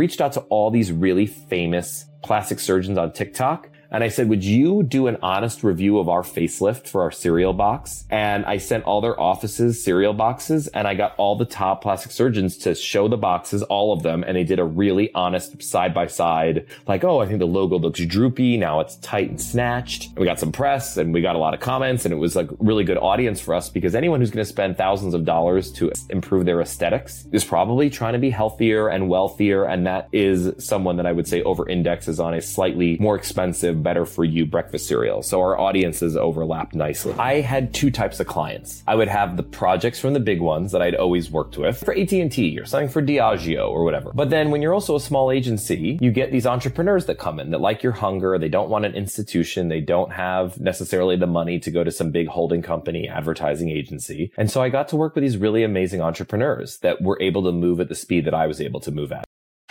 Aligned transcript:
reached 0.00 0.20
out 0.20 0.32
to 0.32 0.40
all 0.50 0.72
these 0.72 0.90
really 0.90 1.24
famous 1.24 2.06
plastic 2.24 2.58
surgeons 2.58 2.98
on 2.98 3.12
TikTok 3.12 3.68
and 3.94 4.02
I 4.02 4.08
said, 4.08 4.28
would 4.28 4.42
you 4.42 4.82
do 4.82 5.06
an 5.06 5.18
honest 5.22 5.62
review 5.62 6.00
of 6.00 6.08
our 6.08 6.22
facelift 6.22 6.88
for 6.88 7.02
our 7.02 7.12
cereal 7.12 7.52
box? 7.52 8.04
And 8.10 8.44
I 8.44 8.56
sent 8.56 8.82
all 8.86 9.00
their 9.00 9.18
offices 9.20 9.84
cereal 9.84 10.12
boxes 10.12 10.66
and 10.66 10.88
I 10.88 10.94
got 10.94 11.14
all 11.16 11.36
the 11.36 11.44
top 11.44 11.82
plastic 11.82 12.10
surgeons 12.10 12.56
to 12.58 12.74
show 12.74 13.06
the 13.06 13.16
boxes, 13.16 13.62
all 13.62 13.92
of 13.92 14.02
them. 14.02 14.24
And 14.24 14.36
they 14.36 14.42
did 14.42 14.58
a 14.58 14.64
really 14.64 15.14
honest 15.14 15.62
side 15.62 15.94
by 15.94 16.08
side, 16.08 16.66
like, 16.88 17.04
oh, 17.04 17.20
I 17.20 17.26
think 17.26 17.38
the 17.38 17.46
logo 17.46 17.78
looks 17.78 18.04
droopy. 18.04 18.56
Now 18.56 18.80
it's 18.80 18.96
tight 18.96 19.30
and 19.30 19.40
snatched. 19.40 20.08
And 20.08 20.18
we 20.18 20.24
got 20.24 20.40
some 20.40 20.50
press 20.50 20.96
and 20.96 21.14
we 21.14 21.22
got 21.22 21.36
a 21.36 21.38
lot 21.38 21.54
of 21.54 21.60
comments 21.60 22.04
and 22.04 22.12
it 22.12 22.16
was 22.16 22.34
like 22.34 22.48
really 22.58 22.82
good 22.82 22.98
audience 22.98 23.40
for 23.40 23.54
us 23.54 23.68
because 23.68 23.94
anyone 23.94 24.18
who's 24.18 24.32
going 24.32 24.44
to 24.44 24.50
spend 24.50 24.76
thousands 24.76 25.14
of 25.14 25.24
dollars 25.24 25.70
to 25.70 25.92
improve 26.10 26.46
their 26.46 26.60
aesthetics 26.60 27.28
is 27.30 27.44
probably 27.44 27.90
trying 27.90 28.14
to 28.14 28.18
be 28.18 28.30
healthier 28.30 28.88
and 28.88 29.08
wealthier. 29.08 29.66
And 29.66 29.86
that 29.86 30.08
is 30.10 30.52
someone 30.58 30.96
that 30.96 31.06
I 31.06 31.12
would 31.12 31.28
say 31.28 31.42
over 31.42 31.68
indexes 31.68 32.18
on 32.18 32.34
a 32.34 32.42
slightly 32.42 32.96
more 32.98 33.14
expensive 33.14 33.83
better 33.84 34.04
for 34.04 34.24
you 34.24 34.44
breakfast 34.44 34.88
cereal. 34.88 35.22
So 35.22 35.40
our 35.40 35.56
audiences 35.56 36.16
overlapped 36.16 36.74
nicely. 36.74 37.14
I 37.18 37.42
had 37.42 37.72
two 37.72 37.92
types 37.92 38.18
of 38.18 38.26
clients. 38.26 38.82
I 38.88 38.96
would 38.96 39.06
have 39.06 39.36
the 39.36 39.44
projects 39.44 40.00
from 40.00 40.14
the 40.14 40.20
big 40.20 40.40
ones 40.40 40.72
that 40.72 40.82
I'd 40.82 40.96
always 40.96 41.30
worked 41.30 41.56
with 41.56 41.78
for 41.78 41.96
AT&T 41.96 42.58
or 42.58 42.64
something 42.64 42.88
for 42.88 43.00
Diageo 43.00 43.68
or 43.68 43.84
whatever. 43.84 44.10
But 44.12 44.30
then 44.30 44.50
when 44.50 44.60
you're 44.60 44.74
also 44.74 44.96
a 44.96 45.00
small 45.00 45.30
agency, 45.30 45.98
you 46.00 46.10
get 46.10 46.32
these 46.32 46.46
entrepreneurs 46.46 47.06
that 47.06 47.18
come 47.18 47.38
in 47.38 47.52
that 47.52 47.60
like 47.60 47.84
your 47.84 47.92
hunger. 47.92 48.36
They 48.38 48.48
don't 48.48 48.70
want 48.70 48.86
an 48.86 48.94
institution. 48.94 49.68
They 49.68 49.80
don't 49.80 50.12
have 50.12 50.58
necessarily 50.58 51.16
the 51.16 51.28
money 51.28 51.60
to 51.60 51.70
go 51.70 51.84
to 51.84 51.92
some 51.92 52.10
big 52.10 52.26
holding 52.26 52.62
company, 52.62 53.08
advertising 53.08 53.70
agency. 53.70 54.32
And 54.36 54.50
so 54.50 54.62
I 54.62 54.70
got 54.70 54.88
to 54.88 54.96
work 54.96 55.14
with 55.14 55.22
these 55.22 55.36
really 55.36 55.62
amazing 55.62 56.00
entrepreneurs 56.00 56.78
that 56.78 57.02
were 57.02 57.20
able 57.20 57.44
to 57.44 57.52
move 57.52 57.78
at 57.80 57.88
the 57.88 57.94
speed 57.94 58.24
that 58.24 58.34
I 58.34 58.46
was 58.46 58.60
able 58.60 58.80
to 58.80 58.90
move 58.90 59.12
at. 59.12 59.24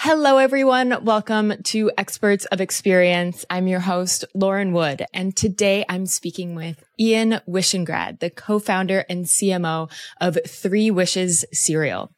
Hello, 0.06 0.38
everyone. 0.38 1.06
Welcome 1.06 1.54
to 1.64 1.90
Experts 1.98 2.44
of 2.48 2.60
Experience. 2.60 3.46
I'm 3.50 3.68
your 3.68 3.80
host, 3.80 4.26
Lauren 4.34 4.74
Wood, 4.74 5.06
and 5.14 5.34
today 5.34 5.86
I'm 5.88 6.08
speaking 6.08 6.56
with 6.56 6.84
Ian 7.00 7.40
Wishingrad, 7.48 8.20
the 8.20 8.30
co-founder 8.30 9.06
and 9.10 9.26
CMO 9.26 9.90
of 10.20 10.38
Three 10.46 10.92
Wishes 10.92 11.46
Cereal. 11.54 12.12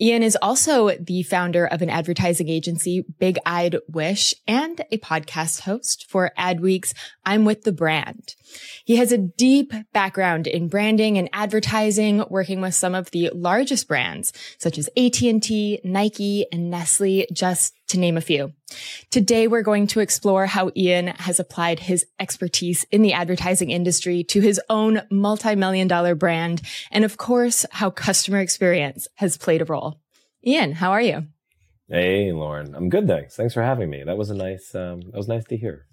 Ian 0.00 0.22
is 0.22 0.36
also 0.42 0.90
the 0.98 1.22
founder 1.22 1.64
of 1.64 1.80
an 1.80 1.90
advertising 1.90 2.48
agency, 2.48 3.04
Big 3.18 3.38
Eyed 3.46 3.76
Wish, 3.88 4.34
and 4.46 4.80
a 4.90 4.98
podcast 4.98 5.60
host 5.60 6.06
for 6.08 6.32
Adweek's 6.36 6.92
I'm 7.24 7.44
with 7.44 7.62
the 7.62 7.72
brand. 7.72 8.34
He 8.84 8.96
has 8.96 9.12
a 9.12 9.18
deep 9.18 9.72
background 9.92 10.46
in 10.46 10.68
branding 10.68 11.18
and 11.18 11.28
advertising, 11.32 12.24
working 12.28 12.60
with 12.60 12.74
some 12.74 12.94
of 12.94 13.10
the 13.10 13.30
largest 13.34 13.86
brands 13.86 14.32
such 14.58 14.78
as 14.78 14.88
AT&T, 14.96 15.80
Nike, 15.84 16.46
and 16.50 16.70
Nestle, 16.70 17.26
just 17.32 17.74
to 17.88 17.98
name 17.98 18.16
a 18.16 18.20
few. 18.20 18.52
Today, 19.10 19.48
we're 19.48 19.62
going 19.62 19.86
to 19.88 20.00
explore 20.00 20.46
how 20.46 20.70
Ian 20.76 21.08
has 21.08 21.40
applied 21.40 21.80
his 21.80 22.06
expertise 22.20 22.84
in 22.90 23.02
the 23.02 23.12
advertising 23.12 23.70
industry 23.70 24.22
to 24.24 24.40
his 24.40 24.60
own 24.68 25.02
multi-million 25.10 25.88
dollar 25.88 26.14
brand. 26.14 26.62
And 26.90 27.04
of 27.04 27.16
course, 27.16 27.64
how 27.70 27.90
customer 27.90 28.38
experience 28.38 29.08
has 29.16 29.36
played 29.36 29.62
a 29.62 29.64
role. 29.64 30.00
Ian, 30.46 30.72
how 30.72 30.92
are 30.92 31.02
you? 31.02 31.26
Hey, 31.88 32.32
Lauren. 32.32 32.74
I'm 32.74 32.90
good. 32.90 33.06
Thanks. 33.06 33.34
Thanks 33.34 33.54
for 33.54 33.62
having 33.62 33.88
me. 33.88 34.04
That 34.04 34.18
was 34.18 34.28
a 34.28 34.34
nice, 34.34 34.74
um, 34.74 35.00
that 35.00 35.16
was 35.16 35.28
nice 35.28 35.44
to 35.46 35.56
hear. 35.56 35.86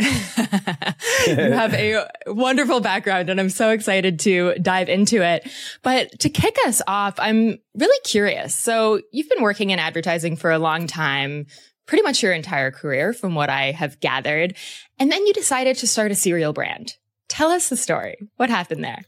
you 1.26 1.34
have 1.36 1.74
a 1.74 2.06
wonderful 2.26 2.80
background 2.80 3.28
and 3.28 3.38
I'm 3.38 3.50
so 3.50 3.70
excited 3.70 4.18
to 4.20 4.54
dive 4.54 4.88
into 4.88 5.22
it. 5.22 5.50
But 5.82 6.18
to 6.20 6.30
kick 6.30 6.56
us 6.66 6.80
off, 6.86 7.14
I'm 7.18 7.58
really 7.74 8.00
curious. 8.04 8.54
So 8.54 9.00
you've 9.12 9.28
been 9.28 9.42
working 9.42 9.70
in 9.70 9.78
advertising 9.78 10.36
for 10.36 10.50
a 10.50 10.58
long 10.58 10.86
time, 10.86 11.46
pretty 11.86 12.02
much 12.02 12.22
your 12.22 12.32
entire 12.32 12.70
career 12.70 13.12
from 13.12 13.34
what 13.34 13.50
I 13.50 13.72
have 13.72 14.00
gathered. 14.00 14.56
And 14.98 15.12
then 15.12 15.26
you 15.26 15.32
decided 15.32 15.76
to 15.78 15.86
start 15.86 16.10
a 16.10 16.14
cereal 16.14 16.52
brand. 16.52 16.96
Tell 17.28 17.50
us 17.50 17.68
the 17.68 17.76
story. 17.76 18.16
What 18.36 18.50
happened 18.50 18.82
there? 18.82 19.02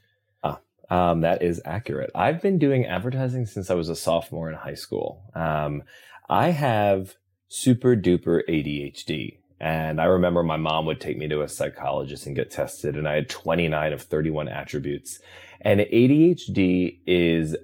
Ah, 0.45 0.61
um, 0.91 1.23
that 1.23 1.43
is 1.43 1.61
accurate. 1.65 2.11
I've 2.15 2.43
been 2.43 2.59
doing 2.59 2.87
advertising 2.87 3.47
since 3.47 3.71
I 3.71 3.75
was 3.75 3.89
a 3.89 3.97
sophomore 3.97 4.51
in 4.51 4.57
high 4.57 4.75
school. 4.75 5.25
Um, 5.35 5.83
I 6.29 6.51
have 6.51 7.17
super 7.49 7.95
duper 7.95 8.41
ADHD. 8.49 9.39
And 9.63 10.01
I 10.01 10.07
remember 10.07 10.43
my 10.43 10.57
mom 10.57 10.87
would 10.87 11.01
take 11.01 11.17
me 11.17 11.29
to 11.29 11.43
a 11.43 11.49
psychologist 11.49 12.27
and 12.27 12.35
get 12.35 12.51
tested, 12.51 12.97
and 12.97 13.07
I 13.07 13.15
had 13.15 13.29
29 13.29 13.93
of 13.93 14.03
31 14.03 14.49
attributes. 14.49 15.21
And 15.61 15.79
ADHD 15.79 16.99
is 17.07 17.57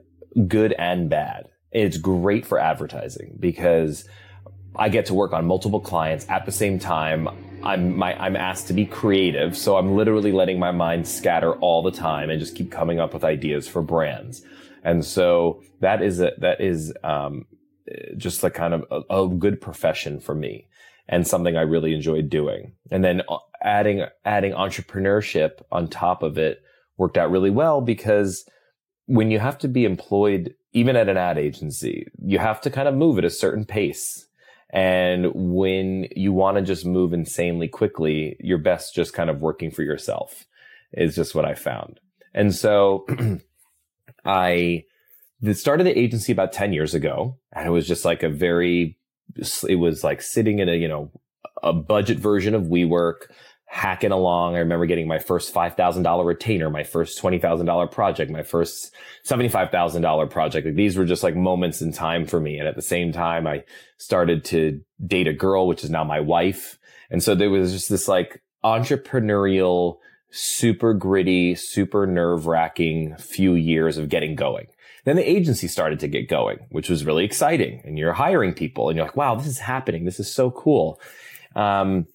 good 0.46 0.72
and 0.78 1.10
bad. 1.10 1.48
It's 1.72 1.96
great 1.98 2.46
for 2.46 2.60
advertising 2.60 3.36
because 3.40 4.08
I 4.76 4.90
get 4.90 5.06
to 5.06 5.14
work 5.14 5.32
on 5.32 5.44
multiple 5.44 5.80
clients 5.80 6.24
at 6.28 6.46
the 6.46 6.52
same 6.52 6.78
time. 6.78 7.28
I'm 7.64 7.98
my, 7.98 8.14
I'm 8.14 8.36
asked 8.36 8.68
to 8.68 8.72
be 8.72 8.86
creative, 8.86 9.56
so 9.56 9.76
I'm 9.76 9.96
literally 9.96 10.30
letting 10.30 10.60
my 10.60 10.70
mind 10.70 11.08
scatter 11.08 11.54
all 11.54 11.82
the 11.82 11.90
time 11.90 12.30
and 12.30 12.38
just 12.38 12.54
keep 12.54 12.70
coming 12.70 13.00
up 13.00 13.12
with 13.12 13.24
ideas 13.24 13.66
for 13.66 13.82
brands. 13.82 14.44
And 14.84 15.04
so 15.04 15.64
that 15.80 16.00
is 16.00 16.20
a, 16.20 16.30
that 16.38 16.60
is 16.60 16.92
um, 17.02 17.46
just 18.16 18.44
like 18.44 18.54
kind 18.54 18.72
of 18.72 18.84
a, 19.10 19.24
a 19.24 19.28
good 19.28 19.60
profession 19.60 20.20
for 20.20 20.36
me 20.36 20.67
and 21.08 21.26
something 21.26 21.56
I 21.56 21.62
really 21.62 21.94
enjoyed 21.94 22.28
doing. 22.28 22.72
And 22.90 23.02
then 23.02 23.22
uh, 23.28 23.38
adding, 23.62 24.04
adding 24.24 24.52
entrepreneurship 24.52 25.62
on 25.72 25.88
top 25.88 26.22
of 26.22 26.38
it 26.38 26.62
worked 26.96 27.16
out 27.16 27.30
really 27.30 27.50
well 27.50 27.80
because 27.80 28.44
when 29.06 29.30
you 29.30 29.38
have 29.38 29.58
to 29.58 29.68
be 29.68 29.84
employed, 29.84 30.54
even 30.72 30.96
at 30.96 31.08
an 31.08 31.16
ad 31.16 31.38
agency, 31.38 32.06
you 32.22 32.38
have 32.38 32.60
to 32.60 32.70
kind 32.70 32.88
of 32.88 32.94
move 32.94 33.18
at 33.18 33.24
a 33.24 33.30
certain 33.30 33.64
pace. 33.64 34.26
And 34.70 35.32
when 35.34 36.08
you 36.14 36.32
want 36.34 36.58
to 36.58 36.62
just 36.62 36.84
move 36.84 37.14
insanely 37.14 37.68
quickly, 37.68 38.36
you're 38.38 38.58
best 38.58 38.94
just 38.94 39.14
kind 39.14 39.30
of 39.30 39.40
working 39.40 39.70
for 39.70 39.82
yourself 39.82 40.44
is 40.92 41.16
just 41.16 41.34
what 41.34 41.46
I 41.46 41.54
found. 41.54 42.00
And 42.34 42.54
so 42.54 43.06
I 44.26 44.84
started 45.52 45.84
the 45.84 45.98
agency 45.98 46.32
about 46.32 46.52
10 46.52 46.74
years 46.74 46.94
ago 46.94 47.38
and 47.52 47.66
it 47.66 47.70
was 47.70 47.88
just 47.88 48.04
like 48.04 48.22
a 48.22 48.28
very 48.28 48.98
it 49.36 49.76
was 49.76 50.04
like 50.04 50.22
sitting 50.22 50.58
in 50.58 50.68
a, 50.68 50.74
you 50.74 50.88
know, 50.88 51.10
a 51.62 51.72
budget 51.72 52.18
version 52.18 52.54
of 52.54 52.64
WeWork, 52.64 53.26
hacking 53.70 54.12
along. 54.12 54.56
I 54.56 54.60
remember 54.60 54.86
getting 54.86 55.06
my 55.06 55.18
first 55.18 55.52
$5,000 55.52 56.24
retainer, 56.24 56.70
my 56.70 56.84
first 56.84 57.20
$20,000 57.22 57.92
project, 57.92 58.30
my 58.30 58.42
first 58.42 58.94
$75,000 59.26 60.30
project. 60.30 60.66
Like 60.66 60.74
these 60.74 60.96
were 60.96 61.04
just 61.04 61.22
like 61.22 61.36
moments 61.36 61.82
in 61.82 61.92
time 61.92 62.24
for 62.24 62.40
me. 62.40 62.58
And 62.58 62.66
at 62.66 62.76
the 62.76 62.82
same 62.82 63.12
time, 63.12 63.46
I 63.46 63.64
started 63.98 64.42
to 64.46 64.80
date 65.06 65.28
a 65.28 65.34
girl, 65.34 65.66
which 65.66 65.84
is 65.84 65.90
now 65.90 66.02
my 66.02 66.18
wife. 66.18 66.78
And 67.10 67.22
so 67.22 67.34
there 67.34 67.50
was 67.50 67.72
just 67.72 67.90
this 67.90 68.08
like 68.08 68.42
entrepreneurial, 68.64 69.98
super 70.30 70.94
gritty, 70.94 71.54
super 71.54 72.06
nerve 72.06 72.46
wracking 72.46 73.16
few 73.18 73.54
years 73.54 73.98
of 73.98 74.08
getting 74.08 74.34
going. 74.34 74.68
Then 75.08 75.16
the 75.16 75.26
agency 75.26 75.68
started 75.68 76.00
to 76.00 76.06
get 76.06 76.28
going, 76.28 76.58
which 76.68 76.90
was 76.90 77.06
really 77.06 77.24
exciting. 77.24 77.80
And 77.82 77.98
you're 77.98 78.12
hiring 78.12 78.52
people 78.52 78.90
and 78.90 78.96
you're 78.98 79.06
like, 79.06 79.16
wow, 79.16 79.36
this 79.36 79.46
is 79.46 79.58
happening. 79.58 80.04
This 80.04 80.20
is 80.20 80.30
so 80.30 80.50
cool. 80.50 81.00
Um, 81.56 82.06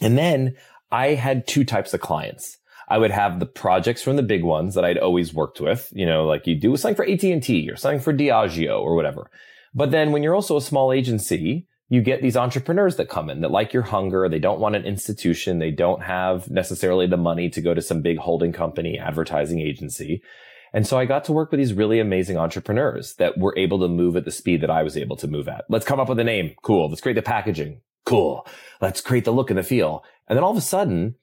and 0.00 0.16
then 0.16 0.56
I 0.90 1.08
had 1.08 1.46
two 1.46 1.62
types 1.62 1.92
of 1.92 2.00
clients. 2.00 2.56
I 2.88 2.96
would 2.96 3.10
have 3.10 3.38
the 3.38 3.44
projects 3.44 4.02
from 4.02 4.16
the 4.16 4.22
big 4.22 4.44
ones 4.44 4.74
that 4.76 4.82
I'd 4.82 4.96
always 4.96 5.34
worked 5.34 5.60
with, 5.60 5.92
you 5.94 6.06
know, 6.06 6.24
like 6.24 6.46
you 6.46 6.54
do 6.54 6.74
something 6.78 6.96
for 6.96 7.04
AT&T 7.04 7.68
or 7.68 7.76
something 7.76 8.00
for 8.00 8.14
Diageo 8.14 8.80
or 8.80 8.94
whatever. 8.94 9.30
But 9.74 9.90
then 9.90 10.10
when 10.10 10.22
you're 10.22 10.34
also 10.34 10.56
a 10.56 10.62
small 10.62 10.90
agency, 10.90 11.66
you 11.90 12.00
get 12.00 12.22
these 12.22 12.38
entrepreneurs 12.38 12.96
that 12.96 13.10
come 13.10 13.28
in 13.28 13.42
that 13.42 13.50
like 13.50 13.74
your 13.74 13.82
hunger. 13.82 14.26
They 14.26 14.38
don't 14.38 14.58
want 14.58 14.74
an 14.74 14.86
institution. 14.86 15.58
They 15.58 15.70
don't 15.70 16.02
have 16.02 16.48
necessarily 16.48 17.06
the 17.06 17.18
money 17.18 17.50
to 17.50 17.60
go 17.60 17.74
to 17.74 17.82
some 17.82 18.00
big 18.00 18.16
holding 18.16 18.54
company, 18.54 18.98
advertising 18.98 19.60
agency. 19.60 20.22
And 20.72 20.86
so 20.86 20.98
I 20.98 21.04
got 21.04 21.24
to 21.24 21.32
work 21.32 21.50
with 21.50 21.58
these 21.58 21.74
really 21.74 22.00
amazing 22.00 22.38
entrepreneurs 22.38 23.14
that 23.14 23.36
were 23.38 23.54
able 23.58 23.78
to 23.80 23.88
move 23.88 24.16
at 24.16 24.24
the 24.24 24.30
speed 24.30 24.62
that 24.62 24.70
I 24.70 24.82
was 24.82 24.96
able 24.96 25.16
to 25.16 25.28
move 25.28 25.48
at. 25.48 25.64
Let's 25.68 25.84
come 25.84 26.00
up 26.00 26.08
with 26.08 26.18
a 26.18 26.24
name. 26.24 26.54
Cool. 26.62 26.88
Let's 26.88 27.00
create 27.00 27.14
the 27.14 27.22
packaging. 27.22 27.80
Cool. 28.04 28.46
Let's 28.80 29.00
create 29.00 29.24
the 29.24 29.32
look 29.32 29.50
and 29.50 29.58
the 29.58 29.62
feel. 29.62 30.02
And 30.28 30.36
then 30.36 30.44
all 30.44 30.50
of 30.50 30.56
a 30.56 30.62
sudden, 30.62 31.16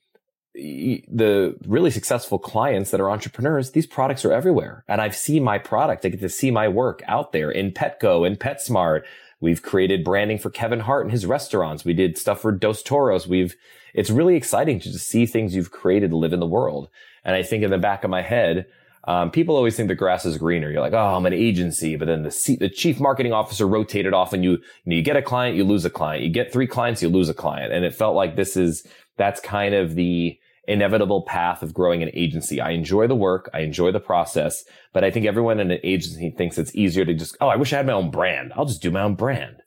the 0.53 1.55
really 1.65 1.91
successful 1.91 2.39
clients 2.39 2.91
that 2.91 2.99
are 2.99 3.09
entrepreneurs, 3.09 3.71
these 3.71 3.87
products 3.87 4.25
are 4.25 4.33
everywhere. 4.33 4.83
And 4.87 5.01
I've 5.01 5.15
seen 5.15 5.43
my 5.43 5.57
product. 5.57 6.05
I 6.05 6.09
get 6.09 6.19
to 6.21 6.29
see 6.29 6.51
my 6.51 6.67
work 6.67 7.01
out 7.07 7.31
there 7.31 7.49
in 7.49 7.71
Petco 7.71 8.25
and 8.25 8.39
PetSmart. 8.39 9.03
We've 9.39 9.61
created 9.61 10.03
branding 10.03 10.37
for 10.37 10.49
Kevin 10.49 10.81
Hart 10.81 11.05
and 11.05 11.11
his 11.11 11.25
restaurants. 11.25 11.85
We 11.85 11.93
did 11.93 12.17
stuff 12.17 12.41
for 12.41 12.51
Dos 12.51 12.83
Toros. 12.83 13.27
We've, 13.27 13.55
it's 13.93 14.09
really 14.09 14.35
exciting 14.35 14.79
to 14.81 14.91
just 14.91 15.07
see 15.07 15.25
things 15.25 15.55
you've 15.55 15.71
created 15.71 16.13
live 16.13 16.33
in 16.33 16.39
the 16.39 16.45
world. 16.45 16.89
And 17.23 17.35
I 17.35 17.43
think 17.43 17.63
in 17.63 17.71
the 17.71 17.77
back 17.77 18.03
of 18.03 18.09
my 18.09 18.21
head, 18.21 18.67
um, 19.09 19.31
people 19.31 19.55
always 19.55 19.75
think 19.75 19.87
the 19.87 19.95
grass 19.95 20.23
is 20.23 20.37
greener. 20.37 20.69
You're 20.69 20.81
like, 20.81 20.93
oh, 20.93 21.15
I'm 21.15 21.25
an 21.25 21.33
agency, 21.33 21.95
but 21.95 22.05
then 22.05 22.21
the 22.21 22.29
C- 22.29 22.57
the 22.57 22.69
chief 22.69 22.99
marketing 22.99 23.33
officer 23.33 23.67
rotated 23.67 24.13
off, 24.13 24.33
and 24.33 24.43
you 24.43 24.51
you, 24.51 24.59
know, 24.85 24.95
you 24.95 25.01
get 25.01 25.17
a 25.17 25.21
client, 25.23 25.57
you 25.57 25.63
lose 25.63 25.83
a 25.83 25.89
client. 25.89 26.23
You 26.23 26.29
get 26.29 26.53
three 26.53 26.67
clients, 26.67 27.01
you 27.01 27.09
lose 27.09 27.27
a 27.27 27.33
client, 27.33 27.73
and 27.73 27.83
it 27.83 27.95
felt 27.95 28.15
like 28.15 28.35
this 28.35 28.55
is 28.55 28.85
that's 29.17 29.41
kind 29.41 29.73
of 29.73 29.95
the 29.95 30.37
inevitable 30.67 31.23
path 31.23 31.63
of 31.63 31.73
growing 31.73 32.03
an 32.03 32.11
agency. 32.13 32.61
I 32.61 32.69
enjoy 32.69 33.07
the 33.07 33.15
work, 33.15 33.49
I 33.51 33.61
enjoy 33.61 33.91
the 33.91 33.99
process, 33.99 34.63
but 34.93 35.03
I 35.03 35.09
think 35.09 35.25
everyone 35.25 35.59
in 35.59 35.71
an 35.71 35.79
agency 35.83 36.29
thinks 36.29 36.59
it's 36.59 36.75
easier 36.75 37.03
to 37.03 37.15
just, 37.15 37.35
oh, 37.41 37.47
I 37.47 37.55
wish 37.55 37.73
I 37.73 37.77
had 37.77 37.87
my 37.87 37.93
own 37.93 38.11
brand. 38.11 38.53
I'll 38.55 38.65
just 38.65 38.83
do 38.83 38.91
my 38.91 39.01
own 39.01 39.15
brand. 39.15 39.63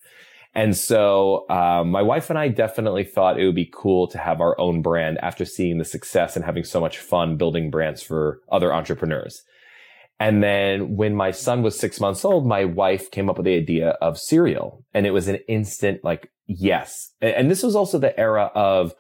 And 0.55 0.77
so, 0.77 1.49
um, 1.49 1.91
my 1.91 2.03
wife 2.03 2.29
and 2.29 2.39
I 2.39 2.49
definitely 2.49 3.05
thought 3.05 3.41
it 3.41 3.47
would 3.47 3.55
be 3.55 3.71
cool 3.73 4.07
to 4.09 4.19
have 4.19 4.41
our 4.41 4.59
own 4.61 4.83
brand 4.83 5.19
after 5.23 5.45
seeing 5.47 5.79
the 5.79 5.85
success 5.85 6.37
and 6.37 6.45
having 6.45 6.65
so 6.65 6.79
much 6.81 6.99
fun 6.99 7.37
building 7.39 7.71
brands 7.71 8.03
for 8.03 8.41
other 8.51 8.73
entrepreneurs. 8.73 9.43
And 10.21 10.43
then 10.43 10.95
when 10.95 11.17
my 11.17 11.31
son 11.31 11.63
was 11.63 11.79
six 11.79 11.99
months 11.99 12.25
old, 12.25 12.47
my 12.47 12.65
wife 12.65 13.11
came 13.11 13.29
up 13.29 13.39
with 13.39 13.47
the 13.47 13.57
idea 13.57 13.91
of 14.01 14.19
cereal 14.19 14.85
and 14.95 15.07
it 15.07 15.11
was 15.11 15.27
an 15.27 15.41
instant 15.49 16.05
like, 16.05 16.31
yes. 16.47 17.13
And 17.21 17.51
this 17.51 17.63
was 17.63 17.75
also 17.75 17.99
the 17.99 18.19
era 18.21 18.51
of, 18.55 18.95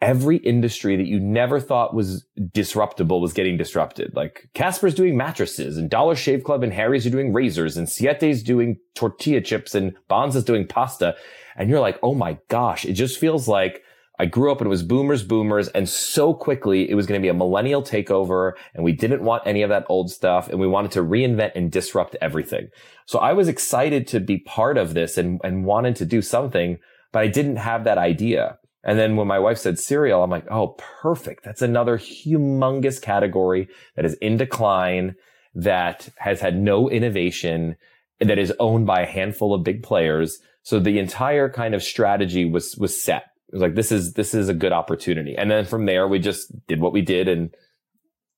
every 0.00 0.36
industry 0.38 0.96
that 0.96 1.06
you 1.06 1.18
never 1.18 1.58
thought 1.58 1.94
was 1.94 2.24
disruptable 2.52 3.20
was 3.20 3.32
getting 3.32 3.56
disrupted. 3.56 4.14
Like 4.14 4.48
Casper's 4.54 4.94
doing 4.94 5.16
mattresses 5.16 5.76
and 5.76 5.90
Dollar 5.90 6.14
Shave 6.14 6.44
Club 6.44 6.62
and 6.62 6.72
Harry's 6.72 7.06
are 7.06 7.10
doing 7.10 7.32
razors 7.32 7.76
and 7.76 7.88
Siete's 7.88 8.42
doing 8.42 8.78
tortilla 8.94 9.40
chips 9.40 9.74
and 9.74 9.96
Banza 10.08 10.36
is 10.36 10.44
doing 10.44 10.66
pasta. 10.66 11.16
And 11.56 11.68
you're 11.68 11.80
like, 11.80 11.98
oh 12.02 12.14
my 12.14 12.38
gosh, 12.48 12.84
it 12.84 12.92
just 12.92 13.18
feels 13.18 13.48
like 13.48 13.82
I 14.20 14.26
grew 14.26 14.52
up 14.52 14.60
and 14.60 14.66
it 14.66 14.70
was 14.70 14.84
boomers, 14.84 15.24
boomers. 15.24 15.66
And 15.68 15.88
so 15.88 16.32
quickly 16.32 16.88
it 16.88 16.94
was 16.94 17.06
going 17.06 17.20
to 17.20 17.24
be 17.24 17.28
a 17.28 17.34
millennial 17.34 17.82
takeover 17.82 18.52
and 18.74 18.84
we 18.84 18.92
didn't 18.92 19.22
want 19.22 19.46
any 19.46 19.62
of 19.62 19.70
that 19.70 19.86
old 19.88 20.10
stuff. 20.12 20.48
And 20.48 20.60
we 20.60 20.68
wanted 20.68 20.92
to 20.92 21.02
reinvent 21.02 21.52
and 21.56 21.72
disrupt 21.72 22.14
everything. 22.20 22.68
So 23.06 23.18
I 23.18 23.32
was 23.32 23.48
excited 23.48 24.06
to 24.08 24.20
be 24.20 24.38
part 24.38 24.78
of 24.78 24.94
this 24.94 25.18
and, 25.18 25.40
and 25.42 25.64
wanted 25.64 25.96
to 25.96 26.04
do 26.04 26.22
something, 26.22 26.78
but 27.10 27.20
I 27.20 27.26
didn't 27.26 27.56
have 27.56 27.82
that 27.82 27.98
idea. 27.98 28.58
And 28.84 28.98
then 28.98 29.16
when 29.16 29.26
my 29.26 29.38
wife 29.38 29.58
said 29.58 29.78
cereal, 29.78 30.22
I'm 30.22 30.30
like, 30.30 30.46
oh, 30.50 30.76
perfect. 31.02 31.44
That's 31.44 31.62
another 31.62 31.98
humongous 31.98 33.02
category 33.02 33.68
that 33.96 34.04
is 34.04 34.14
in 34.14 34.36
decline, 34.36 35.16
that 35.54 36.08
has 36.18 36.40
had 36.40 36.56
no 36.56 36.88
innovation, 36.88 37.76
that 38.20 38.38
is 38.38 38.52
owned 38.60 38.86
by 38.86 39.00
a 39.00 39.06
handful 39.06 39.52
of 39.52 39.64
big 39.64 39.82
players. 39.82 40.38
So 40.62 40.78
the 40.78 40.98
entire 40.98 41.48
kind 41.48 41.74
of 41.74 41.82
strategy 41.82 42.44
was, 42.44 42.76
was 42.76 43.02
set. 43.02 43.24
It 43.48 43.54
was 43.54 43.62
like, 43.62 43.74
this 43.74 43.90
is, 43.90 44.12
this 44.12 44.34
is 44.34 44.48
a 44.48 44.54
good 44.54 44.72
opportunity. 44.72 45.34
And 45.36 45.50
then 45.50 45.64
from 45.64 45.86
there, 45.86 46.06
we 46.06 46.18
just 46.18 46.52
did 46.66 46.80
what 46.80 46.92
we 46.92 47.02
did 47.02 47.26
and, 47.26 47.50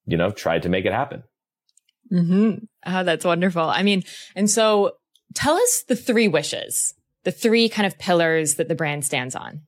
you 0.06 0.16
know, 0.16 0.31
tried 0.31 0.62
to 0.62 0.69
make 0.69 0.87
it 0.87 0.92
happen. 0.92 1.22
Hmm. 2.08 2.54
Oh, 2.87 3.04
that's 3.04 3.25
wonderful. 3.25 3.62
I 3.62 3.82
mean, 3.82 4.04
and 4.34 4.48
so 4.48 4.92
tell 5.34 5.54
us 5.54 5.84
the 5.87 5.96
three 5.96 6.28
wishes, 6.28 6.94
the 7.25 7.31
three 7.32 7.69
kind 7.69 7.87
of 7.87 7.98
pillars 7.98 8.54
that 8.54 8.69
the 8.69 8.75
brand 8.75 9.04
stands 9.04 9.34
on. 9.34 9.62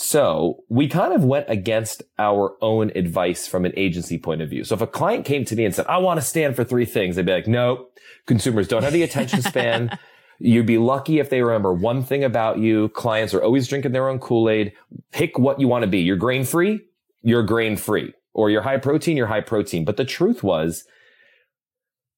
So 0.00 0.62
we 0.68 0.86
kind 0.86 1.12
of 1.12 1.24
went 1.24 1.46
against 1.48 2.04
our 2.20 2.56
own 2.62 2.92
advice 2.94 3.48
from 3.48 3.64
an 3.64 3.72
agency 3.76 4.16
point 4.16 4.40
of 4.40 4.48
view. 4.48 4.62
So 4.62 4.76
if 4.76 4.80
a 4.80 4.86
client 4.86 5.24
came 5.24 5.44
to 5.46 5.56
me 5.56 5.64
and 5.64 5.74
said, 5.74 5.86
I 5.88 5.98
want 5.98 6.20
to 6.20 6.24
stand 6.24 6.54
for 6.54 6.62
three 6.62 6.84
things, 6.84 7.18
I'd 7.18 7.26
be 7.26 7.32
like, 7.32 7.48
no, 7.48 7.88
consumers 8.24 8.68
don't 8.68 8.84
have 8.84 8.92
the 8.92 9.02
attention 9.02 9.42
span. 9.42 9.98
You'd 10.38 10.66
be 10.66 10.78
lucky 10.78 11.18
if 11.18 11.30
they 11.30 11.42
remember 11.42 11.74
one 11.74 12.04
thing 12.04 12.22
about 12.22 12.60
you. 12.60 12.90
Clients 12.90 13.34
are 13.34 13.42
always 13.42 13.66
drinking 13.66 13.90
their 13.90 14.08
own 14.08 14.20
Kool-Aid. 14.20 14.72
Pick 15.10 15.36
what 15.36 15.58
you 15.58 15.66
want 15.66 15.82
to 15.82 15.88
be. 15.88 15.98
You're 15.98 16.14
grain 16.14 16.44
free. 16.44 16.80
You're 17.22 17.42
grain 17.42 17.76
free 17.76 18.12
or 18.34 18.50
you're 18.50 18.62
high 18.62 18.78
protein. 18.78 19.16
You're 19.16 19.26
high 19.26 19.40
protein. 19.40 19.84
But 19.84 19.96
the 19.96 20.04
truth 20.04 20.44
was 20.44 20.84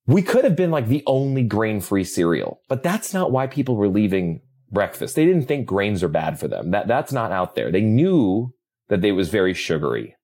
we 0.06 0.21
could 0.21 0.44
have 0.44 0.55
been 0.55 0.71
like 0.71 0.88
the 0.88 1.03
only 1.06 1.44
grain 1.44 1.81
free 1.81 2.05
cereal, 2.05 2.61
but 2.69 2.82
that's 2.82 3.15
not 3.15 3.32
why 3.32 3.47
people 3.47 3.77
were 3.77 3.88
leaving 3.88 4.43
breakfast. 4.70 5.17
They 5.17 5.26
didn't 5.26 5.46
think 5.46 5.67
grains 5.67 6.02
are 6.02 6.08
bad 6.08 6.38
for 6.38 6.49
them. 6.49 6.70
That, 6.70 6.88
that's 6.88 7.12
not 7.12 7.32
out 7.32 7.55
there. 7.55 7.70
They 7.70 7.81
knew 7.81 8.52
that 8.88 9.05
it 9.05 9.12
was 9.12 9.28
very 9.28 9.55
sugary. 9.55 10.17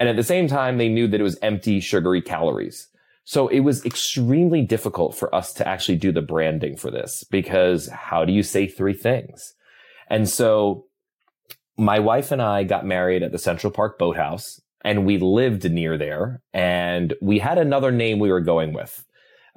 And 0.00 0.08
at 0.08 0.16
the 0.16 0.22
same 0.22 0.48
time, 0.48 0.78
they 0.78 0.88
knew 0.88 1.08
that 1.08 1.20
it 1.20 1.24
was 1.24 1.38
empty, 1.42 1.80
sugary 1.80 2.22
calories. 2.22 2.88
So 3.24 3.48
it 3.48 3.60
was 3.60 3.84
extremely 3.84 4.62
difficult 4.62 5.14
for 5.14 5.34
us 5.34 5.52
to 5.54 5.68
actually 5.68 5.96
do 5.96 6.12
the 6.12 6.22
branding 6.22 6.76
for 6.76 6.90
this 6.90 7.24
because 7.24 7.88
how 7.88 8.24
do 8.24 8.32
you 8.32 8.42
say 8.42 8.66
three 8.66 8.94
things? 8.94 9.54
And 10.08 10.26
so 10.28 10.86
my 11.76 11.98
wife 11.98 12.32
and 12.32 12.40
I 12.40 12.64
got 12.64 12.86
married 12.86 13.22
at 13.22 13.32
the 13.32 13.38
Central 13.38 13.70
Park 13.70 13.98
Boathouse 13.98 14.62
and 14.82 15.04
we 15.04 15.18
lived 15.18 15.70
near 15.70 15.98
there 15.98 16.40
and 16.54 17.12
we 17.20 17.38
had 17.38 17.58
another 17.58 17.92
name 17.92 18.18
we 18.18 18.32
were 18.32 18.40
going 18.40 18.72
with. 18.72 19.04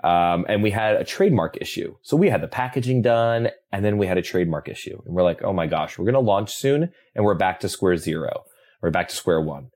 Um, 0.03 0.45
and 0.49 0.63
we 0.63 0.71
had 0.71 0.95
a 0.95 1.03
trademark 1.03 1.57
issue. 1.61 1.95
So 2.01 2.17
we 2.17 2.29
had 2.29 2.41
the 2.41 2.47
packaging 2.47 3.01
done 3.01 3.49
and 3.71 3.85
then 3.85 3.97
we 3.97 4.07
had 4.07 4.17
a 4.17 4.21
trademark 4.21 4.67
issue. 4.67 5.01
And 5.05 5.13
we're 5.13 5.23
like, 5.23 5.43
oh 5.43 5.53
my 5.53 5.67
gosh, 5.67 5.97
we're 5.97 6.05
going 6.05 6.13
to 6.13 6.19
launch 6.19 6.53
soon 6.53 6.91
and 7.15 7.25
we're 7.25 7.35
back 7.35 7.59
to 7.59 7.69
square 7.69 7.97
zero. 7.97 8.43
We're 8.81 8.91
back 8.91 9.09
to 9.09 9.15
square 9.15 9.41
one. 9.41 9.69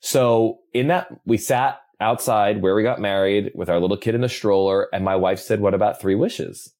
So 0.00 0.60
in 0.72 0.88
that, 0.88 1.08
we 1.26 1.36
sat 1.36 1.80
outside 2.00 2.62
where 2.62 2.74
we 2.74 2.82
got 2.82 3.00
married 3.00 3.52
with 3.54 3.68
our 3.68 3.80
little 3.80 3.96
kid 3.96 4.14
in 4.14 4.20
the 4.20 4.28
stroller. 4.28 4.88
And 4.92 5.04
my 5.04 5.16
wife 5.16 5.40
said, 5.40 5.60
what 5.60 5.74
about 5.74 6.00
three 6.00 6.14
wishes? 6.14 6.72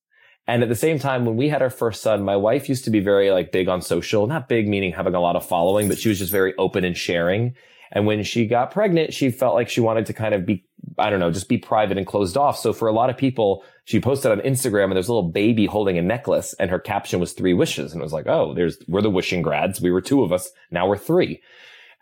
And 0.46 0.62
at 0.62 0.68
the 0.68 0.76
same 0.76 0.98
time, 0.98 1.24
when 1.24 1.36
we 1.36 1.48
had 1.48 1.60
our 1.60 1.70
first 1.70 2.02
son, 2.02 2.22
my 2.22 2.36
wife 2.36 2.68
used 2.68 2.84
to 2.84 2.90
be 2.90 3.00
very 3.00 3.30
like 3.30 3.50
big 3.50 3.68
on 3.68 3.82
social, 3.82 4.26
not 4.26 4.48
big 4.48 4.68
meaning 4.68 4.92
having 4.92 5.14
a 5.14 5.20
lot 5.20 5.36
of 5.36 5.44
following, 5.44 5.88
but 5.88 5.98
she 5.98 6.08
was 6.08 6.18
just 6.18 6.30
very 6.30 6.54
open 6.56 6.84
and 6.84 6.96
sharing. 6.96 7.56
And 7.92 8.06
when 8.06 8.22
she 8.24 8.46
got 8.46 8.70
pregnant, 8.70 9.14
she 9.14 9.30
felt 9.30 9.54
like 9.54 9.68
she 9.68 9.80
wanted 9.80 10.06
to 10.06 10.12
kind 10.12 10.34
of 10.34 10.44
be, 10.44 10.64
I 10.98 11.10
don't 11.10 11.20
know, 11.20 11.30
just 11.30 11.48
be 11.48 11.58
private 11.58 11.98
and 11.98 12.06
closed 12.06 12.36
off. 12.36 12.58
So 12.58 12.72
for 12.72 12.88
a 12.88 12.92
lot 12.92 13.10
of 13.10 13.16
people, 13.16 13.64
she 13.84 14.00
posted 14.00 14.32
on 14.32 14.40
Instagram 14.40 14.84
and 14.84 14.94
there's 14.94 15.08
a 15.08 15.14
little 15.14 15.30
baby 15.30 15.66
holding 15.66 15.96
a 15.96 16.02
necklace 16.02 16.54
and 16.54 16.70
her 16.70 16.80
caption 16.80 17.20
was 17.20 17.32
three 17.32 17.54
wishes. 17.54 17.92
And 17.92 18.00
it 18.00 18.04
was 18.04 18.12
like, 18.12 18.26
oh, 18.26 18.54
there's, 18.54 18.78
we're 18.88 19.02
the 19.02 19.10
Wishingrads. 19.10 19.80
We 19.80 19.92
were 19.92 20.00
two 20.00 20.22
of 20.22 20.32
us. 20.32 20.50
Now 20.70 20.88
we're 20.88 20.98
three. 20.98 21.40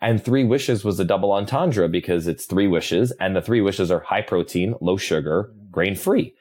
And 0.01 0.23
three 0.23 0.43
wishes 0.43 0.83
was 0.83 0.99
a 0.99 1.05
double 1.05 1.31
entendre 1.31 1.87
because 1.87 2.27
it's 2.27 2.45
three 2.45 2.67
wishes 2.67 3.11
and 3.19 3.35
the 3.35 3.41
three 3.41 3.61
wishes 3.61 3.91
are 3.91 4.01
high 4.01 4.21
protein, 4.21 4.75
low 4.81 4.97
sugar, 4.97 5.51
grain 5.71 5.95
free. 5.95 6.35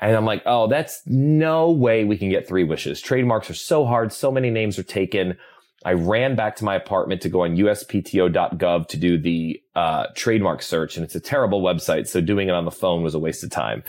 And 0.00 0.16
I'm 0.16 0.24
like, 0.24 0.42
oh, 0.46 0.66
that's 0.66 1.02
no 1.06 1.70
way 1.70 2.02
we 2.02 2.18
can 2.18 2.28
get 2.28 2.48
three 2.48 2.64
wishes. 2.64 3.00
Trademarks 3.00 3.48
are 3.50 3.54
so 3.54 3.86
hard. 3.86 4.12
So 4.12 4.32
many 4.32 4.50
names 4.50 4.76
are 4.76 4.82
taken. 4.82 5.38
I 5.84 5.92
ran 5.92 6.36
back 6.36 6.56
to 6.56 6.64
my 6.64 6.74
apartment 6.74 7.22
to 7.22 7.28
go 7.28 7.42
on 7.42 7.56
uspto.gov 7.56 8.88
to 8.88 8.96
do 8.96 9.18
the 9.18 9.62
uh, 9.74 10.06
trademark 10.14 10.62
search, 10.62 10.96
and 10.96 11.04
it's 11.04 11.14
a 11.14 11.20
terrible 11.20 11.62
website. 11.62 12.06
So 12.06 12.20
doing 12.20 12.48
it 12.48 12.52
on 12.52 12.64
the 12.64 12.70
phone 12.70 13.02
was 13.02 13.14
a 13.14 13.18
waste 13.18 13.42
of 13.44 13.50
time. 13.50 13.82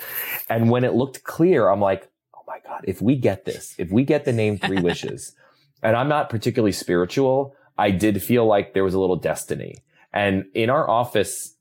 And 0.50 0.70
when 0.70 0.84
it 0.84 0.94
looked 0.94 1.24
clear, 1.24 1.70
I'm 1.70 1.82
like, 1.82 2.10
oh 2.36 2.42
my 2.48 2.60
God, 2.66 2.82
if 2.86 3.02
we 3.02 3.16
get 3.16 3.46
this, 3.46 3.76
if 3.78 3.92
we 3.92 4.04
get 4.04 4.26
the 4.26 4.34
name 4.34 4.58
Three 4.58 4.82
Wishes, 4.82 5.36
and 5.82 5.96
I'm 5.96 6.10
not 6.10 6.30
particularly 6.30 6.72
spiritual, 6.72 7.56
I 7.78 7.92
did 7.92 8.22
feel 8.22 8.46
like 8.46 8.74
there 8.74 8.84
was 8.84 8.94
a 8.94 9.00
little 9.00 9.16
destiny. 9.16 9.84
And 10.14 10.46
in 10.54 10.70
our 10.70 10.90
office, 10.90 11.53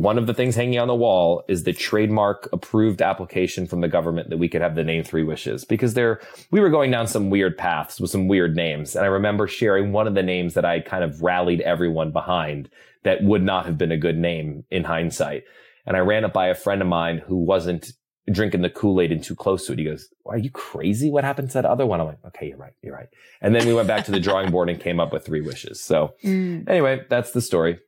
one 0.00 0.16
of 0.16 0.26
the 0.26 0.32
things 0.32 0.56
hanging 0.56 0.78
on 0.78 0.88
the 0.88 0.94
wall 0.94 1.44
is 1.46 1.64
the 1.64 1.74
trademark 1.74 2.48
approved 2.54 3.02
application 3.02 3.66
from 3.66 3.82
the 3.82 3.88
government 3.88 4.30
that 4.30 4.38
we 4.38 4.48
could 4.48 4.62
have 4.62 4.74
the 4.74 4.82
name 4.82 5.04
Three 5.04 5.22
Wishes 5.22 5.66
because 5.66 5.92
there, 5.92 6.22
we 6.50 6.58
were 6.58 6.70
going 6.70 6.90
down 6.90 7.06
some 7.06 7.28
weird 7.28 7.58
paths 7.58 8.00
with 8.00 8.10
some 8.10 8.26
weird 8.26 8.56
names. 8.56 8.96
And 8.96 9.04
I 9.04 9.08
remember 9.08 9.46
sharing 9.46 9.92
one 9.92 10.06
of 10.06 10.14
the 10.14 10.22
names 10.22 10.54
that 10.54 10.64
I 10.64 10.80
kind 10.80 11.04
of 11.04 11.20
rallied 11.20 11.60
everyone 11.60 12.12
behind 12.12 12.70
that 13.02 13.22
would 13.22 13.42
not 13.42 13.66
have 13.66 13.76
been 13.76 13.92
a 13.92 13.98
good 13.98 14.16
name 14.16 14.64
in 14.70 14.84
hindsight. 14.84 15.44
And 15.84 15.98
I 15.98 16.00
ran 16.00 16.24
it 16.24 16.32
by 16.32 16.46
a 16.46 16.54
friend 16.54 16.80
of 16.80 16.88
mine 16.88 17.18
who 17.18 17.36
wasn't 17.36 17.92
drinking 18.32 18.62
the 18.62 18.70
Kool-Aid 18.70 19.12
and 19.12 19.22
too 19.22 19.36
close 19.36 19.66
to 19.66 19.74
it. 19.74 19.80
He 19.80 19.84
goes, 19.84 20.08
are 20.24 20.38
you 20.38 20.50
crazy? 20.50 21.10
What 21.10 21.24
happened 21.24 21.48
to 21.48 21.54
that 21.54 21.66
other 21.66 21.84
one? 21.84 22.00
I'm 22.00 22.06
like, 22.06 22.24
okay, 22.28 22.48
you're 22.48 22.56
right. 22.56 22.72
You're 22.80 22.94
right. 22.94 23.08
And 23.42 23.54
then 23.54 23.66
we 23.66 23.74
went 23.74 23.88
back 23.88 24.06
to 24.06 24.12
the 24.12 24.20
drawing 24.20 24.50
board 24.50 24.70
and 24.70 24.80
came 24.80 24.98
up 24.98 25.12
with 25.12 25.26
three 25.26 25.42
wishes. 25.42 25.82
So 25.82 26.14
mm. 26.24 26.66
anyway, 26.66 27.02
that's 27.10 27.32
the 27.32 27.42
story. 27.42 27.80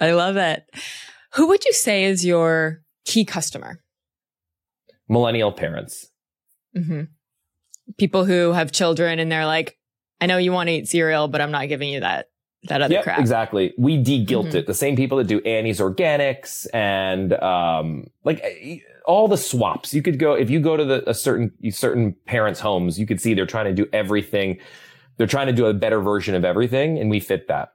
I 0.00 0.14
love 0.14 0.36
it. 0.36 0.68
Who 1.34 1.48
would 1.48 1.64
you 1.64 1.72
say 1.72 2.04
is 2.04 2.24
your 2.24 2.82
key 3.04 3.24
customer? 3.24 3.80
Millennial 5.08 5.52
parents. 5.52 6.08
Mm-hmm. 6.76 7.02
People 7.98 8.24
who 8.24 8.52
have 8.52 8.72
children 8.72 9.18
and 9.18 9.30
they're 9.30 9.46
like, 9.46 9.76
I 10.20 10.26
know 10.26 10.38
you 10.38 10.52
want 10.52 10.68
to 10.68 10.74
eat 10.74 10.88
cereal, 10.88 11.28
but 11.28 11.40
I'm 11.40 11.50
not 11.50 11.68
giving 11.68 11.90
you 11.90 12.00
that 12.00 12.26
that 12.68 12.80
other 12.80 12.94
yep, 12.94 13.04
crap. 13.04 13.18
Exactly. 13.18 13.74
We 13.76 13.98
de-guilt 13.98 14.46
mm-hmm. 14.46 14.56
it. 14.56 14.66
The 14.66 14.74
same 14.74 14.96
people 14.96 15.18
that 15.18 15.26
do 15.26 15.40
Annie's 15.40 15.80
Organics 15.80 16.66
and 16.72 17.34
um, 17.34 18.06
like 18.24 18.40
eh, 18.42 18.78
all 19.04 19.28
the 19.28 19.36
swaps. 19.36 19.92
You 19.92 20.00
could 20.00 20.18
go 20.18 20.34
if 20.34 20.48
you 20.48 20.60
go 20.60 20.76
to 20.76 20.84
the, 20.84 21.08
a 21.08 21.14
certain 21.14 21.52
certain 21.70 22.16
parents' 22.26 22.60
homes, 22.60 22.98
you 22.98 23.06
could 23.06 23.20
see 23.20 23.34
they're 23.34 23.44
trying 23.44 23.66
to 23.66 23.74
do 23.74 23.86
everything. 23.92 24.58
They're 25.16 25.26
trying 25.26 25.48
to 25.48 25.52
do 25.52 25.66
a 25.66 25.74
better 25.74 26.00
version 26.00 26.34
of 26.34 26.44
everything, 26.44 26.98
and 26.98 27.10
we 27.10 27.20
fit 27.20 27.48
that. 27.48 27.70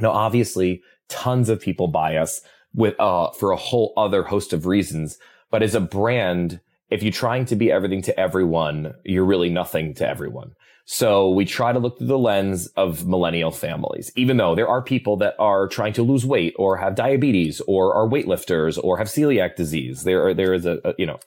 Now, 0.00 0.10
obviously, 0.12 0.82
tons 1.08 1.48
of 1.48 1.60
people 1.60 1.88
buy 1.88 2.16
us 2.16 2.40
with 2.74 2.98
uh 2.98 3.30
for 3.32 3.50
a 3.50 3.56
whole 3.56 3.92
other 3.96 4.22
host 4.22 4.52
of 4.52 4.66
reasons. 4.66 5.18
But 5.50 5.62
as 5.62 5.74
a 5.74 5.80
brand, 5.80 6.60
if 6.90 7.02
you're 7.02 7.12
trying 7.12 7.44
to 7.46 7.56
be 7.56 7.70
everything 7.70 8.02
to 8.02 8.18
everyone, 8.18 8.94
you're 9.04 9.24
really 9.24 9.50
nothing 9.50 9.94
to 9.94 10.08
everyone. 10.08 10.52
So 10.84 11.30
we 11.30 11.44
try 11.44 11.72
to 11.72 11.78
look 11.78 11.98
through 11.98 12.08
the 12.08 12.18
lens 12.18 12.66
of 12.76 13.06
millennial 13.06 13.50
families, 13.50 14.10
even 14.16 14.36
though 14.36 14.54
there 14.54 14.68
are 14.68 14.82
people 14.82 15.16
that 15.18 15.34
are 15.38 15.68
trying 15.68 15.92
to 15.94 16.02
lose 16.02 16.26
weight 16.26 16.54
or 16.58 16.76
have 16.76 16.96
diabetes 16.96 17.60
or 17.68 17.94
are 17.94 18.08
weightlifters 18.08 18.82
or 18.82 18.98
have 18.98 19.06
celiac 19.06 19.54
disease. 19.56 20.02
There 20.02 20.26
are, 20.26 20.34
there 20.34 20.52
is 20.52 20.66
a, 20.66 20.80
a 20.84 20.94
you 20.98 21.06
know, 21.06 21.18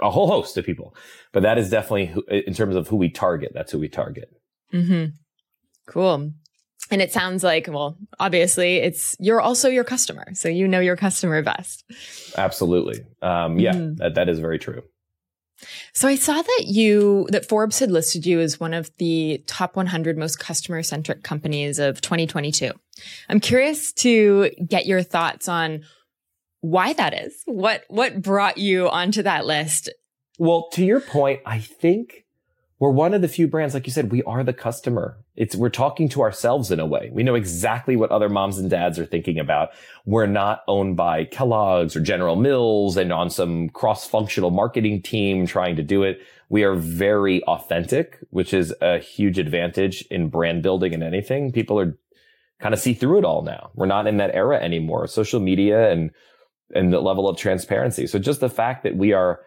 a 0.00 0.10
whole 0.10 0.26
host 0.26 0.56
of 0.56 0.66
people, 0.66 0.96
but 1.32 1.44
that 1.44 1.58
is 1.58 1.70
definitely 1.70 2.06
who, 2.06 2.24
in 2.28 2.54
terms 2.54 2.74
of 2.74 2.88
who 2.88 2.96
we 2.96 3.08
target. 3.08 3.52
That's 3.54 3.70
who 3.70 3.78
we 3.78 3.88
target. 3.88 4.30
Mm-hmm. 4.72 5.12
Cool. 5.86 6.32
And 6.90 7.00
it 7.00 7.12
sounds 7.12 7.42
like, 7.42 7.66
well, 7.68 7.96
obviously 8.20 8.76
it's, 8.76 9.16
you're 9.18 9.40
also 9.40 9.68
your 9.68 9.84
customer. 9.84 10.26
So 10.34 10.48
you 10.48 10.68
know 10.68 10.80
your 10.80 10.96
customer 10.96 11.42
best. 11.42 11.84
Absolutely. 12.36 13.00
Um, 13.22 13.58
yeah, 13.58 13.72
mm-hmm. 13.72 13.94
that, 13.96 14.14
that 14.14 14.28
is 14.28 14.38
very 14.38 14.58
true. 14.58 14.82
So 15.94 16.08
I 16.08 16.16
saw 16.16 16.42
that 16.42 16.64
you, 16.66 17.26
that 17.30 17.48
Forbes 17.48 17.78
had 17.78 17.90
listed 17.90 18.26
you 18.26 18.40
as 18.40 18.60
one 18.60 18.74
of 18.74 18.90
the 18.98 19.42
top 19.46 19.76
100 19.76 20.18
most 20.18 20.38
customer 20.38 20.82
centric 20.82 21.22
companies 21.22 21.78
of 21.78 22.00
2022. 22.00 22.72
I'm 23.28 23.40
curious 23.40 23.92
to 23.94 24.50
get 24.66 24.86
your 24.86 25.02
thoughts 25.02 25.48
on 25.48 25.84
why 26.60 26.92
that 26.94 27.14
is. 27.14 27.42
What, 27.46 27.84
what 27.88 28.20
brought 28.20 28.58
you 28.58 28.90
onto 28.90 29.22
that 29.22 29.46
list? 29.46 29.88
Well, 30.38 30.68
to 30.72 30.84
your 30.84 31.00
point, 31.00 31.40
I 31.46 31.60
think 31.60 32.24
we're 32.78 32.90
one 32.90 33.14
of 33.14 33.22
the 33.22 33.28
few 33.28 33.48
brands, 33.48 33.74
like 33.74 33.86
you 33.86 33.92
said, 33.92 34.10
we 34.10 34.22
are 34.24 34.42
the 34.44 34.52
customer. 34.52 35.23
It's, 35.36 35.56
we're 35.56 35.68
talking 35.68 36.08
to 36.10 36.22
ourselves 36.22 36.70
in 36.70 36.78
a 36.78 36.86
way. 36.86 37.10
We 37.12 37.24
know 37.24 37.34
exactly 37.34 37.96
what 37.96 38.10
other 38.12 38.28
moms 38.28 38.58
and 38.58 38.70
dads 38.70 38.98
are 39.00 39.06
thinking 39.06 39.38
about. 39.38 39.70
We're 40.04 40.26
not 40.26 40.62
owned 40.68 40.96
by 40.96 41.24
Kellogg's 41.24 41.96
or 41.96 42.00
General 42.00 42.36
Mills 42.36 42.96
and 42.96 43.12
on 43.12 43.30
some 43.30 43.68
cross 43.70 44.06
functional 44.06 44.50
marketing 44.50 45.02
team 45.02 45.46
trying 45.46 45.74
to 45.76 45.82
do 45.82 46.04
it. 46.04 46.20
We 46.50 46.62
are 46.62 46.76
very 46.76 47.42
authentic, 47.44 48.18
which 48.30 48.54
is 48.54 48.72
a 48.80 48.98
huge 48.98 49.38
advantage 49.38 50.02
in 50.02 50.28
brand 50.28 50.62
building 50.62 50.94
and 50.94 51.02
anything. 51.02 51.50
People 51.50 51.80
are 51.80 51.98
kind 52.60 52.72
of 52.72 52.78
see 52.78 52.94
through 52.94 53.18
it 53.18 53.24
all 53.24 53.42
now. 53.42 53.70
We're 53.74 53.86
not 53.86 54.06
in 54.06 54.18
that 54.18 54.34
era 54.34 54.62
anymore. 54.62 55.08
Social 55.08 55.40
media 55.40 55.90
and, 55.90 56.12
and 56.74 56.92
the 56.92 57.00
level 57.00 57.28
of 57.28 57.36
transparency. 57.36 58.06
So 58.06 58.20
just 58.20 58.38
the 58.38 58.48
fact 58.48 58.84
that 58.84 58.96
we 58.96 59.12
are 59.12 59.40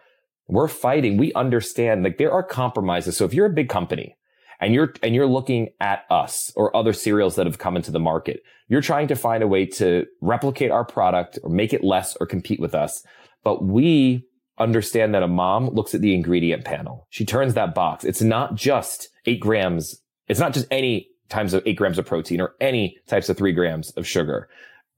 we're 0.48 0.68
fighting. 0.68 1.16
We 1.16 1.32
understand 1.34 2.02
like 2.02 2.18
there 2.18 2.32
are 2.32 2.42
compromises. 2.42 3.16
So 3.16 3.24
if 3.24 3.34
you're 3.34 3.46
a 3.46 3.50
big 3.50 3.68
company 3.68 4.17
and 4.60 4.74
you're, 4.74 4.94
and 5.02 5.14
you're 5.14 5.26
looking 5.26 5.68
at 5.80 6.04
us 6.10 6.52
or 6.56 6.74
other 6.76 6.92
cereals 6.92 7.36
that 7.36 7.46
have 7.46 7.58
come 7.58 7.76
into 7.76 7.90
the 7.90 8.00
market, 8.00 8.42
you're 8.68 8.80
trying 8.80 9.08
to 9.08 9.16
find 9.16 9.42
a 9.42 9.48
way 9.48 9.66
to 9.66 10.06
replicate 10.20 10.70
our 10.70 10.84
product 10.84 11.38
or 11.42 11.50
make 11.50 11.72
it 11.72 11.84
less 11.84 12.16
or 12.20 12.26
compete 12.26 12.60
with 12.60 12.74
us. 12.74 13.02
But 13.44 13.64
we 13.64 14.24
understand 14.58 15.14
that 15.14 15.22
a 15.22 15.28
mom 15.28 15.68
looks 15.70 15.94
at 15.94 16.00
the 16.00 16.14
ingredient 16.14 16.64
panel. 16.64 17.06
She 17.10 17.24
turns 17.24 17.54
that 17.54 17.74
box. 17.74 18.04
It's 18.04 18.22
not 18.22 18.54
just 18.54 19.08
eight 19.26 19.40
grams. 19.40 19.96
It's 20.26 20.40
not 20.40 20.52
just 20.52 20.66
any 20.70 21.08
times 21.28 21.54
of 21.54 21.62
eight 21.66 21.76
grams 21.76 21.98
of 21.98 22.06
protein 22.06 22.40
or 22.40 22.54
any 22.60 22.96
types 23.06 23.28
of 23.28 23.36
three 23.36 23.52
grams 23.52 23.90
of 23.92 24.06
sugar. 24.06 24.48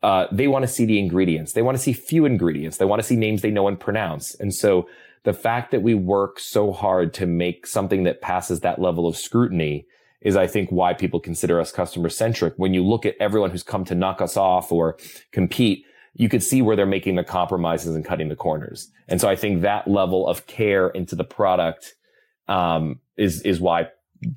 Uh, 0.02 0.26
they 0.32 0.48
want 0.48 0.62
to 0.62 0.68
see 0.68 0.86
the 0.86 0.98
ingredients. 0.98 1.52
They 1.52 1.62
want 1.62 1.76
to 1.76 1.82
see 1.82 1.92
few 1.92 2.24
ingredients. 2.24 2.78
They 2.78 2.86
want 2.86 3.02
to 3.02 3.06
see 3.06 3.16
names 3.16 3.42
they 3.42 3.50
know 3.50 3.68
and 3.68 3.78
pronounce. 3.78 4.34
And 4.36 4.54
so 4.54 4.88
the 5.24 5.32
fact 5.32 5.70
that 5.70 5.82
we 5.82 5.94
work 5.94 6.40
so 6.40 6.72
hard 6.72 7.12
to 7.14 7.26
make 7.26 7.66
something 7.66 8.04
that 8.04 8.20
passes 8.20 8.60
that 8.60 8.80
level 8.80 9.06
of 9.06 9.16
scrutiny 9.16 9.86
is 10.20 10.36
I 10.36 10.46
think 10.46 10.70
why 10.70 10.94
people 10.94 11.20
consider 11.20 11.60
us 11.60 11.72
customer 11.72 12.08
centric. 12.08 12.54
When 12.56 12.74
you 12.74 12.84
look 12.84 13.06
at 13.06 13.16
everyone 13.20 13.50
who's 13.50 13.62
come 13.62 13.84
to 13.86 13.94
knock 13.94 14.20
us 14.20 14.36
off 14.36 14.70
or 14.70 14.98
compete, 15.32 15.84
you 16.14 16.28
could 16.28 16.42
see 16.42 16.60
where 16.60 16.76
they're 16.76 16.86
making 16.86 17.14
the 17.14 17.24
compromises 17.24 17.94
and 17.94 18.04
cutting 18.04 18.28
the 18.28 18.36
corners. 18.36 18.90
And 19.08 19.20
so 19.20 19.28
I 19.28 19.36
think 19.36 19.62
that 19.62 19.88
level 19.88 20.26
of 20.26 20.46
care 20.46 20.88
into 20.88 21.14
the 21.14 21.24
product 21.24 21.94
um, 22.48 23.00
is 23.16 23.42
is 23.42 23.60
why 23.60 23.88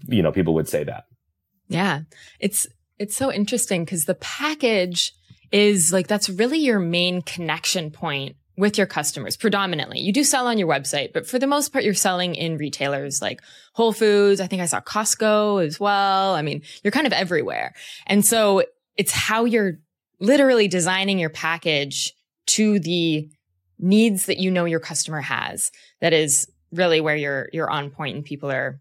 you 0.07 0.21
know 0.21 0.31
people 0.31 0.53
would 0.53 0.69
say 0.69 0.83
that. 0.83 1.05
Yeah, 1.67 2.01
it's 2.39 2.67
it's 2.99 3.15
so 3.15 3.31
interesting 3.31 3.83
because 3.83 4.05
the 4.05 4.15
package 4.15 5.13
is 5.51 5.91
like 5.91 6.07
that's 6.07 6.29
really 6.29 6.59
your 6.59 6.79
main 6.79 7.21
connection 7.21 7.91
point 7.91 8.35
with 8.55 8.77
your 8.77 8.87
customers 8.87 9.35
predominantly. 9.35 9.99
You 9.99 10.13
do 10.13 10.23
sell 10.23 10.47
on 10.47 10.57
your 10.57 10.67
website, 10.67 11.11
but 11.13 11.25
for 11.25 11.39
the 11.39 11.47
most 11.47 11.71
part, 11.71 11.83
you're 11.83 11.93
selling 11.93 12.35
in 12.35 12.57
retailers 12.57 13.21
like 13.21 13.41
Whole 13.73 13.93
Foods. 13.93 14.39
I 14.39 14.47
think 14.47 14.61
I 14.61 14.67
saw 14.67 14.79
Costco 14.79 15.65
as 15.65 15.79
well. 15.79 16.35
I 16.35 16.41
mean, 16.41 16.61
you're 16.83 16.91
kind 16.91 17.07
of 17.07 17.13
everywhere. 17.13 17.73
And 18.05 18.23
so 18.23 18.63
it's 18.95 19.11
how 19.11 19.45
you're 19.45 19.79
literally 20.19 20.67
designing 20.67 21.17
your 21.19 21.31
package 21.31 22.13
to 22.45 22.79
the 22.79 23.29
needs 23.79 24.27
that 24.27 24.37
you 24.37 24.51
know 24.51 24.65
your 24.65 24.79
customer 24.79 25.21
has 25.21 25.71
that 25.99 26.13
is 26.13 26.49
really 26.71 27.01
where 27.01 27.15
you're, 27.15 27.49
you're 27.53 27.69
on 27.69 27.89
point 27.89 28.15
and 28.15 28.25
people 28.25 28.51
are 28.51 28.79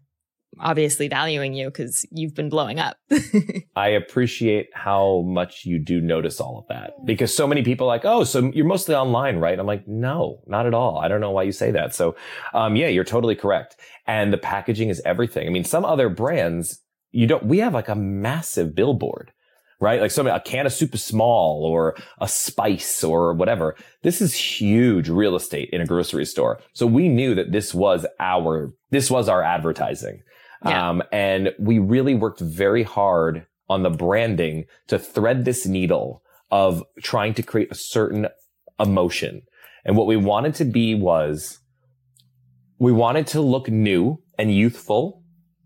obviously 0.59 1.07
valuing 1.07 1.53
you 1.53 1.67
because 1.67 2.05
you've 2.11 2.35
been 2.35 2.49
blowing 2.49 2.79
up. 2.79 2.97
I 3.75 3.89
appreciate 3.89 4.69
how 4.73 5.21
much 5.27 5.65
you 5.65 5.79
do 5.79 6.01
notice 6.01 6.39
all 6.39 6.59
of 6.59 6.67
that 6.69 6.93
because 7.05 7.35
so 7.35 7.47
many 7.47 7.63
people 7.63 7.87
are 7.87 7.95
like, 7.95 8.05
oh, 8.05 8.23
so 8.23 8.51
you're 8.53 8.65
mostly 8.65 8.95
online, 8.95 9.37
right? 9.37 9.57
I'm 9.57 9.65
like, 9.65 9.87
no, 9.87 10.41
not 10.47 10.65
at 10.65 10.73
all. 10.73 10.97
I 10.97 11.07
don't 11.07 11.21
know 11.21 11.31
why 11.31 11.43
you 11.43 11.51
say 11.51 11.71
that. 11.71 11.95
So, 11.95 12.15
um, 12.53 12.75
yeah, 12.75 12.87
you're 12.87 13.03
totally 13.03 13.35
correct. 13.35 13.75
And 14.07 14.31
the 14.31 14.37
packaging 14.37 14.89
is 14.89 15.01
everything. 15.05 15.47
I 15.47 15.51
mean, 15.51 15.63
some 15.63 15.85
other 15.85 16.09
brands, 16.09 16.81
you 17.11 17.27
don't, 17.27 17.45
we 17.45 17.59
have 17.59 17.73
like 17.73 17.89
a 17.89 17.95
massive 17.95 18.75
billboard. 18.75 19.31
Right? 19.79 19.99
Like 19.99 20.11
some, 20.11 20.27
a 20.27 20.39
can 20.39 20.65
of 20.65 20.71
soup 20.71 20.95
is 20.95 21.03
small 21.03 21.65
or 21.65 21.97
a 22.21 22.27
spice 22.27 23.03
or 23.03 23.33
whatever. 23.33 23.75
This 24.01 24.21
is 24.21 24.33
huge 24.33 25.09
real 25.09 25.35
estate 25.35 25.71
in 25.73 25.81
a 25.81 25.85
grocery 25.85 26.23
store. 26.23 26.61
So 26.71 26.87
we 26.87 27.09
knew 27.09 27.35
that 27.35 27.51
this 27.51 27.73
was 27.73 28.05
our, 28.17 28.71
this 28.91 29.11
was 29.11 29.27
our 29.27 29.43
advertising. 29.43 30.21
Yeah. 30.65 30.89
Um, 30.89 31.03
and 31.11 31.53
we 31.59 31.79
really 31.79 32.15
worked 32.15 32.39
very 32.39 32.83
hard 32.83 33.45
on 33.69 33.83
the 33.83 33.89
branding 33.89 34.65
to 34.87 34.99
thread 34.99 35.45
this 35.45 35.65
needle 35.65 36.21
of 36.51 36.83
trying 37.01 37.33
to 37.35 37.43
create 37.43 37.71
a 37.71 37.75
certain 37.75 38.27
emotion. 38.79 39.41
And 39.85 39.97
what 39.97 40.07
we 40.07 40.15
wanted 40.15 40.55
to 40.55 40.65
be 40.65 40.95
was 40.95 41.59
we 42.79 42.91
wanted 42.91 43.27
to 43.27 43.41
look 43.41 43.69
new 43.69 44.21
and 44.37 44.53
youthful 44.53 45.23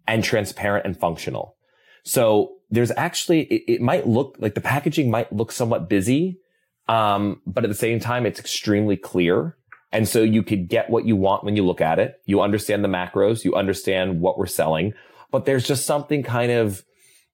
and 0.07 0.23
transparent 0.23 0.85
and 0.85 0.97
functional. 0.97 1.57
So 2.03 2.53
there's 2.69 2.91
actually, 2.91 3.41
it, 3.41 3.73
it 3.75 3.81
might 3.81 4.07
look 4.07 4.37
like 4.39 4.55
the 4.55 4.61
packaging 4.61 5.11
might 5.11 5.31
look 5.33 5.51
somewhat 5.51 5.89
busy. 5.89 6.39
Um, 6.87 7.41
but 7.45 7.65
at 7.65 7.69
the 7.69 7.75
same 7.75 7.99
time, 7.99 8.25
it's 8.25 8.39
extremely 8.39 8.95
clear. 8.95 9.56
And 9.91 10.07
so 10.07 10.21
you 10.21 10.43
could 10.43 10.67
get 10.67 10.89
what 10.89 11.05
you 11.05 11.15
want 11.15 11.43
when 11.43 11.55
you 11.55 11.65
look 11.65 11.81
at 11.81 11.99
it. 11.99 12.21
You 12.25 12.41
understand 12.41 12.83
the 12.83 12.89
macros. 12.89 13.43
You 13.43 13.55
understand 13.55 14.19
what 14.19 14.37
we're 14.37 14.45
selling, 14.45 14.93
but 15.31 15.45
there's 15.45 15.67
just 15.67 15.85
something 15.85 16.23
kind 16.23 16.51
of 16.51 16.83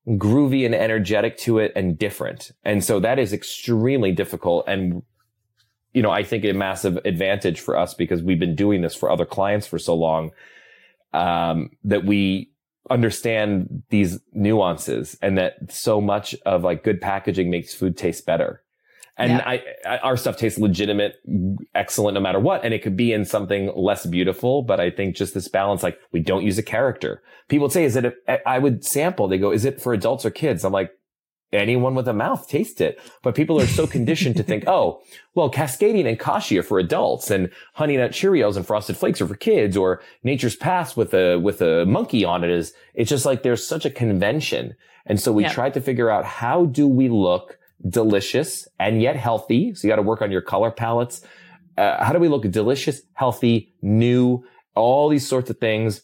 groovy 0.08 0.66
and 0.66 0.76
energetic 0.76 1.38
to 1.38 1.60
it 1.60 1.72
and 1.76 1.98
different. 1.98 2.52
And 2.64 2.84
so 2.84 3.00
that 3.00 3.20
is 3.20 3.34
extremely 3.34 4.12
difficult. 4.12 4.66
And, 4.68 5.02
you 5.94 6.02
know, 6.02 6.12
I 6.12 6.24
think 6.24 6.44
a 6.44 6.54
massive 6.54 6.98
advantage 7.06 7.60
for 7.60 7.78
us 7.78 7.94
because 7.94 8.22
we've 8.22 8.40
been 8.40 8.56
doing 8.56 8.82
this 8.82 8.96
for 8.96 9.10
other 9.10 9.26
clients 9.26 9.66
for 9.66 9.80
so 9.80 9.96
long, 9.96 10.32
um, 11.14 11.70
that 11.84 12.06
we 12.06 12.52
understand 12.90 13.84
these 13.90 14.20
nuances 14.34 15.18
and 15.22 15.38
that 15.38 15.56
so 15.72 16.02
much 16.02 16.36
of 16.46 16.64
like 16.64 16.84
good 16.84 17.00
packaging 17.00 17.50
makes 17.50 17.74
food 17.74 17.98
taste 17.98 18.26
better. 18.26 18.63
And 19.16 19.32
yeah. 19.32 19.44
I, 19.46 19.64
I, 19.86 19.98
our 20.00 20.18
stuff 20.18 20.38
tastes 20.38 20.58
legitimate, 20.58 21.18
excellent 21.76 22.16
no 22.16 22.22
matter 22.22 22.40
what. 22.40 22.66
And 22.66 22.74
it 22.74 22.82
could 22.82 22.98
be 22.98 23.14
in 23.14 23.26
something 23.26 23.72
less 23.76 24.06
beautiful, 24.06 24.64
but 24.64 24.80
I 24.80 24.90
think 24.90 25.16
just 25.16 25.36
this 25.36 25.48
balance, 25.48 25.84
like 25.84 26.00
we 26.12 26.20
don't 26.20 26.44
use 26.44 26.58
a 26.58 26.64
character. 26.64 27.22
People 27.48 27.66
would 27.66 27.72
say, 27.72 27.84
is 27.84 27.96
it, 27.96 28.06
a, 28.06 28.48
I 28.48 28.58
would 28.58 28.84
sample. 28.84 29.28
They 29.28 29.38
go, 29.38 29.52
is 29.52 29.66
it 29.66 29.80
for 29.80 29.94
adults 29.94 30.26
or 30.26 30.32
kids? 30.32 30.64
I'm 30.64 30.74
like, 30.74 30.92
anyone 31.52 31.94
with 31.94 32.08
a 32.08 32.14
mouth 32.14 32.48
taste 32.48 32.82
it. 32.82 33.00
But 33.22 33.36
people 33.36 33.62
are 33.62 33.68
so 33.68 33.86
conditioned 33.86 34.36
to 34.38 34.44
think, 34.44 34.64
oh, 34.68 35.02
well, 35.36 35.52
Cascadian 35.52 36.08
and 36.08 36.20
Kashi 36.20 36.58
are 36.58 36.64
for 36.64 36.80
adults 36.80 37.30
and 37.30 37.52
Honey 37.76 37.98
Nut 37.98 38.12
Cheerios 38.12 38.58
and 38.58 38.66
Frosted 38.66 38.98
Flakes 38.98 39.22
are 39.22 39.28
for 39.28 39.36
kids 39.36 39.78
or 39.78 40.02
Nature's 40.24 40.56
Path 40.56 40.98
with 40.98 41.14
a, 41.14 41.38
with 41.38 41.62
a 41.62 41.86
monkey 41.86 42.26
on 42.26 42.44
it 42.44 42.50
is, 42.50 42.74
it's 42.96 43.12
just 43.12 43.28
like 43.28 43.44
there's 43.44 43.66
such 43.66 43.86
a 43.86 43.92
convention. 43.92 44.74
And 45.06 45.20
so 45.20 45.32
we 45.32 45.46
tried 45.46 45.74
to 45.76 45.82
figure 45.82 46.10
out 46.10 46.26
how 46.26 46.66
do 46.66 46.88
we 46.88 47.10
look 47.10 47.60
delicious 47.88 48.68
and 48.80 49.02
yet 49.02 49.16
healthy. 49.16 49.74
So 49.74 49.88
you 49.88 49.92
got 49.92 49.98
to 49.98 50.02
work 50.02 50.22
on 50.22 50.32
your 50.32 50.42
color 50.42 50.72
palettes. 50.72 51.22
Uh, 51.78 52.04
how 52.04 52.14
do 52.14 52.20
we 52.20 52.28
look 52.28 52.50
delicious, 52.50 53.02
healthy, 53.14 53.74
new, 53.82 54.44
all 54.76 55.10
these 55.10 55.28
sorts 55.28 55.50
of 55.50 55.58
things? 55.58 56.02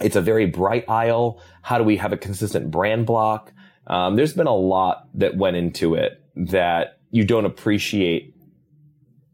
It's 0.00 0.16
a 0.16 0.20
very 0.20 0.46
bright 0.46 0.88
aisle. 0.88 1.42
How 1.62 1.78
do 1.78 1.84
we 1.84 1.96
have 1.96 2.12
a 2.12 2.16
consistent 2.16 2.70
brand 2.70 3.06
block? 3.06 3.52
Um, 3.86 4.16
there's 4.16 4.34
been 4.34 4.46
a 4.46 4.54
lot 4.54 5.08
that 5.14 5.36
went 5.36 5.56
into 5.56 5.94
it 5.94 6.22
that 6.36 6.98
you 7.10 7.24
don't 7.24 7.44
appreciate 7.44 8.34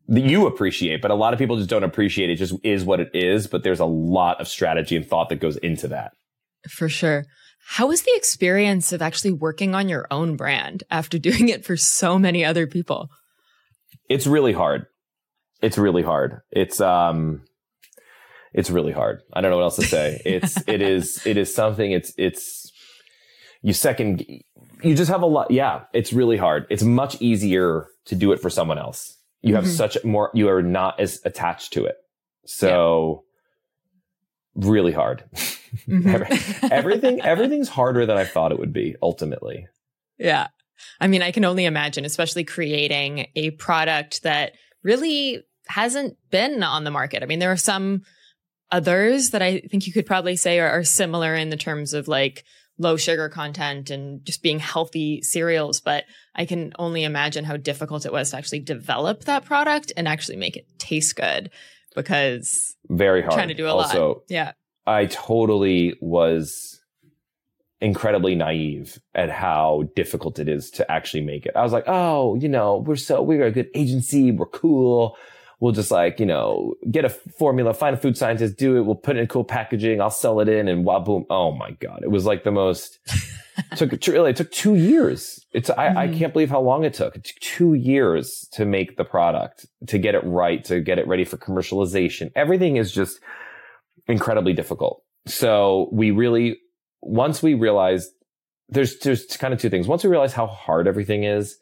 that 0.08 0.20
you 0.20 0.46
appreciate, 0.46 1.02
but 1.02 1.10
a 1.10 1.14
lot 1.14 1.32
of 1.32 1.38
people 1.38 1.56
just 1.56 1.68
don't 1.68 1.82
appreciate 1.82 2.30
it. 2.30 2.36
Just 2.36 2.54
is 2.62 2.84
what 2.84 3.00
it 3.00 3.10
is. 3.12 3.48
But 3.48 3.64
there's 3.64 3.80
a 3.80 3.86
lot 3.86 4.40
of 4.40 4.46
strategy 4.46 4.96
and 4.96 5.04
thought 5.04 5.30
that 5.30 5.40
goes 5.40 5.56
into 5.56 5.88
that. 5.88 6.12
For 6.68 6.88
sure. 6.88 7.24
How 7.68 7.88
was 7.88 8.02
the 8.02 8.12
experience 8.14 8.92
of 8.92 9.02
actually 9.02 9.32
working 9.32 9.74
on 9.74 9.88
your 9.88 10.06
own 10.12 10.36
brand 10.36 10.84
after 10.88 11.18
doing 11.28 11.48
it 11.48 11.64
for 11.64 11.76
so 11.76 12.18
many 12.18 12.44
other 12.44 12.66
people? 12.66 13.10
It's 14.08 14.26
really 14.26 14.52
hard. 14.52 14.86
It's 15.62 15.76
really 15.76 16.02
hard. 16.02 16.40
It's 16.52 16.80
um 16.80 17.42
it's 18.54 18.70
really 18.70 18.92
hard. 18.92 19.20
I 19.32 19.40
don't 19.40 19.50
know 19.50 19.56
what 19.56 19.64
else 19.64 19.76
to 19.76 19.82
say. 19.82 20.22
It's 20.24 20.56
it 20.68 20.80
is 20.80 21.26
it 21.26 21.36
is 21.36 21.52
something 21.52 21.90
it's 21.90 22.14
it's 22.16 22.72
you 23.62 23.72
second 23.72 24.24
you 24.82 24.94
just 24.94 25.10
have 25.10 25.22
a 25.22 25.26
lot 25.26 25.50
yeah, 25.50 25.84
it's 25.92 26.12
really 26.12 26.36
hard. 26.36 26.66
It's 26.70 26.84
much 26.84 27.20
easier 27.20 27.88
to 28.04 28.14
do 28.14 28.30
it 28.30 28.40
for 28.40 28.48
someone 28.48 28.78
else. 28.78 29.18
You 29.42 29.56
have 29.56 29.64
mm-hmm. 29.64 29.72
such 29.72 30.04
more 30.04 30.30
you 30.34 30.48
are 30.48 30.62
not 30.62 31.00
as 31.00 31.20
attached 31.24 31.72
to 31.72 31.84
it. 31.84 31.96
So 32.44 33.24
yeah. 34.54 34.68
really 34.68 34.92
hard. 34.92 35.24
Mm-hmm. 35.88 36.66
Everything, 36.70 37.20
everything's 37.20 37.68
harder 37.68 38.06
than 38.06 38.16
I 38.16 38.24
thought 38.24 38.52
it 38.52 38.58
would 38.58 38.72
be 38.72 38.96
ultimately. 39.02 39.66
Yeah. 40.18 40.48
I 41.00 41.06
mean, 41.06 41.22
I 41.22 41.32
can 41.32 41.44
only 41.44 41.64
imagine, 41.64 42.04
especially 42.04 42.44
creating 42.44 43.28
a 43.34 43.50
product 43.52 44.22
that 44.22 44.52
really 44.82 45.42
hasn't 45.66 46.16
been 46.30 46.62
on 46.62 46.84
the 46.84 46.90
market. 46.90 47.22
I 47.22 47.26
mean, 47.26 47.38
there 47.38 47.52
are 47.52 47.56
some 47.56 48.02
others 48.70 49.30
that 49.30 49.42
I 49.42 49.60
think 49.60 49.86
you 49.86 49.92
could 49.92 50.06
probably 50.06 50.36
say 50.36 50.58
are, 50.60 50.70
are 50.70 50.84
similar 50.84 51.34
in 51.34 51.50
the 51.50 51.56
terms 51.56 51.94
of 51.94 52.08
like 52.08 52.44
low 52.78 52.96
sugar 52.96 53.28
content 53.28 53.90
and 53.90 54.24
just 54.24 54.42
being 54.42 54.58
healthy 54.58 55.22
cereals. 55.22 55.80
But 55.80 56.04
I 56.34 56.44
can 56.44 56.72
only 56.78 57.04
imagine 57.04 57.44
how 57.44 57.56
difficult 57.56 58.06
it 58.06 58.12
was 58.12 58.30
to 58.30 58.36
actually 58.36 58.60
develop 58.60 59.24
that 59.24 59.44
product 59.44 59.92
and 59.96 60.06
actually 60.06 60.36
make 60.36 60.56
it 60.56 60.66
taste 60.78 61.16
good 61.16 61.50
because 61.94 62.76
very 62.88 63.22
hard 63.22 63.34
trying 63.34 63.48
to 63.48 63.54
do 63.54 63.66
a 63.66 63.70
also, 63.70 64.08
lot. 64.08 64.22
Yeah. 64.28 64.52
I 64.86 65.06
totally 65.06 65.94
was 66.00 66.80
incredibly 67.80 68.34
naive 68.34 68.98
at 69.14 69.30
how 69.30 69.88
difficult 69.94 70.38
it 70.38 70.48
is 70.48 70.70
to 70.72 70.90
actually 70.90 71.22
make 71.22 71.44
it. 71.44 71.52
I 71.54 71.62
was 71.62 71.72
like, 71.72 71.84
oh, 71.86 72.36
you 72.36 72.48
know, 72.48 72.78
we're 72.78 72.96
so, 72.96 73.20
we're 73.20 73.44
a 73.44 73.50
good 73.50 73.68
agency. 73.74 74.32
We're 74.32 74.46
cool 74.46 75.16
we'll 75.60 75.72
just 75.72 75.90
like, 75.90 76.20
you 76.20 76.26
know, 76.26 76.74
get 76.90 77.04
a 77.04 77.08
formula, 77.08 77.72
find 77.72 77.94
a 77.94 77.98
food 77.98 78.16
scientist, 78.16 78.56
do 78.56 78.76
it. 78.76 78.82
We'll 78.82 78.94
put 78.94 79.16
it 79.16 79.20
in 79.20 79.26
cool 79.26 79.44
packaging. 79.44 80.00
I'll 80.00 80.10
sell 80.10 80.40
it 80.40 80.48
in 80.48 80.68
and 80.68 80.84
wow, 80.84 81.00
boom. 81.00 81.24
Oh 81.30 81.52
my 81.52 81.70
God. 81.72 82.00
It 82.02 82.10
was 82.10 82.26
like 82.26 82.44
the 82.44 82.52
most, 82.52 82.98
took, 83.76 83.92
really, 84.06 84.30
it 84.30 84.36
took 84.36 84.52
two 84.52 84.74
years. 84.74 85.44
It's, 85.52 85.70
I, 85.70 85.88
mm-hmm. 85.88 85.98
I 85.98 86.08
can't 86.08 86.32
believe 86.32 86.50
how 86.50 86.60
long 86.60 86.84
it 86.84 86.94
took. 86.94 87.16
It 87.16 87.24
took 87.24 87.36
two 87.40 87.74
years 87.74 88.48
to 88.52 88.64
make 88.64 88.96
the 88.96 89.04
product, 89.04 89.66
to 89.86 89.98
get 89.98 90.14
it 90.14 90.24
right, 90.24 90.62
to 90.66 90.80
get 90.80 90.98
it 90.98 91.06
ready 91.06 91.24
for 91.24 91.38
commercialization. 91.38 92.30
Everything 92.36 92.76
is 92.76 92.92
just 92.92 93.20
incredibly 94.08 94.52
difficult. 94.52 95.02
So 95.26 95.88
we 95.92 96.10
really, 96.10 96.58
once 97.00 97.42
we 97.42 97.54
realized 97.54 98.10
there's, 98.68 98.98
there's 98.98 99.26
kind 99.36 99.52
of 99.52 99.60
two 99.60 99.70
things. 99.70 99.86
Once 99.86 100.04
we 100.04 100.10
realize 100.10 100.32
how 100.32 100.46
hard 100.46 100.86
everything 100.86 101.24
is, 101.24 101.56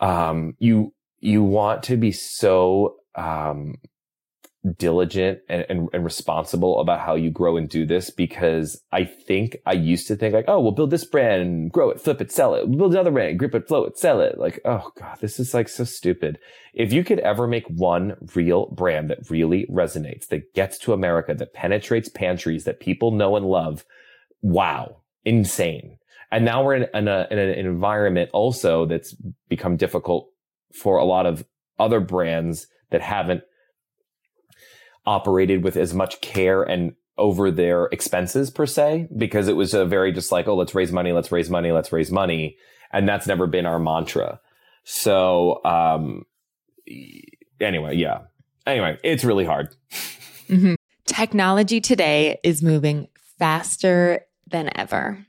um, 0.00 0.54
you, 0.58 0.92
you 1.20 1.42
want 1.42 1.82
to 1.84 1.96
be 1.96 2.12
so 2.12 2.96
um, 3.14 3.76
diligent 4.72 5.40
and, 5.48 5.64
and, 5.68 5.88
and, 5.92 6.04
responsible 6.04 6.80
about 6.80 7.00
how 7.00 7.14
you 7.14 7.30
grow 7.30 7.56
and 7.56 7.68
do 7.68 7.86
this 7.86 8.10
because 8.10 8.80
I 8.92 9.04
think 9.04 9.56
I 9.66 9.72
used 9.72 10.06
to 10.08 10.16
think 10.16 10.34
like, 10.34 10.46
oh, 10.48 10.60
we'll 10.60 10.72
build 10.72 10.90
this 10.90 11.04
brand, 11.04 11.42
and 11.42 11.70
grow 11.70 11.90
it, 11.90 12.00
flip 12.00 12.20
it, 12.20 12.32
sell 12.32 12.54
it. 12.54 12.68
We'll 12.68 12.78
build 12.78 12.92
another 12.92 13.10
brand, 13.10 13.38
grip 13.38 13.54
it, 13.54 13.68
flow 13.68 13.84
it, 13.84 13.98
sell 13.98 14.20
it. 14.20 14.38
Like, 14.38 14.60
oh 14.64 14.90
God, 14.98 15.18
this 15.20 15.38
is 15.38 15.54
like 15.54 15.68
so 15.68 15.84
stupid. 15.84 16.38
If 16.74 16.92
you 16.92 17.04
could 17.04 17.20
ever 17.20 17.46
make 17.46 17.66
one 17.68 18.16
real 18.34 18.66
brand 18.66 19.10
that 19.10 19.30
really 19.30 19.66
resonates, 19.70 20.26
that 20.28 20.54
gets 20.54 20.78
to 20.78 20.92
America, 20.92 21.34
that 21.34 21.54
penetrates 21.54 22.08
pantries, 22.08 22.64
that 22.64 22.80
people 22.80 23.10
know 23.12 23.36
and 23.36 23.46
love, 23.46 23.84
wow, 24.42 25.02
insane. 25.24 25.98
And 26.30 26.44
now 26.44 26.64
we're 26.64 26.74
in, 26.74 26.86
in, 26.92 27.08
a, 27.08 27.26
in 27.30 27.38
an 27.38 27.50
environment 27.50 28.30
also 28.32 28.86
that's 28.86 29.14
become 29.48 29.76
difficult 29.76 30.28
for 30.74 30.98
a 30.98 31.04
lot 31.04 31.26
of 31.26 31.44
other 31.78 32.00
brands 32.00 32.66
that 32.90 33.00
haven't 33.00 33.42
operated 35.06 35.62
with 35.62 35.76
as 35.76 35.94
much 35.94 36.20
care 36.20 36.62
and 36.62 36.94
over 37.18 37.50
their 37.50 37.86
expenses 37.86 38.50
per 38.50 38.66
se, 38.66 39.08
because 39.16 39.48
it 39.48 39.56
was 39.56 39.72
a 39.72 39.86
very 39.86 40.12
just 40.12 40.30
like, 40.30 40.46
oh, 40.48 40.54
let's 40.54 40.74
raise 40.74 40.92
money, 40.92 41.12
let's 41.12 41.32
raise 41.32 41.48
money, 41.48 41.72
let's 41.72 41.92
raise 41.92 42.10
money. 42.10 42.56
And 42.92 43.08
that's 43.08 43.26
never 43.26 43.46
been 43.46 43.66
our 43.66 43.78
mantra. 43.78 44.40
So, 44.84 45.64
um, 45.64 46.24
anyway, 47.60 47.96
yeah. 47.96 48.20
Anyway, 48.66 48.98
it's 49.02 49.24
really 49.24 49.44
hard. 49.44 49.74
Mm-hmm. 50.48 50.74
Technology 51.06 51.80
today 51.80 52.38
is 52.42 52.62
moving 52.62 53.08
faster 53.38 54.20
than 54.46 54.70
ever. 54.76 55.24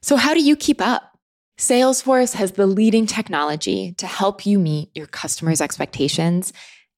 So 0.00 0.16
how 0.16 0.34
do 0.34 0.42
you 0.42 0.56
keep 0.56 0.80
up? 0.80 1.18
Salesforce 1.58 2.34
has 2.34 2.52
the 2.52 2.66
leading 2.66 3.06
technology 3.06 3.92
to 3.94 4.06
help 4.06 4.44
you 4.44 4.58
meet 4.58 4.90
your 4.94 5.06
customers' 5.06 5.60
expectations 5.60 6.52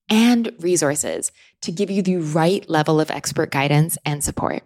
and 0.08 0.52
resources 0.60 1.32
to 1.62 1.72
give 1.72 1.90
you 1.90 2.02
the 2.02 2.16
right 2.16 2.68
level 2.68 3.00
of 3.00 3.10
expert 3.10 3.50
guidance 3.50 3.98
and 4.04 4.22
support. 4.22 4.62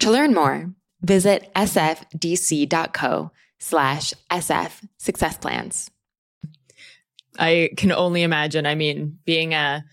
To 0.00 0.10
learn 0.10 0.34
more, 0.34 0.72
visit 1.00 1.50
sfdc.co 1.54 3.30
slash 3.58 4.14
sf 4.30 4.88
success 4.98 5.36
plans. 5.38 5.90
I 7.38 7.70
can 7.76 7.90
only 7.92 8.22
imagine. 8.22 8.66
I 8.66 8.74
mean, 8.74 9.18
being 9.24 9.54
a 9.54 9.84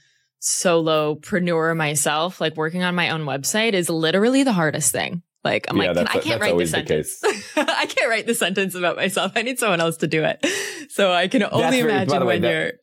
solopreneur 0.42 1.76
myself, 1.76 2.42
like 2.42 2.56
working 2.56 2.84
on 2.84 2.96
my 2.96 3.10
own 3.10 3.22
website 3.22 3.74
is 3.74 3.90
literally 3.90 4.44
the 4.44 4.54
hardest 4.54 4.92
thing. 4.92 5.24
Like 5.44 5.66
I'm 5.70 5.78
yeah, 5.78 5.92
like, 5.92 6.16
I 6.16 6.20
can't 6.20 6.40
write 6.40 6.56
the 6.56 6.68
sentence. 6.68 7.20
The 7.20 7.44
I 7.68 7.86
can't 7.88 8.10
write 8.10 8.28
the 8.28 8.36
sentence 8.36 8.76
about 8.76 8.96
myself. 8.96 9.32
I 9.36 9.42
need 9.42 9.58
someone 9.58 9.82
else 9.82 9.98
to 9.98 10.08
do 10.08 10.24
it. 10.24 10.46
So 10.90 11.12
I 11.12 11.28
can 11.28 11.44
only 11.44 11.82
very, 11.82 11.94
imagine 11.94 12.26
when 12.26 12.42
that, 12.42 12.52
you're. 12.52 12.66
That 12.66 12.80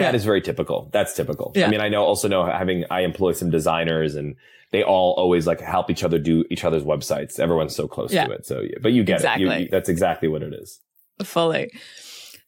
yeah. 0.00 0.12
is 0.12 0.24
very 0.24 0.40
typical. 0.40 0.90
That's 0.92 1.14
typical. 1.14 1.52
Yeah. 1.54 1.66
I 1.66 1.70
mean, 1.70 1.80
I 1.80 1.88
know 1.88 2.02
also 2.04 2.28
know 2.28 2.44
having 2.44 2.84
I 2.90 3.00
employ 3.00 3.32
some 3.32 3.50
designers 3.50 4.14
and 4.14 4.36
they 4.72 4.82
all 4.82 5.12
always 5.12 5.46
like 5.46 5.60
help 5.60 5.90
each 5.90 6.02
other 6.02 6.18
do 6.18 6.44
each 6.50 6.64
other's 6.64 6.82
websites. 6.82 7.38
Everyone's 7.38 7.76
so 7.76 7.86
close 7.86 8.12
yeah. 8.12 8.26
to 8.26 8.32
it. 8.32 8.46
So, 8.46 8.60
yeah, 8.60 8.78
but 8.82 8.92
you 8.92 9.04
get 9.04 9.16
exactly. 9.16 9.48
it. 9.48 9.60
You, 9.60 9.68
that's 9.70 9.88
exactly 9.88 10.28
what 10.28 10.42
it 10.42 10.52
is. 10.52 10.80
Fully. 11.22 11.70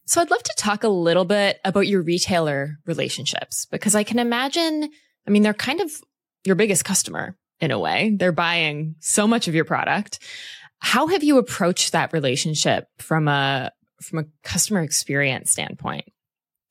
So 0.06 0.20
I'd 0.20 0.30
love 0.30 0.42
to 0.42 0.54
talk 0.56 0.84
a 0.84 0.88
little 0.88 1.24
bit 1.24 1.60
about 1.64 1.86
your 1.86 2.02
retailer 2.02 2.78
relationships 2.86 3.66
because 3.66 3.94
I 3.94 4.04
can 4.04 4.18
imagine, 4.18 4.88
I 5.26 5.30
mean, 5.30 5.42
they're 5.42 5.54
kind 5.54 5.80
of 5.80 5.90
your 6.44 6.54
biggest 6.54 6.84
customer 6.84 7.36
in 7.60 7.70
a 7.70 7.78
way. 7.78 8.14
They're 8.16 8.32
buying 8.32 8.96
so 9.00 9.26
much 9.26 9.48
of 9.48 9.54
your 9.54 9.64
product. 9.64 10.18
How 10.78 11.08
have 11.08 11.24
you 11.24 11.38
approached 11.38 11.92
that 11.92 12.12
relationship 12.12 12.88
from 12.98 13.28
a 13.28 13.72
from 14.02 14.18
a 14.18 14.24
customer 14.42 14.82
experience 14.82 15.50
standpoint? 15.52 16.04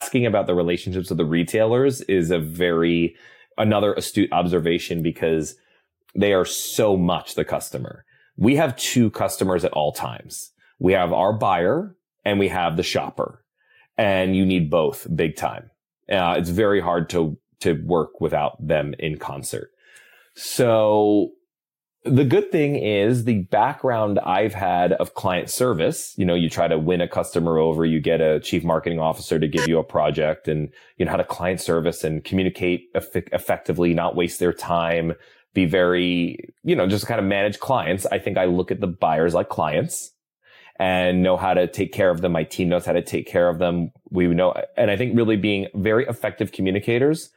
Asking 0.02 0.26
about 0.26 0.48
the 0.48 0.56
relationships 0.56 1.12
of 1.12 1.18
the 1.18 1.26
retailers 1.26 2.02
is 2.02 2.32
a 2.32 2.40
very 2.40 3.16
another 3.58 3.94
astute 3.94 4.32
observation 4.32 5.02
because 5.02 5.56
they 6.16 6.34
are 6.34 6.46
so 6.46 6.98
much 6.98 7.36
the 7.36 7.46
customer. 7.46 8.06
We 8.38 8.56
have 8.56 8.76
two 8.76 9.10
customers 9.12 9.64
at 9.64 9.72
all 9.72 9.92
times. 9.92 10.52
We 10.80 10.94
have 10.94 11.14
our 11.14 11.34
buyer 11.34 11.96
and 12.26 12.40
we 12.40 12.50
have 12.50 12.76
the 12.76 12.84
shopper 12.84 13.44
and 13.98 14.36
you 14.36 14.46
need 14.46 14.70
both 14.70 15.08
big 15.16 15.36
time. 15.36 15.72
Uh, 16.12 16.36
it's 16.38 16.50
very 16.50 16.82
hard 16.82 17.10
to, 17.12 17.38
to 17.62 17.74
work 17.86 18.20
without 18.20 18.66
them 18.66 18.94
in 19.00 19.18
concert. 19.18 19.72
So 20.36 21.32
the 22.06 22.24
good 22.24 22.52
thing 22.52 22.76
is 22.76 23.24
the 23.24 23.42
background 23.44 24.20
I've 24.20 24.54
had 24.54 24.94
of 24.94 25.16
client 25.16 25.50
service, 25.50 26.14
you 26.18 26.26
know, 26.26 26.36
you 26.36 26.50
try 26.50 26.68
to 26.68 26.78
win 26.78 27.02
a 27.02 27.08
customer 27.08 27.58
over, 27.58 27.84
you 27.84 28.00
get 28.00 28.22
a 28.22 28.40
chief 28.40 28.64
marketing 28.64 29.00
officer 29.00 29.40
to 29.40 29.48
give 29.48 29.68
you 29.68 29.80
a 29.80 29.84
project 29.84 30.48
and, 30.48 30.70
you 30.98 31.06
know, 31.06 31.12
how 31.12 31.18
to 31.18 31.24
client 31.24 31.62
service 31.62 32.04
and 32.04 32.24
communicate 32.24 32.90
eff- 32.94 33.16
effectively, 33.16 33.96
not 33.96 34.16
waste 34.16 34.40
their 34.40 34.54
time, 34.54 35.14
be 35.56 35.66
very, 35.66 36.38
you 36.64 36.76
know, 36.76 36.88
just 36.88 37.08
kind 37.08 37.20
of 37.20 37.26
manage 37.26 37.60
clients. 37.60 38.06
I 38.06 38.20
think 38.20 38.38
I 38.38 38.46
look 38.46 38.72
at 38.72 38.82
the 38.82 38.88
buyers 38.88 39.34
like 39.34 39.50
clients 39.50 40.12
and 40.78 41.24
know 41.24 41.38
how 41.38 41.56
to 41.56 41.66
take 41.66 41.92
care 41.92 42.12
of 42.12 42.22
them. 42.22 42.34
My 42.34 42.44
team 42.44 42.70
knows 42.70 42.86
how 42.86 42.94
to 42.94 43.02
take 43.02 43.26
care 43.26 43.50
of 43.50 43.58
them. 43.58 43.92
We 44.12 44.28
know, 44.28 44.54
and 44.78 44.92
I 44.92 44.98
think 44.98 45.18
really 45.18 45.38
being 45.38 45.70
very 45.74 46.06
effective 46.06 46.52
communicators 46.52 47.32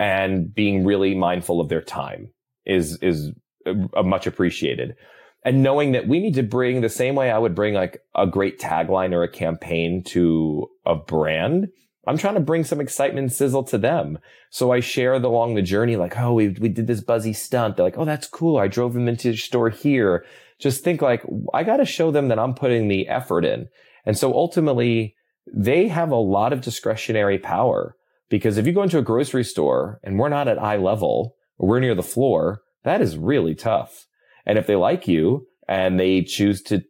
and 0.00 0.52
being 0.52 0.84
really 0.84 1.14
mindful 1.14 1.60
of 1.60 1.68
their 1.68 1.82
time 1.82 2.32
is 2.66 2.98
is 3.02 3.30
a, 3.66 4.02
much 4.02 4.26
appreciated. 4.26 4.96
And 5.44 5.62
knowing 5.62 5.92
that 5.92 6.08
we 6.08 6.20
need 6.20 6.34
to 6.34 6.42
bring 6.42 6.80
the 6.80 6.88
same 6.88 7.14
way 7.14 7.30
I 7.30 7.38
would 7.38 7.54
bring 7.54 7.74
like 7.74 8.00
a 8.14 8.26
great 8.26 8.58
tagline 8.58 9.12
or 9.12 9.22
a 9.22 9.30
campaign 9.30 10.02
to 10.04 10.68
a 10.86 10.94
brand. 10.94 11.68
I'm 12.06 12.18
trying 12.18 12.34
to 12.34 12.40
bring 12.40 12.64
some 12.64 12.80
excitement 12.80 13.24
and 13.24 13.32
sizzle 13.32 13.64
to 13.64 13.78
them. 13.78 14.18
So 14.50 14.72
I 14.72 14.80
share 14.80 15.18
the, 15.18 15.28
along 15.28 15.54
the 15.54 15.62
journey, 15.62 15.96
like, 15.96 16.18
oh, 16.18 16.34
we, 16.34 16.48
we 16.48 16.68
did 16.68 16.86
this 16.86 17.02
buzzy 17.02 17.32
stunt. 17.32 17.76
They're 17.76 17.86
like, 17.86 17.98
oh, 17.98 18.04
that's 18.04 18.26
cool. 18.26 18.58
I 18.58 18.68
drove 18.68 18.92
them 18.92 19.08
into 19.08 19.30
the 19.30 19.36
store 19.36 19.70
here. 19.70 20.24
Just 20.58 20.84
think 20.84 21.00
like, 21.00 21.24
I 21.54 21.62
got 21.62 21.78
to 21.78 21.86
show 21.86 22.10
them 22.10 22.28
that 22.28 22.38
I'm 22.38 22.54
putting 22.54 22.88
the 22.88 23.08
effort 23.08 23.44
in. 23.44 23.68
And 24.04 24.18
so 24.18 24.34
ultimately 24.34 25.14
they 25.52 25.88
have 25.88 26.10
a 26.10 26.16
lot 26.16 26.52
of 26.52 26.60
discretionary 26.60 27.38
power 27.38 27.96
because 28.28 28.58
if 28.58 28.66
you 28.66 28.72
go 28.72 28.82
into 28.82 28.98
a 28.98 29.02
grocery 29.02 29.44
store 29.44 30.00
and 30.02 30.18
we're 30.18 30.28
not 30.28 30.48
at 30.48 30.62
eye 30.62 30.76
level 30.76 31.36
we're 31.58 31.80
near 31.80 31.94
the 31.94 32.02
floor, 32.02 32.62
that 32.84 33.00
is 33.00 33.16
really 33.16 33.54
tough. 33.54 34.06
And 34.46 34.58
if 34.58 34.66
they 34.66 34.76
like 34.76 35.08
you 35.08 35.46
and 35.68 35.98
they 35.98 36.22
choose 36.22 36.62
to 36.62 36.84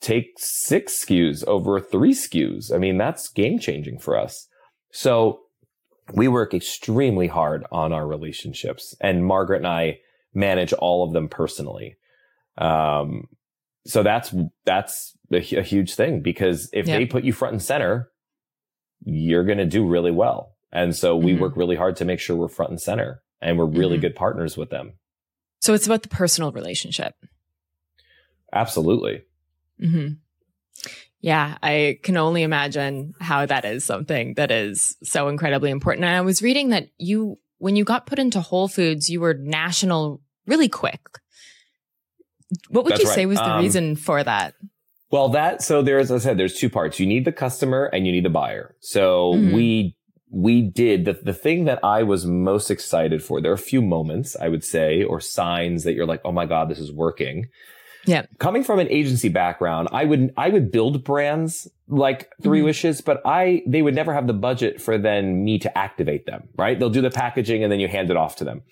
take 0.00 0.34
six 0.36 1.04
SKUs 1.04 1.44
over 1.46 1.80
three 1.80 2.12
SKUs, 2.12 2.74
I 2.74 2.78
mean, 2.78 2.98
that's 2.98 3.28
game 3.28 3.58
changing 3.58 3.98
for 3.98 4.18
us. 4.18 4.48
So 4.92 5.40
we 6.12 6.28
work 6.28 6.54
extremely 6.54 7.26
hard 7.26 7.64
on 7.72 7.92
our 7.92 8.06
relationships 8.06 8.94
and 9.00 9.24
Margaret 9.24 9.58
and 9.58 9.66
I 9.66 9.98
manage 10.34 10.72
all 10.74 11.04
of 11.04 11.12
them 11.12 11.28
personally. 11.28 11.96
Um, 12.58 13.28
so 13.86 14.02
that's, 14.02 14.34
that's 14.64 15.16
a, 15.32 15.36
a 15.36 15.62
huge 15.62 15.94
thing 15.94 16.20
because 16.20 16.68
if 16.72 16.86
they 16.86 17.06
put 17.06 17.24
you 17.24 17.32
front 17.32 17.54
and 17.54 17.62
center, 17.62 18.10
you're 19.04 19.44
going 19.44 19.58
to 19.58 19.66
do 19.66 19.86
really 19.86 20.10
well. 20.10 20.56
And 20.72 20.94
so 20.94 21.16
we 21.16 21.32
mm-hmm. 21.32 21.42
work 21.42 21.56
really 21.56 21.76
hard 21.76 21.96
to 21.96 22.04
make 22.04 22.18
sure 22.18 22.36
we're 22.36 22.48
front 22.48 22.70
and 22.70 22.80
center 22.80 23.22
and 23.40 23.58
we're 23.58 23.66
really 23.66 23.96
mm-hmm. 23.96 24.02
good 24.02 24.16
partners 24.16 24.56
with 24.56 24.70
them. 24.70 24.94
So 25.66 25.74
it's 25.74 25.86
about 25.86 26.04
the 26.04 26.08
personal 26.08 26.52
relationship. 26.52 27.16
Absolutely. 28.52 29.24
Mm-hmm. 29.82 30.14
Yeah, 31.20 31.58
I 31.60 31.98
can 32.04 32.16
only 32.16 32.44
imagine 32.44 33.14
how 33.20 33.46
that 33.46 33.64
is 33.64 33.84
something 33.84 34.34
that 34.34 34.52
is 34.52 34.96
so 35.02 35.26
incredibly 35.26 35.72
important. 35.72 36.04
And 36.04 36.14
I 36.14 36.20
was 36.20 36.40
reading 36.40 36.68
that 36.68 36.90
you 36.98 37.40
when 37.58 37.74
you 37.74 37.84
got 37.84 38.06
put 38.06 38.20
into 38.20 38.40
Whole 38.40 38.68
Foods, 38.68 39.10
you 39.10 39.20
were 39.20 39.34
national 39.34 40.20
really 40.46 40.68
quick. 40.68 41.00
What 42.68 42.84
would 42.84 42.92
That's 42.92 43.02
you 43.02 43.08
right. 43.08 43.14
say 43.16 43.26
was 43.26 43.38
the 43.40 43.50
Um, 43.50 43.60
reason 43.64 43.96
for 43.96 44.22
that? 44.22 44.54
Well, 45.10 45.30
that 45.30 45.62
so 45.62 45.82
there's 45.82 46.12
as 46.12 46.24
I 46.24 46.28
said, 46.28 46.38
there's 46.38 46.54
two 46.54 46.70
parts. 46.70 47.00
You 47.00 47.06
need 47.06 47.24
the 47.24 47.32
customer 47.32 47.86
and 47.86 48.06
you 48.06 48.12
need 48.12 48.24
the 48.24 48.30
buyer. 48.30 48.76
So 48.78 49.32
Mhm. 49.34 49.52
we 49.52 49.95
we 50.30 50.62
did 50.62 51.04
the 51.04 51.12
the 51.14 51.32
thing 51.32 51.64
that 51.66 51.78
I 51.84 52.02
was 52.02 52.26
most 52.26 52.70
excited 52.70 53.22
for. 53.22 53.40
There 53.40 53.50
are 53.52 53.54
a 53.54 53.58
few 53.58 53.80
moments 53.82 54.36
I 54.40 54.48
would 54.48 54.64
say 54.64 55.02
or 55.04 55.20
signs 55.20 55.84
that 55.84 55.94
you're 55.94 56.06
like, 56.06 56.20
oh 56.24 56.32
my 56.32 56.46
god, 56.46 56.68
this 56.68 56.78
is 56.78 56.92
working. 56.92 57.48
Yeah. 58.06 58.26
Coming 58.38 58.62
from 58.62 58.78
an 58.78 58.88
agency 58.88 59.28
background, 59.28 59.88
I 59.92 60.04
would 60.04 60.32
I 60.36 60.48
would 60.48 60.70
build 60.70 61.02
brands 61.04 61.68
like 61.88 62.30
3 62.42 62.60
Mhm. 62.60 62.64
Wishes, 62.64 63.00
but 63.00 63.20
I 63.24 63.62
they 63.66 63.82
would 63.82 63.94
never 63.94 64.12
have 64.14 64.26
the 64.26 64.32
budget 64.32 64.80
for 64.80 64.98
then 64.98 65.44
me 65.44 65.58
to 65.60 65.78
activate 65.78 66.26
them. 66.26 66.48
Right? 66.56 66.78
They'll 66.78 66.90
do 66.90 67.00
the 67.00 67.10
packaging 67.10 67.62
and 67.62 67.70
then 67.72 67.80
you 67.80 67.88
hand 67.88 68.10
it 68.10 68.16
off 68.16 68.36
to 68.36 68.44
them 68.44 68.62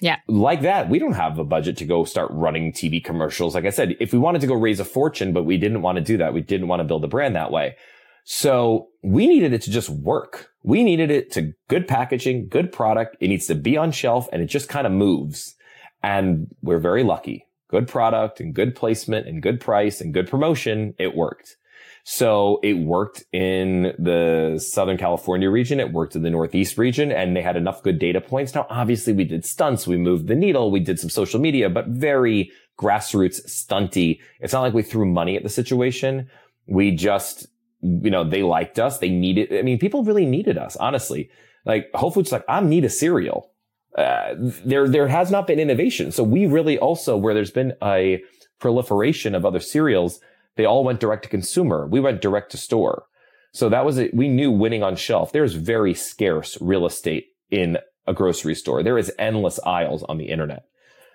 Yeah. 0.00 0.16
like 0.28 0.62
that, 0.62 0.88
we 0.90 0.98
don't 0.98 1.12
have 1.14 1.38
a 1.38 1.44
budget 1.44 1.76
to 1.78 1.84
go 1.84 2.04
start 2.04 2.30
running 2.32 2.72
TV 2.72 3.00
commercials. 3.02 3.54
Like 3.54 3.64
I 3.64 3.70
said, 3.70 3.96
if 4.00 4.12
we 4.12 4.18
wanted 4.18 4.40
to 4.40 4.46
go 4.48 4.54
raise 4.54 4.80
a 4.80 4.84
fortune, 4.84 5.32
but 5.32 5.44
we 5.44 5.56
didn't 5.56 5.82
want 5.82 5.96
to 5.96 6.02
do 6.02 6.16
that, 6.18 6.34
we 6.34 6.40
didn't 6.40 6.66
want 6.68 6.80
to 6.80 6.84
build 6.84 7.04
a 7.04 7.08
brand 7.08 7.34
that 7.36 7.50
way. 7.52 7.76
So 8.24 8.88
we 9.02 9.26
needed 9.26 9.52
it 9.52 9.62
to 9.62 9.70
just 9.70 9.90
work. 9.90 10.48
We 10.62 10.82
needed 10.82 11.10
it 11.10 11.30
to 11.32 11.52
good 11.68 11.86
packaging, 11.86 12.48
good 12.48 12.72
product. 12.72 13.16
It 13.20 13.28
needs 13.28 13.46
to 13.46 13.54
be 13.54 13.76
on 13.76 13.92
shelf 13.92 14.28
and 14.32 14.42
it 14.42 14.46
just 14.46 14.68
kind 14.68 14.86
of 14.86 14.92
moves. 14.92 15.54
And 16.02 16.48
we're 16.62 16.78
very 16.78 17.02
lucky. 17.02 17.46
Good 17.68 17.86
product 17.86 18.40
and 18.40 18.54
good 18.54 18.74
placement 18.74 19.26
and 19.26 19.42
good 19.42 19.60
price 19.60 20.00
and 20.00 20.14
good 20.14 20.28
promotion. 20.28 20.94
It 20.98 21.14
worked. 21.14 21.56
So 22.04 22.60
it 22.62 22.74
worked 22.74 23.24
in 23.32 23.94
the 23.98 24.58
Southern 24.58 24.98
California 24.98 25.50
region. 25.50 25.80
It 25.80 25.92
worked 25.92 26.14
in 26.14 26.22
the 26.22 26.30
Northeast 26.30 26.76
region 26.76 27.10
and 27.10 27.34
they 27.34 27.42
had 27.42 27.56
enough 27.56 27.82
good 27.82 27.98
data 27.98 28.20
points. 28.20 28.54
Now, 28.54 28.66
obviously 28.68 29.12
we 29.12 29.24
did 29.24 29.44
stunts. 29.44 29.86
We 29.86 29.96
moved 29.96 30.28
the 30.28 30.34
needle. 30.34 30.70
We 30.70 30.80
did 30.80 30.98
some 30.98 31.10
social 31.10 31.40
media, 31.40 31.68
but 31.70 31.88
very 31.88 32.50
grassroots 32.78 33.46
stunty. 33.46 34.20
It's 34.40 34.52
not 34.52 34.62
like 34.62 34.74
we 34.74 34.82
threw 34.82 35.06
money 35.06 35.36
at 35.36 35.42
the 35.42 35.48
situation. 35.48 36.28
We 36.66 36.90
just, 36.90 37.46
you 37.84 38.10
know, 38.10 38.24
they 38.24 38.42
liked 38.42 38.78
us. 38.78 38.98
They 38.98 39.10
needed, 39.10 39.52
I 39.52 39.62
mean, 39.62 39.78
people 39.78 40.02
really 40.04 40.26
needed 40.26 40.56
us, 40.58 40.76
honestly. 40.76 41.30
Like 41.64 41.90
Whole 41.94 42.10
Foods, 42.10 42.32
like, 42.32 42.44
I 42.48 42.60
need 42.60 42.84
a 42.84 42.90
cereal. 42.90 43.50
Uh, 43.96 44.34
there, 44.64 44.88
there 44.88 45.08
has 45.08 45.30
not 45.30 45.46
been 45.46 45.60
innovation. 45.60 46.10
So 46.10 46.22
we 46.24 46.46
really 46.46 46.78
also, 46.78 47.16
where 47.16 47.34
there's 47.34 47.50
been 47.50 47.74
a 47.82 48.22
proliferation 48.58 49.34
of 49.34 49.44
other 49.44 49.60
cereals, 49.60 50.20
they 50.56 50.64
all 50.64 50.84
went 50.84 51.00
direct 51.00 51.24
to 51.24 51.28
consumer. 51.28 51.86
We 51.86 52.00
went 52.00 52.22
direct 52.22 52.50
to 52.52 52.56
store. 52.56 53.04
So 53.52 53.68
that 53.68 53.84
was 53.84 53.98
it. 53.98 54.14
We 54.14 54.28
knew 54.28 54.50
winning 54.50 54.82
on 54.82 54.96
shelf. 54.96 55.30
There's 55.30 55.54
very 55.54 55.94
scarce 55.94 56.58
real 56.60 56.86
estate 56.86 57.26
in 57.50 57.78
a 58.06 58.12
grocery 58.12 58.54
store. 58.54 58.82
There 58.82 58.98
is 58.98 59.12
endless 59.18 59.60
aisles 59.64 60.02
on 60.04 60.18
the 60.18 60.30
internet. 60.30 60.64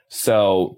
So 0.08 0.78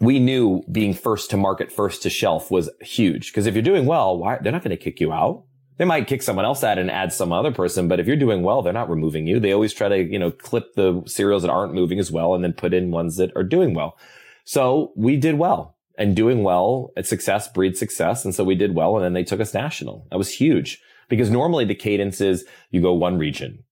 we 0.00 0.18
knew 0.18 0.62
being 0.70 0.94
first 0.94 1.30
to 1.30 1.36
market, 1.36 1.70
first 1.70 2.02
to 2.02 2.10
shelf 2.10 2.50
was 2.50 2.70
huge. 2.80 3.32
Cause 3.32 3.46
if 3.46 3.54
you're 3.54 3.62
doing 3.62 3.86
well, 3.86 4.18
why, 4.18 4.38
they're 4.40 4.52
not 4.52 4.64
going 4.64 4.76
to 4.76 4.82
kick 4.82 5.00
you 5.00 5.12
out. 5.12 5.44
They 5.76 5.84
might 5.84 6.06
kick 6.06 6.22
someone 6.22 6.44
else 6.44 6.62
out 6.62 6.78
and 6.78 6.90
add 6.90 7.12
some 7.12 7.32
other 7.32 7.52
person, 7.52 7.88
but 7.88 8.00
if 8.00 8.06
you're 8.06 8.16
doing 8.16 8.42
well, 8.42 8.60
they're 8.60 8.72
not 8.72 8.90
removing 8.90 9.26
you. 9.26 9.40
They 9.40 9.52
always 9.52 9.72
try 9.72 9.88
to, 9.88 10.02
you 10.02 10.18
know, 10.18 10.30
clip 10.30 10.74
the 10.74 11.02
cereals 11.06 11.42
that 11.42 11.50
aren't 11.50 11.74
moving 11.74 11.98
as 11.98 12.10
well 12.10 12.34
and 12.34 12.44
then 12.44 12.52
put 12.52 12.74
in 12.74 12.90
ones 12.90 13.16
that 13.16 13.30
are 13.34 13.42
doing 13.42 13.72
well. 13.72 13.96
So 14.44 14.92
we 14.96 15.16
did 15.16 15.38
well 15.38 15.76
and 15.96 16.16
doing 16.16 16.42
well 16.42 16.92
at 16.96 17.06
success 17.06 17.48
breeds 17.48 17.78
success. 17.78 18.24
And 18.24 18.34
so 18.34 18.42
we 18.44 18.54
did 18.54 18.74
well. 18.74 18.96
And 18.96 19.04
then 19.04 19.12
they 19.12 19.24
took 19.24 19.40
us 19.40 19.54
national. 19.54 20.06
That 20.10 20.18
was 20.18 20.32
huge 20.32 20.80
because 21.08 21.30
normally 21.30 21.64
the 21.64 21.74
cadence 21.74 22.20
is 22.20 22.44
you 22.70 22.80
go 22.80 22.92
one 22.92 23.18
region, 23.18 23.64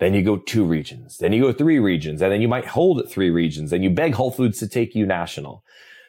then 0.00 0.14
you 0.14 0.22
go 0.22 0.38
two 0.38 0.64
regions, 0.64 1.18
then 1.18 1.32
you 1.32 1.42
go 1.42 1.52
three 1.52 1.78
regions, 1.78 2.20
and 2.22 2.32
then 2.32 2.40
you 2.40 2.48
might 2.48 2.66
hold 2.66 2.98
at 2.98 3.10
three 3.10 3.30
regions 3.30 3.72
and 3.72 3.84
you 3.84 3.90
beg 3.90 4.14
Whole 4.14 4.30
Foods 4.30 4.58
to 4.58 4.68
take 4.68 4.94
you 4.94 5.06
national. 5.06 5.62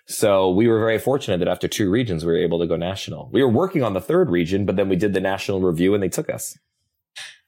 So 0.08 0.50
we 0.50 0.68
were 0.68 0.80
very 0.80 0.98
fortunate 0.98 1.38
that 1.40 1.48
after 1.48 1.68
two 1.68 1.90
regions, 1.90 2.26
we 2.26 2.32
were 2.32 2.38
able 2.38 2.60
to 2.60 2.68
go 2.68 2.76
national. 2.76 3.30
We 3.32 3.44
were 3.44 3.50
working 3.50 3.84
on 3.84 3.94
the 3.94 4.02
third 4.02 4.30
region, 4.30 4.66
but 4.66 4.76
then 4.76 4.90
we 4.90 4.96
did 4.96 5.14
the 5.14 5.22
national 5.22 5.62
review 5.62 5.94
and 5.94 6.02
they 6.02 6.10
took 6.10 6.30
us. 6.30 6.58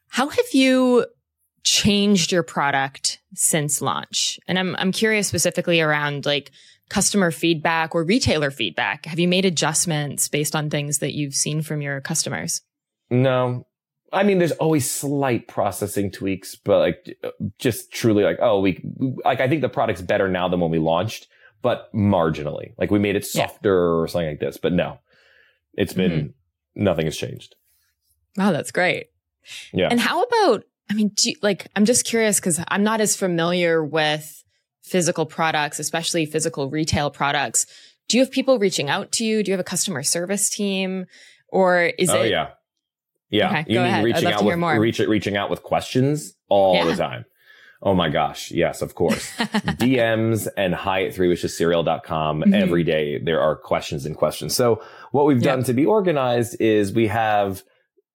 How 0.10 0.30
have 0.30 0.46
you 0.54 1.08
changed 1.64 2.32
your 2.32 2.44
product 2.44 3.20
since 3.34 3.82
launch? 3.82 4.40
And 4.48 4.60
I'm 4.60 4.76
I'm 4.76 4.92
curious 4.92 5.28
specifically 5.28 5.82
around 5.82 6.26
like 6.26 6.52
customer 6.90 7.32
feedback 7.32 7.96
or 7.96 8.04
retailer 8.04 8.52
feedback. 8.52 9.06
Have 9.06 9.20
you 9.20 9.28
made 9.28 9.46
adjustments 9.46 10.28
based 10.28 10.56
on 10.56 10.70
things 10.70 11.00
that 11.00 11.14
you've 11.14 11.34
seen 11.34 11.62
from 11.62 11.82
your 11.82 12.02
customers? 12.02 12.62
No. 13.10 13.66
I 14.13 14.23
mean, 14.23 14.38
there's 14.38 14.52
always 14.54 14.89
slight 14.89 15.47
processing 15.47 16.12
tweaks, 16.12 16.56
but 16.56 16.80
like 16.80 17.17
just 17.58 17.91
truly 17.91 18.23
like, 18.23 18.38
oh, 18.41 18.60
we, 18.60 18.82
like, 19.26 19.41
I 19.41 19.49
think 19.49 19.62
the 19.62 19.69
product's 19.69 20.02
better 20.02 20.30
now 20.30 20.47
than 20.47 20.60
when 20.60 20.71
we 20.71 20.80
launched, 20.80 21.28
but 21.62 21.91
marginally. 21.93 22.73
Like 22.78 22.91
we 22.91 22.99
made 22.99 23.15
it 23.15 23.28
Yeah. 23.34 23.47
softer 23.47 23.99
or 23.99 24.08
something 24.08 24.30
like 24.30 24.39
this, 24.39 24.58
but 24.58 24.71
no, 24.71 24.99
it's 25.73 25.93
been, 25.93 26.12
mm-hmm. 26.12 26.84
nothing 26.84 27.06
has 27.06 27.17
changed. 27.17 27.56
Wow, 28.38 28.52
that's 28.52 28.71
great. 28.71 29.08
Yeah. 29.73 29.89
And 29.89 29.99
how 29.99 30.23
about, 30.23 30.63
I 30.89 30.93
mean, 30.93 31.10
do 31.10 31.32
you, 31.32 31.36
like, 31.41 31.67
I'm 31.76 31.86
just 31.86 32.06
curious 32.06 32.39
because 32.39 32.63
I'm 32.67 32.84
not 32.84 33.02
as 33.02 33.15
familiar 33.15 33.84
with 33.84 34.43
physical 34.84 35.26
products, 35.26 35.80
especially 35.80 36.26
physical 36.26 36.69
retail 36.69 37.10
products. 37.10 37.65
Do 38.10 38.17
you 38.17 38.23
have 38.23 38.32
people 38.32 38.60
reaching 38.60 38.89
out 38.89 39.12
to 39.13 39.26
you? 39.26 39.41
Do 39.41 39.49
you 39.49 39.54
have 39.54 39.62
a 39.62 39.63
customer 39.63 40.04
service 40.04 40.49
team? 40.49 41.06
Or 41.47 41.91
is 41.97 42.10
oh 42.10 42.21
it, 42.21 42.32
yeah. 42.32 42.49
Yeah. 43.34 43.50
Okay, 43.50 43.65
you 43.67 43.80
mean 43.80 43.88
ahead. 43.88 44.04
Reaching 44.06 44.28
out 44.32 44.43
with. 44.46 44.58
Reach, 44.80 45.00
reaching 45.00 45.36
out 45.38 45.50
with 45.50 45.63
questions 45.63 46.34
all 46.50 46.76
Yeah. 46.76 46.86
the 46.86 46.96
time. 46.96 47.26
Oh 47.82 47.93
my 47.93 48.08
gosh. 48.10 48.50
Yes, 48.52 48.82
of 48.82 48.96
course. 48.96 49.30
DMs 49.38 50.48
and 50.56 50.74
hi 50.74 51.04
at 51.06 51.13
three 51.13 51.28
wishes 51.28 51.58
cereal.com. 51.58 52.43
Mhm. 52.43 52.54
Every 52.56 52.84
day 52.84 53.19
there 53.19 53.41
are 53.41 53.56
questions 53.56 54.06
and 54.06 54.15
questions. 54.15 54.56
So 54.56 54.82
what 55.12 55.26
we've 55.26 55.41
done 55.41 55.60
Yep. 55.60 55.65
to 55.67 55.74
be 55.74 55.86
organized 55.86 56.56
is 56.62 56.93
we 56.93 57.08
have 57.08 57.63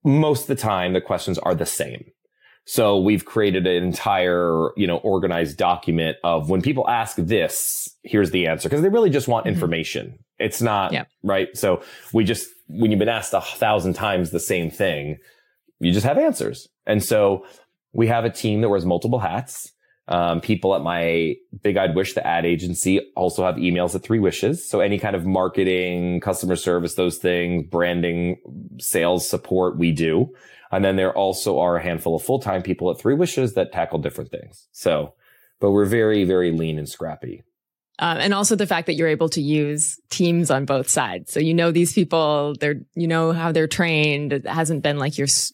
most 0.04 0.42
of 0.42 0.46
the 0.48 0.62
time 0.62 0.92
the 0.94 1.00
questions 1.00 1.38
are 1.38 1.54
the 1.54 1.66
same. 1.66 2.04
So 2.64 2.98
we've 2.98 3.24
created 3.24 3.66
an 3.66 3.83
entire, 3.83 4.70
you 4.76 4.87
know, 4.87 4.98
organized 4.98 5.57
document 5.59 6.16
of 6.22 6.48
when 6.50 6.62
people 6.62 6.88
ask 6.88 7.16
this, 7.16 7.90
here's 8.02 8.31
the 8.31 8.46
answer. 8.46 8.68
Cause 8.68 8.83
they 8.83 8.88
really 8.88 9.11
just 9.11 9.26
want 9.28 9.46
Mhm. 9.46 9.50
information. 9.54 10.18
It's 10.38 10.62
not 10.62 10.92
Yep. 10.92 11.09
right. 11.24 11.48
So 11.57 11.83
we 12.12 12.24
just, 12.24 12.48
when 12.68 12.90
you've 12.90 12.98
been 13.00 13.09
asked 13.09 13.35
a 13.35 13.40
thousand 13.40 13.94
times 13.94 14.31
the 14.31 14.40
same 14.40 14.70
thing, 14.70 15.18
you 15.81 15.92
just 15.92 16.07
have 16.07 16.18
answers. 16.18 16.68
And 16.87 17.02
so 17.02 17.44
we 17.92 18.07
have 18.07 18.24
a 18.24 18.31
team 18.31 18.61
that 18.61 18.68
wears 18.68 18.87
multiple 18.87 19.18
hats. 19.18 19.72
Um, 20.09 20.40
people 20.40 20.74
at 20.74 20.81
my 20.81 21.35
Big 21.62 21.76
Eyed 21.76 21.94
Wish, 21.94 22.14
the 22.14 22.26
ad 22.26 22.46
agency, 22.46 23.00
also 23.14 23.44
have 23.44 23.57
emails 23.57 23.94
at 23.94 24.02
Three 24.02 24.18
Wishes. 24.18 24.66
So 24.66 24.81
any 24.81 24.98
kind 24.98 25.14
of 25.14 25.26
marketing, 25.26 26.20
customer 26.20 26.57
service, 26.57 26.94
those 26.94 27.18
things, 27.18 27.66
branding, 27.68 28.38
sales 28.78 29.28
support, 29.28 29.76
we 29.76 29.92
do. 29.92 30.33
And 30.70 30.85
then 30.85 30.96
there 30.96 31.12
also 31.12 31.59
are 31.59 31.76
a 31.76 31.83
handful 31.83 32.16
of 32.16 32.22
full 32.22 32.40
time 32.40 32.62
people 32.62 32.90
at 32.90 32.98
Three 32.98 33.14
Wishes 33.14 33.54
that 33.54 33.72
tackle 33.72 33.98
different 33.98 34.31
things. 34.31 34.68
So, 34.72 35.14
but 35.61 35.72
we're 35.72 35.85
very, 35.85 36.24
very 36.24 36.52
lean 36.52 36.78
and 36.78 36.88
scrappy. 36.88 37.42
Um, 38.00 38.18
and 38.18 38.32
also 38.32 38.54
the 38.54 38.66
fact 38.66 38.87
that 38.87 38.94
you're 38.94 39.08
able 39.08 39.28
to 39.30 39.42
use 39.42 39.98
teams 40.08 40.50
on 40.50 40.64
both 40.64 40.88
sides. 40.88 41.32
So 41.32 41.40
you 41.40 41.52
know 41.52 41.72
these 41.72 41.92
people, 41.92 42.54
they're, 42.61 42.76
you 42.94 43.08
know 43.08 43.32
how 43.32 43.50
they're 43.50 43.66
trained. 43.66 44.32
It 44.32 44.46
hasn't 44.46 44.82
been 44.82 44.98
like 44.98 45.18
you're 45.18 45.26
s- 45.26 45.52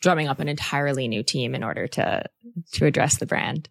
drumming 0.00 0.28
up 0.28 0.40
an 0.40 0.48
entirely 0.48 1.08
new 1.08 1.22
team 1.22 1.54
in 1.54 1.62
order 1.62 1.86
to, 1.88 2.24
to 2.72 2.86
address 2.86 3.18
the 3.18 3.26
brand. 3.26 3.68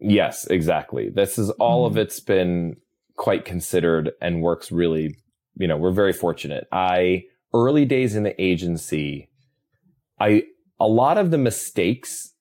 Yes, 0.00 0.46
exactly. 0.46 1.10
This 1.10 1.38
is 1.38 1.50
all 1.50 1.86
of 1.86 1.96
it's 1.96 2.20
been 2.20 2.76
quite 3.16 3.44
considered 3.44 4.12
and 4.20 4.42
works 4.42 4.72
really, 4.72 5.16
you 5.56 5.68
know, 5.68 5.76
we're 5.76 5.92
very 5.92 6.12
fortunate. 6.12 6.66
I, 6.72 7.24
early 7.54 7.84
days 7.84 8.14
in 8.14 8.22
the 8.22 8.40
agency, 8.42 9.28
I, 10.20 10.44
a 10.80 10.86
lot 10.86 11.18
of 11.18 11.30
the 11.30 11.38
mistakes 11.38 12.32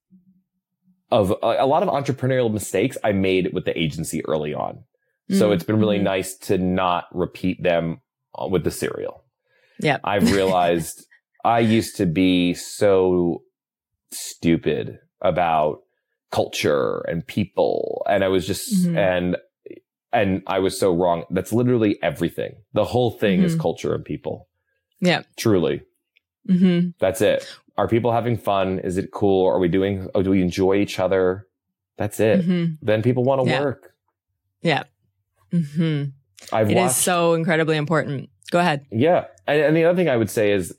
of 1.12 1.32
a, 1.44 1.56
a 1.60 1.66
lot 1.66 1.84
of 1.84 1.90
entrepreneurial 1.90 2.52
mistakes 2.52 2.98
I 3.04 3.12
made 3.14 3.54
with 3.54 3.66
the 3.66 3.78
agency 3.80 4.26
early 4.26 4.54
on. 4.54 4.84
So 5.32 5.50
Mm, 5.50 5.54
it's 5.56 5.64
been 5.66 5.80
really 5.80 6.00
mhm. 6.00 6.04
nice 6.04 6.36
to 6.48 6.58
not 6.58 7.06
repeat 7.12 7.62
them 7.62 8.00
uh, 8.38 8.48
with 8.48 8.64
the 8.64 8.72
cereal. 8.72 9.24
Yep. 9.80 10.02
I've 10.04 10.32
realized 10.32 11.06
I 11.44 11.60
used 11.60 11.98
to 11.98 12.06
be 12.06 12.54
so 12.54 13.44
stupid 14.12 15.00
about 15.22 15.80
culture 16.32 17.00
and 17.10 17.26
people. 17.26 18.06
And 18.10 18.24
I 18.24 18.28
was 18.28 18.46
just, 18.48 18.74
Mhm. 18.88 18.98
and, 18.98 19.38
and 20.14 20.44
I 20.48 20.60
was 20.60 20.80
so 20.80 20.94
wrong. 20.94 21.24
That's 21.30 21.54
literally 21.54 22.02
everything. 22.02 22.56
The 22.74 22.86
whole 22.86 23.12
thing 23.12 23.44
is 23.44 23.56
Mhm. 23.56 23.60
culture 23.60 23.94
and 23.96 24.04
people. 24.06 24.48
Yeah. 25.00 25.24
Truly. 25.38 25.82
hmm 26.48 26.90
That's 27.00 27.22
it. 27.22 27.46
Are 27.78 27.88
people 27.88 28.12
having 28.12 28.38
fun? 28.38 28.80
Is 28.80 28.98
it 28.98 29.12
cool? 29.12 29.46
Are 29.48 29.60
we 29.60 29.68
doing, 29.68 30.10
oh, 30.16 30.24
do 30.24 30.32
we 30.32 30.42
enjoy 30.42 30.76
each 30.76 31.00
other? 31.00 31.46
That's 31.98 32.20
it. 32.20 32.44
hmm 32.46 32.66
Then 32.82 33.02
people 33.04 33.24
want 33.24 33.44
to 33.44 33.50
Yeah. 33.50 33.60
work. 33.62 33.94
Yeah. 34.62 34.84
hmm 35.52 36.04
I've 36.52 36.70
It 36.72 36.76
watched. 36.76 36.92
is 36.92 36.96
so 36.98 37.34
incredibly 37.34 37.78
important. 37.78 38.30
Go 38.52 38.60
ahead. 38.60 38.86
Yeah. 38.92 39.26
And, 39.48 39.60
and 39.62 39.78
the 39.78 39.86
other 39.86 39.96
thing 39.96 40.10
I 40.10 40.18
would 40.18 40.30
say 40.30 40.52
is 40.52 40.76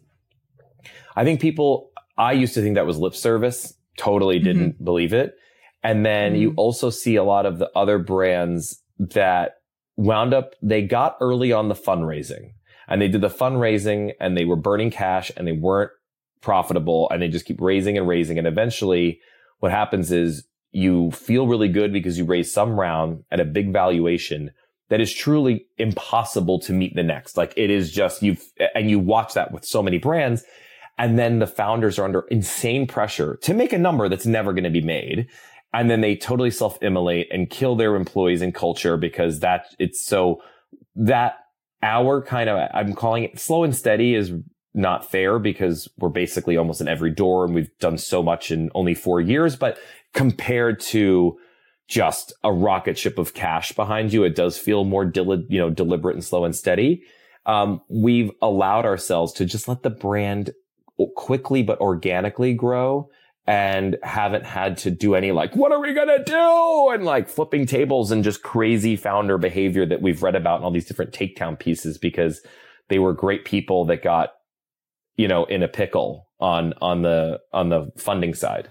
I 1.16 1.24
think 1.24 1.40
people, 1.40 1.90
I 2.16 2.32
used 2.32 2.54
to 2.54 2.62
think 2.62 2.74
that 2.76 2.86
was 2.86 2.98
lip 2.98 3.14
service, 3.14 3.74
totally 3.96 4.38
didn't 4.38 4.82
believe 4.84 5.12
it. 5.12 5.34
And 5.82 6.04
then 6.06 6.34
mm. 6.34 6.40
you 6.40 6.54
also 6.56 6.90
see 6.90 7.16
a 7.16 7.24
lot 7.24 7.46
of 7.46 7.58
the 7.58 7.70
other 7.76 7.98
brands 7.98 8.80
that 8.98 9.54
wound 9.96 10.32
up, 10.34 10.54
they 10.62 10.82
got 10.82 11.16
early 11.20 11.52
on 11.52 11.68
the 11.68 11.74
fundraising 11.74 12.52
and 12.88 13.00
they 13.02 13.08
did 13.08 13.20
the 13.20 13.28
fundraising 13.28 14.12
and 14.20 14.36
they 14.36 14.44
were 14.44 14.56
burning 14.56 14.90
cash 14.90 15.30
and 15.36 15.46
they 15.46 15.52
weren't 15.52 15.90
profitable 16.40 17.08
and 17.10 17.22
they 17.22 17.28
just 17.28 17.44
keep 17.44 17.60
raising 17.60 17.96
and 17.98 18.08
raising. 18.08 18.38
And 18.38 18.46
eventually 18.46 19.20
what 19.60 19.72
happens 19.72 20.12
is 20.12 20.46
you 20.70 21.10
feel 21.10 21.46
really 21.46 21.68
good 21.68 21.92
because 21.92 22.18
you 22.18 22.24
raise 22.24 22.52
some 22.52 22.78
round 22.78 23.24
at 23.30 23.40
a 23.40 23.44
big 23.44 23.72
valuation 23.72 24.50
that 24.88 25.00
is 25.00 25.12
truly 25.12 25.66
impossible 25.76 26.58
to 26.60 26.72
meet 26.72 26.94
the 26.94 27.02
next. 27.02 27.36
Like 27.36 27.52
it 27.56 27.70
is 27.70 27.90
just 27.90 28.22
you've, 28.22 28.42
and 28.74 28.90
you 28.90 28.98
watch 28.98 29.34
that 29.34 29.52
with 29.52 29.64
so 29.64 29.82
many 29.82 29.98
brands. 29.98 30.44
And 30.96 31.18
then 31.18 31.38
the 31.38 31.46
founders 31.46 31.98
are 31.98 32.04
under 32.04 32.22
insane 32.22 32.86
pressure 32.86 33.38
to 33.42 33.54
make 33.54 33.72
a 33.72 33.78
number 33.78 34.08
that's 34.08 34.26
never 34.26 34.52
going 34.52 34.64
to 34.64 34.70
be 34.70 34.80
made. 34.80 35.28
And 35.72 35.90
then 35.90 36.00
they 36.00 36.16
totally 36.16 36.50
self-immolate 36.50 37.28
and 37.30 37.50
kill 37.50 37.76
their 37.76 37.94
employees 37.94 38.42
and 38.42 38.54
culture 38.54 38.96
because 38.96 39.40
that 39.40 39.66
it's 39.78 40.04
so 40.04 40.42
that 40.96 41.36
our 41.82 42.22
kind 42.22 42.48
of, 42.50 42.68
I'm 42.74 42.94
calling 42.94 43.24
it 43.24 43.38
slow 43.38 43.64
and 43.64 43.76
steady 43.76 44.14
is 44.14 44.32
not 44.74 45.10
fair 45.10 45.38
because 45.38 45.88
we're 45.98 46.08
basically 46.08 46.56
almost 46.56 46.80
in 46.80 46.88
every 46.88 47.10
door 47.10 47.44
and 47.44 47.54
we've 47.54 47.76
done 47.78 47.98
so 47.98 48.22
much 48.22 48.50
in 48.50 48.70
only 48.74 48.94
four 48.94 49.20
years. 49.20 49.56
But 49.56 49.78
compared 50.14 50.80
to 50.80 51.38
just 51.88 52.32
a 52.44 52.52
rocket 52.52 52.98
ship 52.98 53.18
of 53.18 53.34
cash 53.34 53.72
behind 53.72 54.12
you, 54.12 54.24
it 54.24 54.36
does 54.36 54.58
feel 54.58 54.84
more 54.84 55.10
you 55.14 55.58
know, 55.58 55.70
deliberate 55.70 56.14
and 56.14 56.24
slow 56.24 56.44
and 56.44 56.54
steady. 56.54 57.02
Um, 57.46 57.80
we've 57.88 58.30
allowed 58.42 58.84
ourselves 58.84 59.32
to 59.34 59.46
just 59.46 59.68
let 59.68 59.82
the 59.82 59.90
brand 59.90 60.50
quickly 61.16 61.62
but 61.62 61.80
organically 61.80 62.52
grow 62.52 63.08
and 63.46 63.96
haven't 64.02 64.44
had 64.44 64.76
to 64.76 64.90
do 64.90 65.14
any 65.14 65.32
like, 65.32 65.56
what 65.56 65.72
are 65.72 65.80
we 65.80 65.94
going 65.94 66.08
to 66.08 66.22
do? 66.22 66.90
And 66.90 67.06
like 67.06 67.30
flipping 67.30 67.64
tables 67.64 68.10
and 68.10 68.22
just 68.22 68.42
crazy 68.42 68.94
founder 68.94 69.38
behavior 69.38 69.86
that 69.86 70.02
we've 70.02 70.22
read 70.22 70.34
about 70.34 70.58
in 70.58 70.64
all 70.64 70.70
these 70.70 70.84
different 70.84 71.12
takedown 71.12 71.58
pieces 71.58 71.96
because 71.96 72.42
they 72.88 72.98
were 72.98 73.14
great 73.14 73.46
people 73.46 73.86
that 73.86 74.02
got, 74.02 74.34
you 75.18 75.28
know, 75.28 75.44
in 75.44 75.62
a 75.62 75.68
pickle 75.68 76.26
on, 76.40 76.72
on 76.80 77.02
the, 77.02 77.38
on 77.52 77.68
the 77.68 77.90
funding 77.98 78.32
side. 78.32 78.70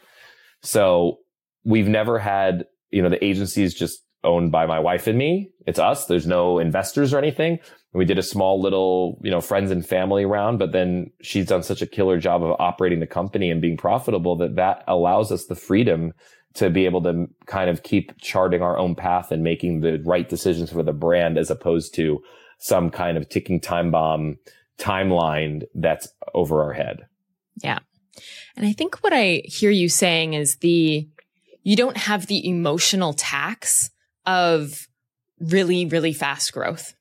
So 0.64 1.20
we've 1.64 1.88
never 1.88 2.18
had, 2.18 2.66
you 2.90 3.04
know, 3.04 3.10
the 3.10 3.24
agency 3.24 3.62
is 3.62 3.76
just 3.76 4.04
owned 4.24 4.52
by 4.52 4.66
my 4.66 4.80
wife 4.80 5.06
and 5.06 5.20
me. 5.20 5.52
It's 5.68 5.78
us. 5.78 6.08
There's 6.08 6.26
no 6.26 6.58
investors 6.58 7.14
or 7.14 7.20
anything 7.20 7.60
we 7.98 8.06
did 8.06 8.20
a 8.20 8.24
small 8.24 8.62
little, 8.62 9.20
you 9.24 9.32
know, 9.32 9.42
friends 9.42 9.72
and 9.72 9.86
family 9.86 10.26
round, 10.26 10.60
but 10.60 10.72
then 10.72 11.12
she's 11.22 11.48
done 11.48 11.64
such 11.64 11.82
a 11.82 11.88
killer 11.88 12.20
job 12.20 12.44
of 12.44 12.56
operating 12.60 13.00
the 13.00 13.08
company 13.08 13.50
and 13.50 13.62
being 13.62 13.76
profitable 13.76 14.36
that 14.38 14.56
that 14.56 14.84
allows 14.88 15.32
us 15.32 15.46
the 15.46 15.56
freedom 15.56 16.14
to 16.54 16.70
be 16.70 16.86
able 16.86 17.02
to 17.02 17.28
kind 17.48 17.70
of 17.70 17.84
keep 17.84 18.16
charting 18.20 18.62
our 18.62 18.78
own 18.78 18.96
path 18.96 19.32
and 19.32 19.44
making 19.44 19.82
the 19.82 20.02
right 20.06 20.30
decisions 20.30 20.72
for 20.72 20.84
the 20.84 20.94
brand 20.94 21.38
as 21.38 21.50
opposed 21.50 21.94
to 21.96 22.22
some 22.60 22.90
kind 22.90 23.18
of 23.18 23.30
ticking 23.30 23.60
time 23.60 23.92
bomb 23.92 24.38
timeline 24.80 25.64
that's 25.76 26.08
over 26.34 26.64
our 26.64 26.74
head. 26.74 27.08
Yeah. 27.64 27.80
And 28.56 28.66
I 28.66 28.74
think 28.74 29.04
what 29.04 29.14
I 29.14 29.44
hear 29.46 29.72
you 29.72 29.90
saying 29.90 30.34
is 30.34 30.58
the, 30.58 31.08
you 31.64 31.76
don't 31.76 31.98
have 31.98 32.28
the 32.28 32.48
emotional 32.48 33.14
tax 33.14 33.90
of 34.26 34.88
really, 35.40 35.86
really 35.86 36.14
fast 36.14 36.54
growth 36.54 36.94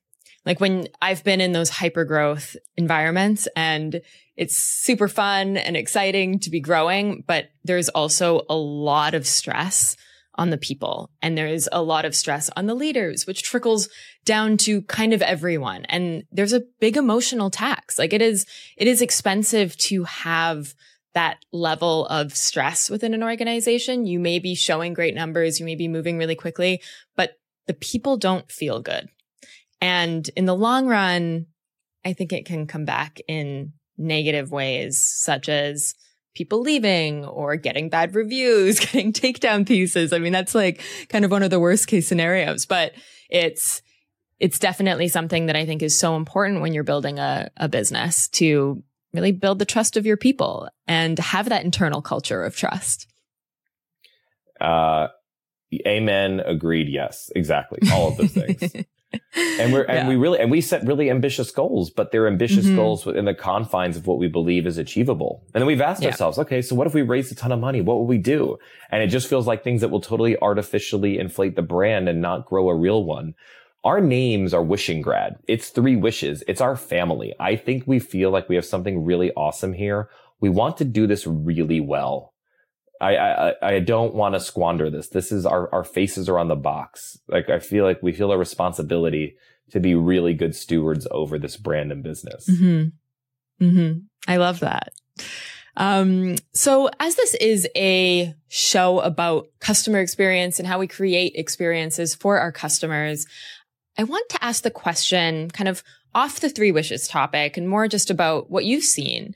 like 0.47 0.61
when 0.61 0.87
I've 1.01 1.25
been 1.25 1.41
in 1.41 1.51
those 1.51 1.69
hyper 1.69 2.05
growth 2.05 2.55
environments 2.77 3.49
and 3.57 3.99
it's 4.37 4.55
super 4.55 5.09
fun 5.09 5.57
and 5.57 5.75
exciting 5.75 6.39
to 6.39 6.49
be 6.49 6.61
growing, 6.61 7.25
but 7.27 7.49
there's 7.65 7.89
also 7.89 8.45
a 8.49 8.55
lot 8.55 9.13
of 9.13 9.27
stress 9.27 9.97
on 10.37 10.49
the 10.49 10.57
people 10.57 11.09
and 11.21 11.37
there 11.37 11.47
is 11.47 11.69
a 11.71 11.81
lot 11.81 12.05
of 12.05 12.15
stress 12.15 12.49
on 12.55 12.67
the 12.67 12.75
leaders, 12.75 13.25
which 13.25 13.43
trickles 13.43 13.89
down 14.25 14.57
to 14.57 14.81
kind 14.83 15.13
of 15.13 15.21
everyone. 15.21 15.85
And 15.85 16.23
there's 16.31 16.53
a 16.53 16.63
big 16.79 16.97
emotional 16.97 17.49
tax. 17.49 17.97
Like 17.97 18.13
it 18.13 18.21
is, 18.21 18.45
it 18.77 18.87
is 18.87 19.01
expensive 19.01 19.75
to 19.77 20.03
have 20.03 20.73
that 21.13 21.43
level 21.51 22.05
of 22.07 22.35
stress 22.35 22.89
within 22.89 23.13
an 23.15 23.23
organization. 23.23 24.05
You 24.05 24.19
may 24.19 24.37
be 24.37 24.53
showing 24.53 24.93
great 24.93 25.15
numbers. 25.15 25.59
You 25.59 25.65
may 25.65 25.75
be 25.75 25.87
moving 25.87 26.17
really 26.17 26.35
quickly, 26.35 26.81
but 27.15 27.39
the 27.65 27.73
people 27.73 28.17
don't 28.17 28.51
feel 28.51 28.81
good. 28.81 29.09
And 29.81 30.29
in 30.35 30.45
the 30.45 30.55
long 30.55 30.87
run, 30.87 31.47
I 32.05 32.13
think 32.13 32.33
it 32.33 32.45
can 32.45 32.67
come 32.67 32.85
back 32.85 33.19
in 33.27 33.73
negative 33.97 34.51
ways, 34.51 34.99
such 34.99 35.49
as 35.49 35.95
people 36.37 36.61
leaving 36.61 37.25
or 37.25 37.55
getting 37.55 37.89
bad 37.89 38.13
reviews, 38.13 38.79
getting 38.91 39.11
takedown 39.11 39.67
pieces. 39.67 40.13
I 40.13 40.19
mean, 40.19 40.31
that's 40.31 40.53
like 40.53 40.81
kind 41.09 41.25
of 41.25 41.31
one 41.31 41.41
of 41.41 41.49
the 41.49 41.59
worst 41.59 41.87
case 41.87 42.07
scenarios, 42.07 42.65
but 42.65 42.93
it's, 43.29 43.81
it's 44.39 44.59
definitely 44.59 45.07
something 45.07 45.47
that 45.47 45.55
I 45.55 45.65
think 45.65 45.81
is 45.81 45.97
so 45.97 46.15
important 46.15 46.61
when 46.61 46.73
you're 46.73 46.83
building 46.83 47.17
a, 47.17 47.49
a 47.57 47.67
business 47.67 48.27
to 48.29 48.83
really 49.13 49.31
build 49.31 49.57
the 49.57 49.65
trust 49.65 49.97
of 49.97 50.05
your 50.05 50.17
people 50.17 50.69
and 50.87 51.17
have 51.17 51.49
that 51.49 51.65
internal 51.65 52.03
culture 52.03 52.43
of 52.43 52.55
trust. 52.55 53.07
Uh, 54.61 55.07
amen. 55.87 56.39
Agreed. 56.41 56.87
Yes, 56.87 57.31
exactly. 57.35 57.79
All 57.91 58.09
of 58.09 58.17
those 58.17 58.31
things. 58.31 58.85
and 59.13 59.71
we're 59.71 59.83
and 59.83 59.99
yeah. 59.99 60.07
we 60.07 60.15
really 60.15 60.39
and 60.39 60.51
we 60.51 60.61
set 60.61 60.85
really 60.85 61.09
ambitious 61.09 61.51
goals, 61.51 61.89
but 61.89 62.11
they're 62.11 62.27
ambitious 62.27 62.65
mm-hmm. 62.65 62.75
goals 62.75 63.05
within 63.05 63.25
the 63.25 63.33
confines 63.33 63.97
of 63.97 64.07
what 64.07 64.19
we 64.19 64.27
believe 64.27 64.67
is 64.67 64.77
achievable. 64.77 65.43
And 65.53 65.61
then 65.61 65.67
we've 65.67 65.81
asked 65.81 66.01
yeah. 66.01 66.09
ourselves, 66.09 66.37
okay, 66.39 66.61
so 66.61 66.75
what 66.75 66.87
if 66.87 66.93
we 66.93 67.01
raised 67.01 67.31
a 67.31 67.35
ton 67.35 67.51
of 67.51 67.59
money? 67.59 67.81
What 67.81 67.99
would 67.99 68.07
we 68.07 68.17
do? 68.17 68.57
And 68.91 69.01
it 69.01 69.07
just 69.07 69.27
feels 69.27 69.47
like 69.47 69.63
things 69.63 69.81
that 69.81 69.89
will 69.89 70.01
totally 70.01 70.37
artificially 70.39 71.19
inflate 71.19 71.55
the 71.55 71.61
brand 71.61 72.09
and 72.09 72.21
not 72.21 72.45
grow 72.45 72.69
a 72.69 72.75
real 72.75 73.03
one. 73.03 73.33
Our 73.83 74.01
names 74.01 74.53
are 74.53 74.63
Wishingrad. 74.63 75.37
It's 75.47 75.69
three 75.69 75.95
wishes. 75.95 76.43
It's 76.47 76.59
our 76.59 76.75
family. 76.75 77.33
I 77.39 77.55
think 77.55 77.83
we 77.85 77.99
feel 77.99 78.31
like 78.31 78.49
we 78.49 78.55
have 78.55 78.65
something 78.65 79.05
really 79.05 79.31
awesome 79.33 79.73
here. 79.73 80.09
We 80.41 80.49
want 80.49 80.77
to 80.77 80.85
do 80.85 81.07
this 81.07 81.25
really 81.25 81.79
well. 81.79 82.33
I, 82.99 83.17
I, 83.17 83.53
I 83.61 83.79
don't 83.79 84.13
want 84.13 84.35
to 84.35 84.39
squander 84.39 84.89
this. 84.89 85.09
This 85.09 85.31
is 85.31 85.45
our, 85.45 85.73
our 85.73 85.83
faces 85.83 86.29
are 86.29 86.39
on 86.39 86.47
the 86.47 86.55
box. 86.55 87.17
Like 87.27 87.49
I 87.49 87.59
feel 87.59 87.85
like 87.85 88.01
we 88.01 88.11
feel 88.11 88.31
a 88.31 88.37
responsibility 88.37 89.35
to 89.71 89.79
be 89.79 89.95
really 89.95 90.33
good 90.33 90.55
stewards 90.55 91.07
over 91.11 91.37
this 91.37 91.57
brand 91.57 91.91
and 91.91 92.03
business. 92.03 92.49
Mm-hmm. 92.49 93.65
Mm-hmm. 93.65 93.99
I 94.27 94.37
love 94.37 94.61
that. 94.61 94.93
Um, 95.75 96.37
so 96.53 96.89
as 96.99 97.15
this 97.15 97.35
is 97.35 97.67
a 97.75 98.33
show 98.47 98.99
about 98.99 99.47
customer 99.59 99.99
experience 99.99 100.57
and 100.57 100.67
how 100.67 100.79
we 100.79 100.87
create 100.87 101.33
experiences 101.35 102.15
for 102.15 102.39
our 102.39 102.51
customers, 102.51 103.27
I 103.97 104.03
want 104.03 104.27
to 104.29 104.43
ask 104.43 104.63
the 104.63 104.71
question 104.71 105.49
kind 105.51 105.67
of 105.67 105.83
off 106.15 106.39
the 106.39 106.49
three 106.49 106.71
wishes 106.71 107.07
topic 107.07 107.57
and 107.57 107.69
more 107.69 107.87
just 107.87 108.09
about 108.09 108.49
what 108.49 108.65
you've 108.65 108.83
seen. 108.83 109.35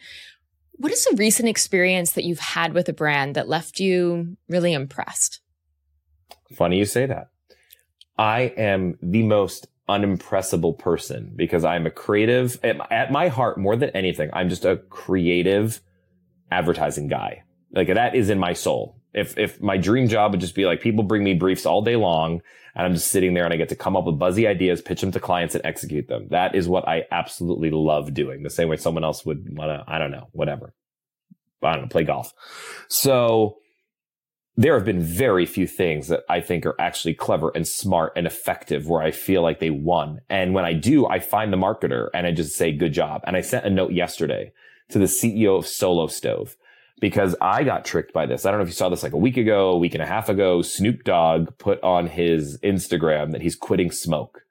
What 0.81 0.91
is 0.91 1.05
a 1.11 1.15
recent 1.15 1.47
experience 1.47 2.13
that 2.13 2.23
you've 2.23 2.39
had 2.39 2.73
with 2.73 2.89
a 2.89 2.93
brand 2.93 3.35
that 3.35 3.47
left 3.47 3.79
you 3.79 4.35
really 4.49 4.73
impressed? 4.73 5.39
Funny 6.57 6.79
you 6.79 6.85
say 6.85 7.05
that. 7.05 7.27
I 8.17 8.53
am 8.57 8.97
the 8.99 9.21
most 9.21 9.67
unimpressible 9.87 10.79
person 10.79 11.33
because 11.35 11.63
I'm 11.63 11.85
a 11.85 11.91
creative 11.91 12.59
at 12.63 13.11
my 13.11 13.27
heart 13.27 13.59
more 13.59 13.75
than 13.75 13.91
anything. 13.91 14.31
I'm 14.33 14.49
just 14.49 14.65
a 14.65 14.77
creative 14.89 15.81
advertising 16.49 17.07
guy. 17.07 17.43
Like 17.71 17.93
that 17.93 18.15
is 18.15 18.31
in 18.31 18.39
my 18.39 18.53
soul. 18.53 19.00
If, 19.13 19.37
if 19.37 19.61
my 19.61 19.77
dream 19.77 20.07
job 20.07 20.31
would 20.31 20.41
just 20.41 20.55
be 20.55 20.65
like 20.65 20.81
people 20.81 21.03
bring 21.03 21.23
me 21.23 21.33
briefs 21.33 21.65
all 21.65 21.81
day 21.81 21.95
long 21.95 22.41
and 22.75 22.85
I'm 22.85 22.93
just 22.93 23.07
sitting 23.07 23.33
there 23.33 23.43
and 23.43 23.53
I 23.53 23.57
get 23.57 23.69
to 23.69 23.75
come 23.75 23.97
up 23.97 24.05
with 24.05 24.17
buzzy 24.17 24.47
ideas, 24.47 24.81
pitch 24.81 25.01
them 25.01 25.11
to 25.11 25.19
clients 25.19 25.55
and 25.55 25.65
execute 25.65 26.07
them. 26.07 26.27
That 26.29 26.55
is 26.55 26.69
what 26.69 26.87
I 26.87 27.05
absolutely 27.11 27.71
love 27.71 28.13
doing. 28.13 28.43
The 28.43 28.49
same 28.49 28.69
way 28.69 28.77
someone 28.77 29.03
else 29.03 29.25
would 29.25 29.57
want 29.57 29.69
to, 29.69 29.83
I 29.91 29.99
don't 29.99 30.11
know, 30.11 30.29
whatever. 30.31 30.73
I 31.61 31.73
don't 31.73 31.83
know, 31.83 31.87
play 31.89 32.03
golf. 32.03 32.33
So 32.87 33.57
there 34.57 34.73
have 34.75 34.85
been 34.85 35.01
very 35.01 35.45
few 35.45 35.67
things 35.67 36.07
that 36.07 36.21
I 36.29 36.41
think 36.41 36.65
are 36.65 36.79
actually 36.79 37.13
clever 37.13 37.51
and 37.55 37.67
smart 37.67 38.13
and 38.15 38.27
effective 38.27 38.87
where 38.87 39.01
I 39.01 39.11
feel 39.11 39.41
like 39.41 39.59
they 39.59 39.69
won. 39.69 40.21
And 40.29 40.53
when 40.53 40.65
I 40.65 40.73
do, 40.73 41.07
I 41.07 41.19
find 41.19 41.51
the 41.51 41.57
marketer 41.57 42.09
and 42.13 42.27
I 42.27 42.31
just 42.31 42.55
say, 42.55 42.71
good 42.71 42.93
job. 42.93 43.21
And 43.25 43.37
I 43.37 43.41
sent 43.41 43.65
a 43.65 43.69
note 43.69 43.93
yesterday 43.93 44.51
to 44.89 44.99
the 44.99 45.05
CEO 45.05 45.57
of 45.57 45.67
Solo 45.67 46.07
Stove 46.07 46.57
because 47.01 47.35
I 47.41 47.63
got 47.63 47.83
tricked 47.83 48.13
by 48.13 48.27
this. 48.27 48.45
I 48.45 48.51
don't 48.51 48.59
know 48.59 48.63
if 48.63 48.69
you 48.69 48.75
saw 48.75 48.87
this 48.87 49.03
like 49.03 49.11
a 49.11 49.17
week 49.17 49.35
ago, 49.35 49.71
a 49.71 49.77
week 49.77 49.95
and 49.95 50.03
a 50.03 50.07
half 50.07 50.29
ago. 50.29 50.61
Snoop 50.61 51.03
Dogg 51.03 51.57
put 51.57 51.83
on 51.83 52.07
his 52.07 52.57
Instagram 52.59 53.31
that 53.33 53.41
he's 53.41 53.55
quitting 53.55 53.91
smoke. 53.91 54.43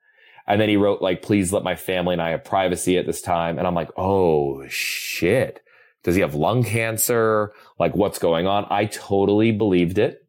And 0.48 0.60
then 0.60 0.68
he 0.68 0.76
wrote 0.76 1.00
like, 1.00 1.22
please 1.22 1.52
let 1.52 1.62
my 1.62 1.76
family 1.76 2.12
and 2.12 2.20
I 2.20 2.30
have 2.30 2.44
privacy 2.44 2.98
at 2.98 3.06
this 3.06 3.22
time. 3.22 3.56
And 3.56 3.66
I'm 3.68 3.74
like, 3.74 3.90
oh 3.96 4.66
shit. 4.68 5.62
Does 6.02 6.16
he 6.16 6.22
have 6.22 6.34
lung 6.34 6.64
cancer? 6.64 7.52
Like 7.78 7.94
what's 7.94 8.18
going 8.18 8.48
on? 8.48 8.66
I 8.68 8.86
totally 8.86 9.52
believed 9.52 9.98
it. 9.98 10.26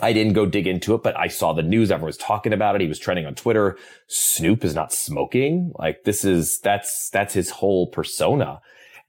I 0.00 0.12
didn't 0.12 0.34
go 0.34 0.46
dig 0.46 0.68
into 0.68 0.94
it, 0.94 1.02
but 1.02 1.18
I 1.18 1.26
saw 1.26 1.52
the 1.52 1.62
news. 1.62 1.90
Everyone 1.90 2.06
was 2.06 2.16
talking 2.16 2.52
about 2.52 2.76
it. 2.76 2.80
He 2.80 2.86
was 2.86 3.00
trending 3.00 3.26
on 3.26 3.34
Twitter. 3.34 3.76
Snoop 4.06 4.64
is 4.64 4.74
not 4.74 4.92
smoking. 4.92 5.72
Like 5.76 6.04
this 6.04 6.24
is, 6.24 6.60
that's, 6.60 7.10
that's 7.10 7.34
his 7.34 7.50
whole 7.50 7.88
persona. 7.88 8.60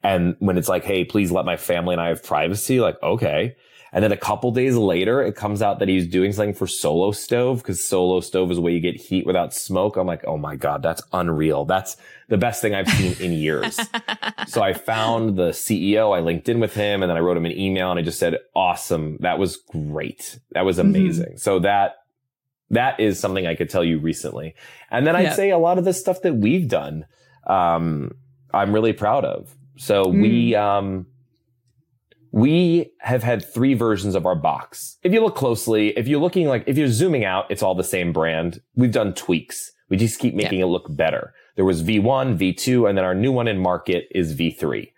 And 0.04 0.36
when 0.40 0.58
it's 0.58 0.70
like, 0.70 0.84
Hey, 0.84 1.04
please 1.04 1.32
let 1.32 1.46
my 1.46 1.58
family 1.58 1.94
and 1.94 2.02
I 2.02 2.08
have 2.10 2.24
privacy. 2.24 2.80
Like, 2.80 3.02
okay. 3.04 3.56
And 3.94 4.04
then 4.04 4.14
a 4.14 4.18
couple 4.18 4.52
days 4.52 4.78
later, 4.78 5.22
it 5.22 5.36
comes 5.36 5.62
out 5.62 5.80
that 5.80 5.90
he's 5.90 6.08
doing 6.08 6.32
something 6.32 6.54
for 6.54 6.66
Solo 6.66 7.12
Stove 7.12 7.58
because 7.58 7.84
Solo 7.84 8.22
Stove 8.22 8.50
is 8.50 8.60
where 8.60 8.72
you 8.72 8.80
get 8.80 8.96
heat 8.96 9.26
without 9.26 9.54
smoke. 9.54 9.98
I'm 9.98 10.08
like, 10.08 10.24
oh 10.26 10.38
my 10.38 10.56
God, 10.56 10.82
that's 10.82 11.02
unreal. 11.12 11.66
That's 11.66 11.98
the 12.30 12.38
best 12.38 12.62
thing 12.62 12.74
I've 12.74 12.88
seen 12.88 13.16
in 13.20 13.34
years. 13.34 13.78
so 14.48 14.62
I 14.62 14.72
found 14.72 15.38
the 15.38 15.50
CEO. 15.50 16.16
I 16.16 16.22
linked 16.22 16.48
in 16.48 16.62
with 16.62 16.74
him 16.74 17.04
and 17.04 17.10
then 17.10 17.18
I 17.18 17.20
wrote 17.20 17.36
him 17.36 17.46
an 17.46 17.52
email 17.52 17.92
and 17.92 18.00
I 18.00 18.02
just 18.02 18.18
said, 18.18 18.38
awesome. 18.56 19.18
That 19.20 19.38
was 19.38 19.58
great. 19.58 20.40
That 20.52 20.64
was 20.64 20.78
mm-hmm. 20.78 20.96
amazing. 20.96 21.26
Mm-hmm. 21.26 21.38
So 21.38 21.60
that, 21.60 21.96
that 22.70 23.02
is 23.02 23.20
something 23.20 23.46
I 23.46 23.56
could 23.56 23.70
tell 23.70 23.84
you 23.84 24.00
recently. 24.00 24.56
And 24.90 25.06
then 25.06 25.18
I'd 25.18 25.24
yeah. 25.24 25.34
say 25.34 25.50
a 25.50 25.58
lot 25.58 25.78
of 25.78 25.84
the 25.84 25.94
stuff 25.94 26.22
that 26.22 26.38
we've 26.38 26.70
done, 26.70 27.06
um, 27.46 28.12
I'm 28.54 28.72
really 28.72 28.94
proud 28.94 29.26
of. 29.26 29.54
So 29.78 30.06
mm. 30.06 30.22
we, 30.22 30.56
um, 30.56 31.08
we 32.32 32.92
have 33.00 33.24
had 33.24 33.46
three 33.46 33.74
versions 33.74 34.16
of 34.16 34.26
our 34.26 34.36
box. 34.36 34.98
If 35.04 35.12
you 35.12 35.22
look 35.22 35.36
closely, 35.36 35.90
if 35.98 36.08
you're 36.08 36.22
looking 36.22 36.48
like, 36.48 36.64
if 36.66 36.78
you're 36.78 36.88
zooming 36.88 37.26
out, 37.26 37.46
it's 37.50 37.62
all 37.62 37.76
the 37.76 37.84
same 37.84 38.14
brand. 38.14 38.62
We've 38.76 38.92
done 38.92 39.14
tweaks. 39.14 39.72
We 39.90 39.98
just 39.98 40.20
keep 40.20 40.34
making 40.34 40.60
yeah. 40.60 40.66
it 40.66 40.70
look 40.70 40.88
better. 40.96 41.34
There 41.56 41.66
was 41.66 41.84
V1, 41.84 42.38
V2, 42.38 42.88
and 42.88 42.98
then 42.98 43.04
our 43.04 43.14
new 43.14 43.32
one 43.32 43.48
in 43.48 43.60
market 43.60 44.08
is 44.12 44.34
V3. 44.34 44.92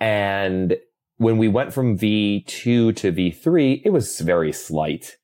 And 0.00 0.76
when 1.18 1.38
we 1.38 1.46
went 1.46 1.72
from 1.72 1.96
V2 1.96 2.96
to 2.96 3.12
V3, 3.12 3.82
it 3.84 3.90
was 3.90 4.18
very 4.20 4.52
slight. 4.52 5.16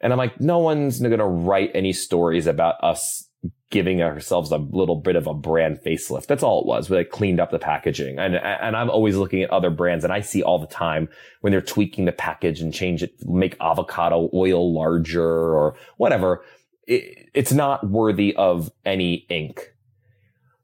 And 0.00 0.12
I'm 0.12 0.18
like, 0.18 0.40
no 0.40 0.58
one's 0.58 1.00
going 1.00 1.18
to 1.18 1.24
write 1.24 1.70
any 1.74 1.92
stories 1.92 2.46
about 2.46 2.76
us 2.82 3.28
giving 3.72 4.02
ourselves 4.02 4.52
a 4.52 4.58
little 4.58 4.94
bit 4.94 5.16
of 5.16 5.26
a 5.26 5.34
brand 5.34 5.80
facelift. 5.80 6.26
That's 6.26 6.42
all 6.42 6.60
it 6.60 6.66
was. 6.66 6.88
We 6.88 6.98
like 6.98 7.10
cleaned 7.10 7.40
up 7.40 7.50
the 7.50 7.58
packaging. 7.58 8.18
And, 8.18 8.36
and 8.36 8.76
I'm 8.76 8.90
always 8.90 9.16
looking 9.16 9.42
at 9.42 9.50
other 9.50 9.70
brands 9.70 10.04
and 10.04 10.12
I 10.12 10.20
see 10.20 10.42
all 10.42 10.58
the 10.58 10.66
time 10.66 11.08
when 11.40 11.50
they're 11.50 11.62
tweaking 11.62 12.04
the 12.04 12.12
package 12.12 12.60
and 12.60 12.72
change 12.72 13.02
it, 13.02 13.14
make 13.26 13.56
avocado 13.60 14.28
oil 14.34 14.72
larger 14.72 15.24
or 15.24 15.74
whatever. 15.96 16.44
It, 16.86 17.30
it's 17.32 17.52
not 17.52 17.88
worthy 17.88 18.36
of 18.36 18.70
any 18.84 19.26
ink. 19.30 19.74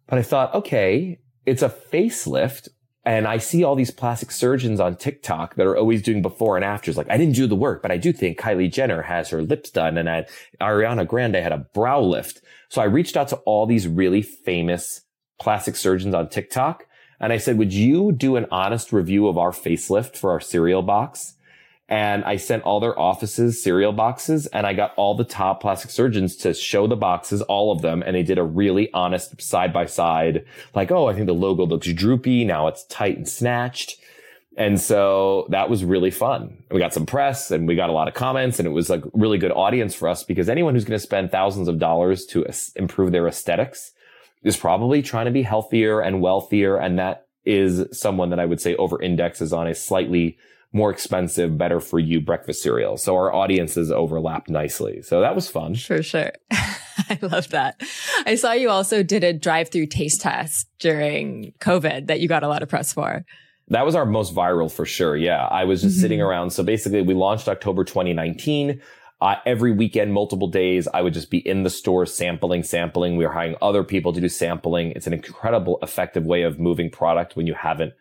But 0.07 0.19
I 0.19 0.23
thought, 0.23 0.55
okay, 0.55 1.19
it's 1.47 1.63
a 1.63 1.71
facelift. 1.71 2.69
And 3.07 3.27
I 3.27 3.39
see 3.39 3.65
all 3.65 3.75
these 3.75 3.91
plastic 3.91 4.31
surgeons 4.31 4.81
on 4.81 4.97
TikTok 4.97 5.55
that 5.55 5.67
are 5.67 5.79
always 5.79 6.03
doing 6.03 6.21
before 6.21 6.57
and 6.57 6.65
afters. 6.65 6.99
Like 6.99 7.09
I 7.09 7.17
didn't 7.17 7.37
do 7.37 7.47
the 7.47 7.57
work, 7.57 7.81
but 7.81 7.91
I 7.91 7.97
do 7.97 8.13
think 8.13 8.39
Kylie 8.39 8.71
Jenner 8.71 9.01
has 9.01 9.31
her 9.31 9.41
lips 9.41 9.71
done 9.71 9.97
and 9.97 10.11
I, 10.11 10.27
Ariana 10.61 11.09
Grande 11.09 11.37
had 11.37 11.53
a 11.53 11.67
brow 11.73 12.03
lift. 12.03 12.43
So 12.69 12.83
I 12.83 12.85
reached 12.85 13.17
out 13.17 13.29
to 13.29 13.37
all 13.37 13.67
these 13.67 13.89
really 13.89 14.23
famous 14.23 15.03
plastic 15.41 15.77
surgeons 15.77 16.15
on 16.15 16.29
TikTok. 16.29 16.87
And 17.21 17.33
I 17.33 17.39
said, 17.39 17.59
would 17.59 17.73
you 17.73 18.13
do 18.13 18.37
an 18.37 18.47
honest 18.51 18.93
review 18.93 19.27
of 19.27 19.39
our 19.39 19.51
facelift 19.51 20.17
for 20.17 20.31
our 20.31 20.41
cereal 20.41 20.83
box? 20.83 21.35
And 21.89 22.23
I 22.25 22.37
sent 22.37 22.65
all 22.65 22.81
their 22.81 22.99
offices 22.99 23.63
cereal 23.63 23.93
boxes 23.93 24.47
and 24.49 24.67
I 24.67 24.75
got 24.75 24.93
all 24.97 25.15
the 25.15 25.25
top 25.25 25.63
plastic 25.63 25.91
surgeons 25.91 26.37
to 26.37 26.53
show 26.53 26.87
the 26.87 26.97
boxes, 26.97 27.41
all 27.43 27.73
of 27.73 27.81
them. 27.81 28.03
And 28.05 28.15
they 28.15 28.23
did 28.23 28.39
a 28.39 28.43
really 28.45 28.93
honest 28.93 29.41
side 29.41 29.73
by 29.73 29.87
side, 29.87 30.45
like, 30.75 30.93
Oh, 30.93 31.07
I 31.07 31.15
think 31.15 31.27
the 31.27 31.33
logo 31.33 31.65
looks 31.65 31.91
droopy. 31.91 32.45
Now 32.45 32.67
it's 32.67 32.85
tight 32.85 33.17
and 33.17 33.29
snatched. 33.29 33.99
And 34.59 34.81
so 34.81 35.47
that 35.51 35.71
was 35.71 35.85
really 35.85 36.11
fun. 36.11 36.65
We 36.73 36.81
got 36.81 36.93
some 36.93 37.07
press 37.07 37.53
and 37.53 37.69
we 37.69 37.77
got 37.77 37.91
a 37.91 37.93
lot 37.93 38.09
of 38.09 38.15
comments 38.15 38.59
and 38.59 38.67
it 38.67 38.73
was 38.73 38.91
like 38.91 39.05
really 39.15 39.39
good 39.39 39.53
audience 39.53 39.95
for 39.95 40.09
us 40.09 40.25
because 40.25 40.49
anyone 40.49 40.75
who's 40.75 40.85
going 40.85 40.99
to 40.99 41.03
spend 41.03 41.31
thousands 41.31 41.69
of 41.69 41.79
dollars 41.79 42.27
to 42.27 42.45
improve 42.75 43.13
their 43.13 43.29
aesthetics 43.29 43.93
is 44.43 44.57
probably 44.57 45.01
trying 45.01 45.27
to 45.27 45.31
be 45.31 45.43
healthier 45.43 46.01
and 46.01 46.21
wealthier. 46.21 46.77
And 46.77 46.99
that 46.99 47.29
is 47.45 47.87
someone 47.97 48.31
that 48.31 48.41
I 48.41 48.47
would 48.47 48.61
say 48.61 48.75
over 48.75 49.01
indexes 49.01 49.53
on 49.53 49.69
a 49.69 49.77
slightly 49.77 50.37
more 50.73 50.91
expensive, 50.91 51.57
better 51.57 51.79
for 51.79 52.01
you 52.01 52.21
breakfast 52.21 52.61
cereal. 52.61 52.97
So 52.97 53.15
our 53.15 53.33
audiences 53.33 53.93
overlap 53.93 54.49
nicely. 54.49 55.03
So 55.03 55.21
that 55.21 55.37
was 55.37 55.49
fun. 55.49 55.77
For 55.77 56.03
sure. 56.03 56.33
I 56.51 57.17
love 57.23 57.49
that. 57.51 57.81
I 58.27 58.35
saw 58.35 58.53
you 58.53 58.71
also 58.71 59.05
did 59.05 59.23
a 59.23 59.33
drive 59.33 59.69
through 59.69 59.87
taste 59.87 60.21
test 60.21 60.69
during 60.81 61.53
COVID 61.61 62.09
that 62.09 62.19
you 62.19 62.27
got 62.27 62.43
a 62.43 62.49
lot 62.49 62.65
of 62.65 62.69
press 62.69 62.93
for. 62.93 63.25
That 63.71 63.85
was 63.85 63.95
our 63.95 64.07
most 64.07 64.35
viral 64.35 64.71
for 64.71 64.87
sure. 64.87 65.17
Yeah. 65.17 65.47
I 65.47 65.65
was 65.65 65.83
just 65.83 65.97
mm-hmm. 65.97 66.03
sitting 66.03 66.21
around. 66.23 66.51
So 66.51 66.63
basically 66.63 67.03
we 67.03 67.15
launched 67.15 67.49
October 67.49 67.85
2019. 67.85 68.81
Uh, 69.21 69.35
every 69.45 69.73
weekend, 69.73 70.13
multiple 70.13 70.47
days, 70.47 70.87
I 70.95 71.03
would 71.03 71.13
just 71.13 71.29
be 71.29 71.39
in 71.39 71.65
the 71.65 71.71
store 71.71 72.07
sampling, 72.07 72.63
sampling. 72.63 73.17
We 73.17 73.27
were 73.27 73.33
hiring 73.33 73.57
other 73.61 73.83
people 73.83 74.13
to 74.13 74.21
do 74.21 74.29
sampling. 74.29 74.93
It's 74.93 75.09
an 75.09 75.13
incredible, 75.13 75.79
effective 75.83 76.25
way 76.25 76.43
of 76.43 76.61
moving 76.61 76.89
product 76.89 77.35
when 77.35 77.49
you 77.49 77.55
haven't, 77.55 77.95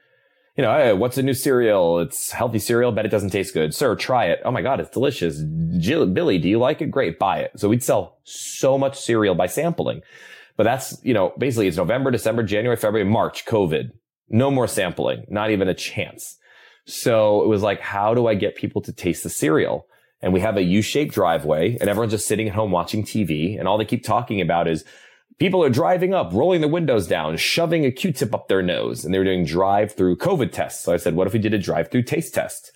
you 0.56 0.64
know, 0.64 0.72
hey, 0.78 0.94
what's 0.94 1.18
a 1.18 1.24
new 1.24 1.34
cereal? 1.34 2.00
It's 2.00 2.32
healthy 2.32 2.60
cereal, 2.60 2.92
but 2.92 3.06
it 3.06 3.10
doesn't 3.10 3.32
taste 3.32 3.56
good. 3.56 3.74
Sir, 3.74 3.96
try 3.96 4.26
it. 4.26 4.42
Oh 4.46 4.52
my 4.52 4.62
God, 4.62 4.80
it's 4.80 4.92
delicious. 4.92 5.42
Jill, 5.80 6.06
Billy, 6.06 6.38
do 6.38 6.48
you 6.48 6.60
like 6.60 6.84
it? 6.84 6.92
Great, 6.92 7.18
buy 7.18 7.40
it. 7.40 7.52
So 7.56 7.68
we'd 7.68 7.84
sell 7.84 8.20
so 8.24 8.78
much 8.78 9.00
cereal 9.00 9.34
by 9.34 9.48
sampling. 9.48 10.02
But 10.56 10.64
that's, 10.64 11.04
you 11.04 11.16
know, 11.16 11.34
basically 11.38 11.68
it's 11.68 11.78
November, 11.78 12.12
December, 12.12 12.44
January, 12.44 12.78
February, 12.78 13.10
March, 13.10 13.46
COVID. 13.46 13.92
No 14.30 14.52
more 14.52 14.68
sampling, 14.68 15.26
not 15.30 15.52
even 15.52 15.68
a 15.68 15.74
chance. 15.74 16.38
So 16.86 17.44
it 17.44 17.48
was 17.48 17.64
like, 17.64 17.82
how 17.82 18.14
do 18.14 18.28
I 18.28 18.36
get 18.36 18.56
people 18.56 18.82
to 18.84 18.94
taste 18.94 19.24
the 19.24 19.30
cereal? 19.30 19.88
And 20.22 20.34
we 20.34 20.40
have 20.40 20.58
a 20.58 20.64
U-shaped 20.64 21.14
driveway 21.14 21.78
and 21.80 21.90
everyone's 21.90 22.14
just 22.14 22.28
sitting 22.28 22.48
at 22.48 22.56
home 22.56 22.72
watching 22.72 23.04
TV. 23.04 23.60
And 23.60 23.68
all 23.68 23.78
they 23.78 23.86
keep 23.86 24.04
talking 24.04 24.42
about 24.42 24.68
is 24.68 24.84
people 25.38 25.64
are 25.64 25.70
driving 25.70 26.14
up, 26.14 26.34
rolling 26.34 26.62
the 26.62 26.68
windows 26.68 27.08
down, 27.08 27.38
shoving 27.38 27.86
a 27.86 27.92
Q-tip 27.92 28.34
up 28.34 28.48
their 28.48 28.64
nose. 28.64 29.06
And 29.06 29.14
they 29.14 29.20
were 29.20 29.26
doing 29.26 29.46
drive 29.46 29.94
through 29.94 30.18
COVID 30.18 30.52
tests. 30.52 30.84
So 30.84 30.94
I 30.94 30.98
said, 30.98 31.16
what 31.16 31.28
if 31.28 31.34
we 31.34 31.40
did 31.40 31.54
a 31.54 31.60
drive 31.60 31.92
through 31.92 32.04
taste 32.04 32.34
test? 32.34 32.72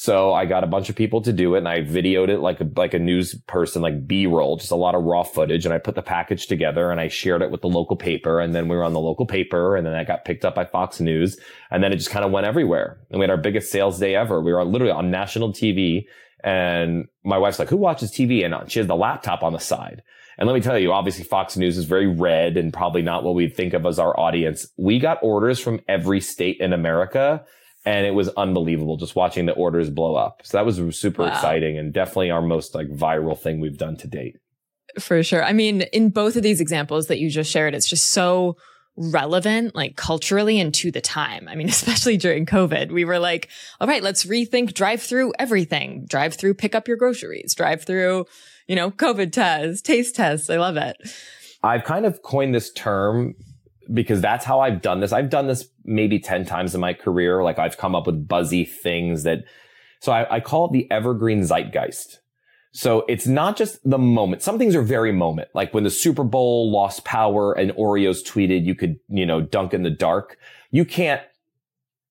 So 0.00 0.32
I 0.32 0.46
got 0.46 0.62
a 0.62 0.68
bunch 0.68 0.88
of 0.88 0.94
people 0.94 1.22
to 1.22 1.32
do 1.32 1.56
it 1.56 1.58
and 1.58 1.68
I 1.68 1.80
videoed 1.80 2.28
it 2.28 2.38
like 2.38 2.60
a, 2.60 2.70
like 2.76 2.94
a 2.94 3.00
news 3.00 3.34
person, 3.48 3.82
like 3.82 4.06
B-roll, 4.06 4.56
just 4.56 4.70
a 4.70 4.76
lot 4.76 4.94
of 4.94 5.02
raw 5.02 5.24
footage. 5.24 5.64
And 5.64 5.74
I 5.74 5.78
put 5.78 5.96
the 5.96 6.02
package 6.02 6.46
together 6.46 6.92
and 6.92 7.00
I 7.00 7.08
shared 7.08 7.42
it 7.42 7.50
with 7.50 7.62
the 7.62 7.68
local 7.68 7.96
paper. 7.96 8.38
And 8.38 8.54
then 8.54 8.68
we 8.68 8.76
were 8.76 8.84
on 8.84 8.92
the 8.92 9.00
local 9.00 9.26
paper 9.26 9.74
and 9.74 9.84
then 9.84 9.94
I 9.94 10.04
got 10.04 10.24
picked 10.24 10.44
up 10.44 10.54
by 10.54 10.66
Fox 10.66 11.00
News 11.00 11.36
and 11.72 11.82
then 11.82 11.92
it 11.92 11.96
just 11.96 12.10
kind 12.10 12.24
of 12.24 12.30
went 12.30 12.46
everywhere. 12.46 13.00
And 13.10 13.18
we 13.18 13.24
had 13.24 13.30
our 13.30 13.36
biggest 13.36 13.72
sales 13.72 13.98
day 13.98 14.14
ever. 14.14 14.40
We 14.40 14.52
were 14.52 14.64
literally 14.64 14.92
on 14.92 15.10
national 15.10 15.52
TV 15.52 16.04
and 16.44 17.08
my 17.24 17.36
wife's 17.36 17.58
like, 17.58 17.68
who 17.68 17.76
watches 17.76 18.12
TV? 18.12 18.44
And 18.44 18.70
she 18.70 18.78
has 18.78 18.86
the 18.86 18.94
laptop 18.94 19.42
on 19.42 19.52
the 19.52 19.58
side. 19.58 20.04
And 20.38 20.46
let 20.46 20.54
me 20.54 20.60
tell 20.60 20.78
you, 20.78 20.92
obviously 20.92 21.24
Fox 21.24 21.56
News 21.56 21.76
is 21.76 21.86
very 21.86 22.06
red 22.06 22.56
and 22.56 22.72
probably 22.72 23.02
not 23.02 23.24
what 23.24 23.34
we 23.34 23.48
think 23.48 23.74
of 23.74 23.84
as 23.84 23.98
our 23.98 24.16
audience. 24.16 24.68
We 24.76 25.00
got 25.00 25.18
orders 25.22 25.58
from 25.58 25.80
every 25.88 26.20
state 26.20 26.60
in 26.60 26.72
America 26.72 27.44
and 27.88 28.04
it 28.04 28.10
was 28.10 28.28
unbelievable 28.36 28.98
just 28.98 29.16
watching 29.16 29.46
the 29.46 29.54
orders 29.54 29.88
blow 29.88 30.14
up. 30.14 30.42
So 30.44 30.58
that 30.58 30.66
was 30.66 30.76
super 31.00 31.22
wow. 31.22 31.30
exciting 31.30 31.78
and 31.78 31.90
definitely 31.90 32.30
our 32.30 32.42
most 32.42 32.74
like 32.74 32.88
viral 32.88 33.38
thing 33.38 33.60
we've 33.60 33.78
done 33.78 33.96
to 33.96 34.06
date. 34.06 34.36
For 34.98 35.22
sure. 35.22 35.42
I 35.42 35.54
mean, 35.54 35.82
in 35.92 36.10
both 36.10 36.36
of 36.36 36.42
these 36.42 36.60
examples 36.60 37.06
that 37.06 37.18
you 37.18 37.30
just 37.30 37.50
shared, 37.50 37.74
it's 37.74 37.88
just 37.88 38.08
so 38.08 38.58
relevant, 38.96 39.74
like 39.74 39.96
culturally 39.96 40.60
and 40.60 40.74
to 40.74 40.90
the 40.90 41.00
time. 41.00 41.48
I 41.48 41.54
mean, 41.54 41.68
especially 41.70 42.18
during 42.18 42.44
COVID, 42.44 42.92
we 42.92 43.06
were 43.06 43.18
like, 43.18 43.48
all 43.80 43.88
right, 43.88 44.02
let's 44.02 44.26
rethink 44.26 44.74
drive 44.74 45.00
through 45.00 45.32
everything. 45.38 46.04
Drive 46.06 46.34
through, 46.34 46.54
pick 46.54 46.74
up 46.74 46.88
your 46.88 46.98
groceries, 46.98 47.54
drive 47.54 47.84
through, 47.84 48.26
you 48.66 48.76
know, 48.76 48.90
COVID 48.90 49.32
tests, 49.32 49.80
taste 49.80 50.14
tests. 50.14 50.50
I 50.50 50.58
love 50.58 50.76
it. 50.76 50.98
I've 51.62 51.84
kind 51.84 52.04
of 52.04 52.20
coined 52.20 52.54
this 52.54 52.70
term 52.70 53.34
because 53.92 54.20
that's 54.20 54.44
how 54.44 54.60
I've 54.60 54.82
done 54.82 55.00
this. 55.00 55.12
I've 55.12 55.30
done 55.30 55.46
this 55.46 55.68
maybe 55.84 56.18
10 56.18 56.44
times 56.44 56.74
in 56.74 56.80
my 56.80 56.92
career. 56.92 57.42
Like 57.42 57.58
I've 57.58 57.78
come 57.78 57.94
up 57.94 58.06
with 58.06 58.28
buzzy 58.28 58.64
things 58.64 59.22
that, 59.22 59.44
so 60.00 60.12
I, 60.12 60.36
I 60.36 60.40
call 60.40 60.66
it 60.66 60.72
the 60.72 60.90
evergreen 60.90 61.42
zeitgeist. 61.42 62.20
So 62.72 63.04
it's 63.08 63.26
not 63.26 63.56
just 63.56 63.78
the 63.88 63.98
moment. 63.98 64.42
Some 64.42 64.58
things 64.58 64.74
are 64.74 64.82
very 64.82 65.10
moment, 65.10 65.48
like 65.54 65.72
when 65.72 65.84
the 65.84 65.90
Super 65.90 66.22
Bowl 66.22 66.70
lost 66.70 67.04
power 67.04 67.52
and 67.54 67.72
Oreos 67.72 68.22
tweeted 68.22 68.64
you 68.64 68.74
could, 68.74 69.00
you 69.08 69.24
know, 69.24 69.40
dunk 69.40 69.72
in 69.72 69.82
the 69.82 69.90
dark. 69.90 70.38
You 70.70 70.84
can't, 70.84 71.22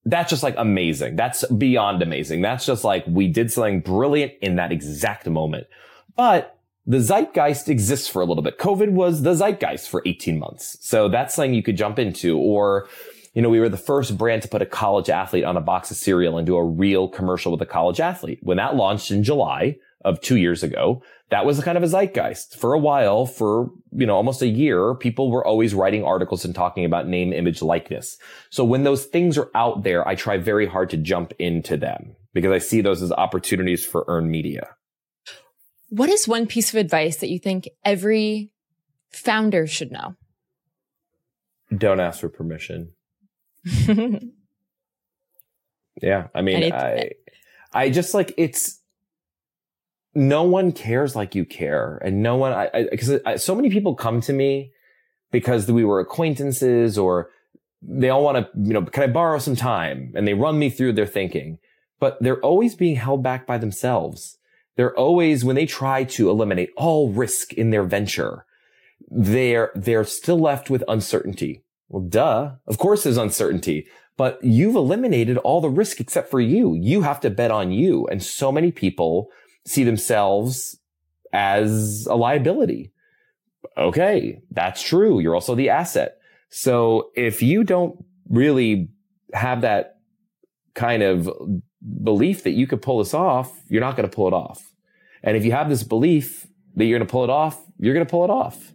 that's 0.04 0.30
just 0.30 0.42
like 0.42 0.56
amazing. 0.58 1.16
That's 1.16 1.46
beyond 1.52 2.02
amazing. 2.02 2.42
That's 2.42 2.66
just 2.66 2.84
like 2.84 3.06
we 3.08 3.28
did 3.28 3.52
something 3.52 3.82
brilliant 3.82 4.34
in 4.42 4.56
that 4.56 4.72
exact 4.72 5.28
moment. 5.28 5.68
But 6.16 6.57
the 6.88 7.02
zeitgeist 7.02 7.68
exists 7.68 8.08
for 8.08 8.22
a 8.22 8.26
little 8.26 8.42
bit. 8.42 8.58
COVID 8.58 8.92
was 8.92 9.22
the 9.22 9.36
zeitgeist 9.36 9.90
for 9.90 10.02
18 10.06 10.40
months. 10.40 10.78
So 10.80 11.10
that's 11.10 11.36
something 11.36 11.54
you 11.54 11.62
could 11.62 11.76
jump 11.76 12.00
into. 12.00 12.40
Or, 12.40 12.88
you 13.34 13.42
know, 13.42 13.50
we 13.50 13.60
were 13.60 13.68
the 13.68 13.76
first 13.76 14.18
brand 14.18 14.42
to 14.44 14.48
put 14.48 14.62
a 14.62 14.66
college 14.66 15.10
athlete 15.10 15.44
on 15.44 15.58
a 15.58 15.62
box 15.62 15.92
of 15.92 15.98
cereal 15.98 16.38
and 16.38 16.48
do 16.48 16.56
a 16.56 16.64
real 16.64 17.10
commercial 17.10 17.52
with 17.52 17.62
a 17.62 17.66
college 17.66 18.00
athlete. 18.00 18.40
When 18.42 18.56
that 18.56 18.78
launched 18.78 19.12
in 19.12 19.22
July 19.22 19.76
of 20.06 20.22
two 20.22 20.38
years 20.38 20.64
ago, 20.64 21.04
that 21.30 21.46
was 21.46 21.62
kind 21.62 21.78
of 21.78 21.84
a 21.84 21.88
zeitgeist. 21.88 22.58
For 22.58 22.74
a 22.74 22.80
while, 22.80 23.26
for, 23.26 23.70
you 23.92 24.06
know, 24.06 24.16
almost 24.16 24.42
a 24.42 24.48
year, 24.48 24.96
people 24.96 25.30
were 25.30 25.46
always 25.46 25.74
writing 25.74 26.06
articles 26.06 26.46
and 26.46 26.56
talking 26.56 26.86
about 26.86 27.10
name, 27.10 27.34
image, 27.34 27.62
likeness. 27.62 28.18
So 28.50 28.64
when 28.64 28.84
those 28.84 29.04
things 29.04 29.38
are 29.38 29.52
out 29.54 29.84
there, 29.84 30.08
I 30.08 30.16
try 30.16 30.38
very 30.38 30.66
hard 30.66 30.90
to 30.92 30.98
jump 30.98 31.34
into 31.38 31.76
them 31.76 32.16
because 32.34 32.54
I 32.54 32.60
see 32.60 32.80
those 32.80 33.02
as 33.02 33.12
opportunities 33.12 33.86
for 33.86 34.06
earned 34.08 34.32
media. 34.32 34.77
What 35.90 36.10
is 36.10 36.28
one 36.28 36.48
piece 36.48 36.74
of 36.74 36.80
advice 36.80 37.18
that 37.18 37.30
you 37.30 37.40
think 37.40 37.70
every 37.86 38.52
founder 39.10 39.68
should 39.68 39.92
know? 39.92 40.16
Don't 41.76 42.00
ask 42.00 42.20
for 42.20 42.30
permission. 42.30 42.94
yeah, 46.02 46.28
I 46.34 46.42
mean, 46.42 46.72
I 46.72 47.12
I 47.74 47.90
just 47.90 48.14
like 48.14 48.34
it's 48.38 48.82
no 50.16 50.44
one 50.44 50.72
cares 50.72 51.16
like 51.16 51.36
you 51.36 51.46
care, 51.46 52.02
and 52.04 52.24
no 52.24 52.38
one. 52.38 52.54
I 52.54 52.88
because 52.90 53.10
uh, 53.10 53.38
so 53.38 53.54
many 53.54 53.70
people 53.70 53.96
come 53.96 54.22
to 54.22 54.34
me 54.34 54.72
because 55.32 55.70
we 55.70 55.84
were 55.84 56.00
acquaintances 56.00 56.98
or 56.98 57.30
they 57.82 58.10
all 58.10 58.24
want 58.24 58.38
to, 58.38 58.50
you 58.60 58.74
know, 58.74 58.82
can 58.84 59.04
I 59.04 59.08
borrow 59.08 59.40
some 59.40 59.56
time? 59.56 60.14
And 60.16 60.28
they 60.28 60.34
run 60.34 60.58
me 60.58 60.70
through 60.70 60.94
their 60.94 61.06
thinking, 61.06 61.60
but 62.00 62.18
they're 62.22 62.40
always 62.40 62.76
being 62.76 62.96
held 62.96 63.22
back 63.22 63.46
by 63.46 63.58
themselves. 63.58 64.38
They're 64.78 64.96
always, 64.96 65.44
when 65.44 65.56
they 65.56 65.66
try 65.66 66.06
to 66.06 66.30
eliminate 66.30 66.70
all 66.78 67.12
risk 67.12 67.52
in 67.54 67.72
their 67.72 67.84
venture, 67.84 68.46
they're, 69.10 69.72
they're 69.76 70.06
still 70.06 70.40
left 70.40 70.70
with 70.70 70.84
uncertainty. 70.88 71.64
Well, 71.90 72.04
duh. 72.04 72.54
Of 72.68 72.78
course 72.78 73.04
there's 73.04 73.18
uncertainty, 73.18 73.88
but 74.18 74.40
you've 74.44 74.76
eliminated 74.76 75.38
all 75.40 75.62
the 75.62 75.70
risk 75.70 76.00
except 76.00 76.30
for 76.30 76.40
you. 76.40 76.76
You 76.76 77.02
have 77.02 77.20
to 77.22 77.30
bet 77.30 77.52
on 77.52 77.72
you. 77.72 78.08
And 78.08 78.24
so 78.24 78.52
many 78.52 78.72
people 78.72 79.30
see 79.66 79.84
themselves 79.84 80.80
as 81.34 82.08
a 82.10 82.16
liability. 82.16 82.92
Okay. 83.78 84.42
That's 84.52 84.82
true. 84.82 85.20
You're 85.20 85.36
also 85.36 85.56
the 85.56 85.70
asset. 85.70 86.18
So 86.50 87.10
if 87.16 87.42
you 87.42 87.64
don't 87.64 88.04
really 88.30 88.90
have 89.34 89.62
that 89.62 89.98
kind 90.74 91.04
of 91.04 91.30
belief 92.04 92.44
that 92.44 92.52
you 92.52 92.68
could 92.68 92.82
pull 92.82 93.00
this 93.00 93.14
off, 93.14 93.62
you're 93.70 93.82
not 93.82 93.96
going 93.96 94.10
to 94.10 94.16
pull 94.16 94.28
it 94.28 94.34
off. 94.34 94.74
And 95.24 95.36
if 95.38 95.46
you 95.46 95.52
have 95.52 95.70
this 95.70 95.84
belief 95.84 96.48
that 96.76 96.86
you're 96.86 96.98
going 96.98 97.08
to 97.08 97.12
pull 97.12 97.24
it 97.24 97.30
off, 97.30 97.60
you're 97.80 97.94
going 97.94 98.06
to 98.06 98.10
pull 98.10 98.24
it 98.24 98.30
off. 98.30 98.74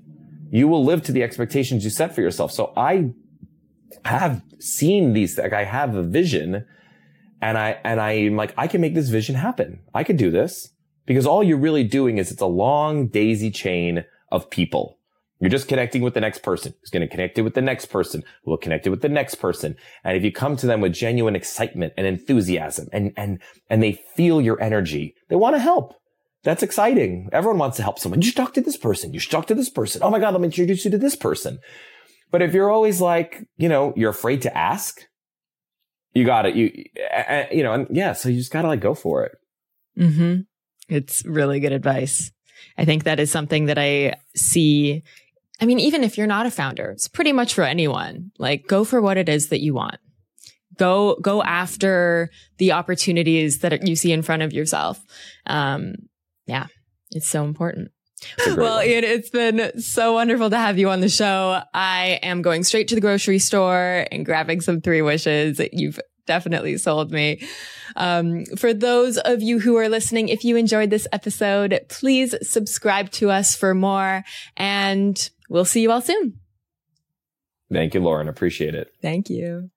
You 0.50 0.68
will 0.68 0.84
live 0.84 1.02
to 1.04 1.12
the 1.12 1.22
expectations 1.22 1.84
you 1.84 1.90
set 1.90 2.14
for 2.14 2.20
yourself. 2.20 2.52
So 2.52 2.72
I 2.76 3.12
have 4.04 4.42
seen 4.58 5.12
these, 5.12 5.38
like 5.38 5.52
I 5.52 5.64
have 5.64 5.94
a 5.94 6.02
vision 6.02 6.66
and 7.40 7.58
I, 7.58 7.80
and 7.84 8.00
I'm 8.00 8.36
like, 8.36 8.54
I 8.56 8.66
can 8.66 8.80
make 8.80 8.94
this 8.94 9.08
vision 9.08 9.34
happen. 9.34 9.80
I 9.94 10.04
could 10.04 10.16
do 10.16 10.30
this 10.30 10.70
because 11.06 11.26
all 11.26 11.42
you're 11.42 11.58
really 11.58 11.84
doing 11.84 12.18
is 12.18 12.30
it's 12.30 12.42
a 12.42 12.46
long 12.46 13.08
daisy 13.08 13.50
chain 13.50 14.04
of 14.30 14.50
people. 14.50 14.98
You're 15.42 15.50
just 15.50 15.66
connecting 15.66 16.02
with 16.02 16.14
the 16.14 16.20
next 16.20 16.44
person 16.44 16.72
who's 16.80 16.90
going 16.90 17.00
to 17.00 17.08
connect 17.08 17.36
it 17.36 17.42
with 17.42 17.54
the 17.54 17.60
next 17.60 17.86
person 17.86 18.22
who 18.44 18.52
will 18.52 18.58
connect 18.58 18.86
it 18.86 18.90
with 18.90 19.02
the 19.02 19.08
next 19.08 19.34
person. 19.34 19.74
And 20.04 20.16
if 20.16 20.22
you 20.22 20.30
come 20.30 20.56
to 20.56 20.68
them 20.68 20.80
with 20.80 20.92
genuine 20.92 21.34
excitement 21.34 21.94
and 21.96 22.06
enthusiasm 22.06 22.86
and, 22.92 23.12
and, 23.16 23.42
and 23.68 23.82
they 23.82 24.00
feel 24.14 24.40
your 24.40 24.62
energy, 24.62 25.16
they 25.28 25.34
want 25.34 25.56
to 25.56 25.60
help. 25.60 25.94
That's 26.44 26.62
exciting. 26.62 27.28
Everyone 27.32 27.58
wants 27.58 27.76
to 27.78 27.82
help 27.82 27.98
someone. 27.98 28.22
You 28.22 28.28
should 28.28 28.36
talk 28.36 28.54
to 28.54 28.60
this 28.60 28.76
person. 28.76 29.12
You 29.12 29.18
should 29.18 29.32
talk 29.32 29.48
to 29.48 29.54
this 29.56 29.68
person. 29.68 30.00
Oh 30.04 30.10
my 30.10 30.20
God, 30.20 30.32
let 30.32 30.40
me 30.40 30.46
introduce 30.46 30.84
you 30.84 30.92
to 30.92 30.98
this 30.98 31.16
person. 31.16 31.58
But 32.30 32.40
if 32.40 32.54
you're 32.54 32.70
always 32.70 33.00
like, 33.00 33.42
you 33.56 33.68
know, 33.68 33.92
you're 33.96 34.10
afraid 34.10 34.42
to 34.42 34.56
ask, 34.56 35.00
you 36.14 36.24
got 36.24 36.46
it. 36.46 36.54
You, 36.54 36.70
you 37.50 37.64
know, 37.64 37.72
and 37.72 37.88
yeah, 37.90 38.12
so 38.12 38.28
you 38.28 38.36
just 38.38 38.52
got 38.52 38.62
to 38.62 38.68
like 38.68 38.80
go 38.80 38.94
for 38.94 39.24
it. 39.24 39.32
Mm-hmm. 39.98 40.42
It's 40.88 41.24
really 41.24 41.58
good 41.58 41.72
advice. 41.72 42.30
I 42.78 42.84
think 42.84 43.02
that 43.04 43.18
is 43.18 43.30
something 43.32 43.66
that 43.66 43.78
I 43.78 44.14
see 44.36 45.02
I 45.62 45.64
mean, 45.64 45.78
even 45.78 46.02
if 46.02 46.18
you're 46.18 46.26
not 46.26 46.44
a 46.44 46.50
founder, 46.50 46.90
it's 46.90 47.06
pretty 47.06 47.32
much 47.32 47.54
for 47.54 47.62
anyone. 47.62 48.32
Like 48.36 48.66
go 48.66 48.84
for 48.84 49.00
what 49.00 49.16
it 49.16 49.28
is 49.28 49.50
that 49.50 49.60
you 49.60 49.74
want. 49.74 49.98
Go, 50.76 51.16
go 51.22 51.40
after 51.40 52.30
the 52.58 52.72
opportunities 52.72 53.60
that 53.60 53.86
you 53.86 53.94
see 53.94 54.10
in 54.10 54.22
front 54.22 54.42
of 54.42 54.52
yourself. 54.52 55.00
Um, 55.46 55.94
yeah, 56.46 56.66
it's 57.12 57.28
so 57.28 57.44
important. 57.44 57.92
Well, 58.46 58.78
one. 58.78 58.86
Ian, 58.86 59.04
it's 59.04 59.30
been 59.30 59.80
so 59.80 60.14
wonderful 60.14 60.50
to 60.50 60.56
have 60.56 60.80
you 60.80 60.90
on 60.90 61.00
the 61.00 61.08
show. 61.08 61.62
I 61.72 62.18
am 62.24 62.42
going 62.42 62.64
straight 62.64 62.88
to 62.88 62.96
the 62.96 63.00
grocery 63.00 63.38
store 63.38 64.06
and 64.10 64.26
grabbing 64.26 64.62
some 64.62 64.80
three 64.80 65.02
wishes. 65.02 65.60
You've 65.72 66.00
definitely 66.26 66.78
sold 66.78 67.12
me. 67.12 67.40
Um, 67.96 68.46
for 68.56 68.72
those 68.74 69.18
of 69.18 69.42
you 69.42 69.60
who 69.60 69.76
are 69.76 69.88
listening, 69.88 70.28
if 70.28 70.44
you 70.44 70.56
enjoyed 70.56 70.90
this 70.90 71.06
episode, 71.12 71.80
please 71.88 72.34
subscribe 72.42 73.10
to 73.12 73.30
us 73.30 73.54
for 73.54 73.74
more 73.74 74.24
and 74.56 75.30
we'll 75.52 75.66
see 75.66 75.82
you 75.82 75.92
all 75.92 76.00
soon. 76.00 76.38
Thank 77.70 77.94
you, 77.94 78.00
Lauren. 78.00 78.28
Appreciate 78.28 78.74
it. 78.74 78.92
Thank 79.00 79.30
you. 79.30 79.70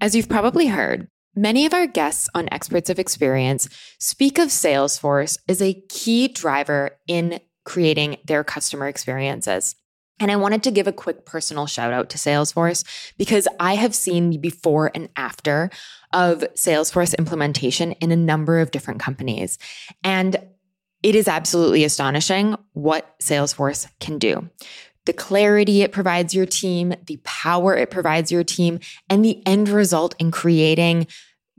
As 0.00 0.14
you've 0.14 0.28
probably 0.28 0.68
heard, 0.68 1.08
many 1.34 1.66
of 1.66 1.74
our 1.74 1.88
guests 1.88 2.28
on 2.34 2.48
Experts 2.52 2.88
of 2.88 3.00
Experience 3.00 3.68
speak 3.98 4.38
of 4.38 4.48
Salesforce 4.48 5.38
as 5.48 5.60
a 5.60 5.82
key 5.88 6.28
driver 6.28 6.92
in 7.08 7.40
creating 7.64 8.18
their 8.24 8.44
customer 8.44 8.86
experiences. 8.86 9.74
And 10.20 10.30
I 10.32 10.36
wanted 10.36 10.62
to 10.64 10.70
give 10.70 10.86
a 10.86 10.92
quick 10.92 11.26
personal 11.26 11.66
shout 11.66 11.92
out 11.92 12.10
to 12.10 12.18
Salesforce 12.18 12.84
because 13.18 13.46
I 13.60 13.74
have 13.74 13.94
seen 13.94 14.30
the 14.30 14.38
before 14.38 14.90
and 14.94 15.08
after 15.16 15.70
of 16.12 16.40
Salesforce 16.54 17.16
implementation 17.18 17.92
in 17.92 18.10
a 18.10 18.16
number 18.16 18.58
of 18.58 18.70
different 18.70 19.00
companies. 19.00 19.58
And 20.02 20.36
it 21.02 21.14
is 21.14 21.28
absolutely 21.28 21.84
astonishing 21.84 22.56
what 22.72 23.18
Salesforce 23.20 23.88
can 24.00 24.18
do. 24.18 24.48
The 25.06 25.12
clarity 25.12 25.82
it 25.82 25.92
provides 25.92 26.34
your 26.34 26.46
team, 26.46 26.94
the 27.06 27.18
power 27.24 27.76
it 27.76 27.90
provides 27.90 28.30
your 28.30 28.44
team, 28.44 28.80
and 29.08 29.24
the 29.24 29.42
end 29.46 29.68
result 29.68 30.14
in 30.18 30.30
creating 30.30 31.06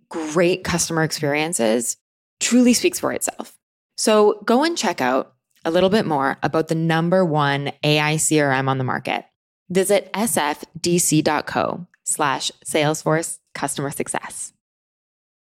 great 0.09 0.63
customer 0.63 1.03
experiences 1.03 1.97
truly 2.39 2.73
speaks 2.73 2.99
for 2.99 3.11
itself. 3.11 3.57
So 3.97 4.41
go 4.45 4.63
and 4.63 4.77
check 4.77 5.01
out 5.01 5.33
a 5.65 5.71
little 5.71 5.89
bit 5.89 6.05
more 6.05 6.37
about 6.43 6.67
the 6.67 6.75
number 6.75 7.25
one 7.25 7.71
AI 7.83 8.15
CRM 8.15 8.67
on 8.67 8.77
the 8.77 8.83
market. 8.83 9.25
Visit 9.69 10.11
sfdc.co 10.13 11.87
slash 12.03 12.51
Salesforce 12.65 13.39
customer 13.53 13.91
success. 13.91 14.53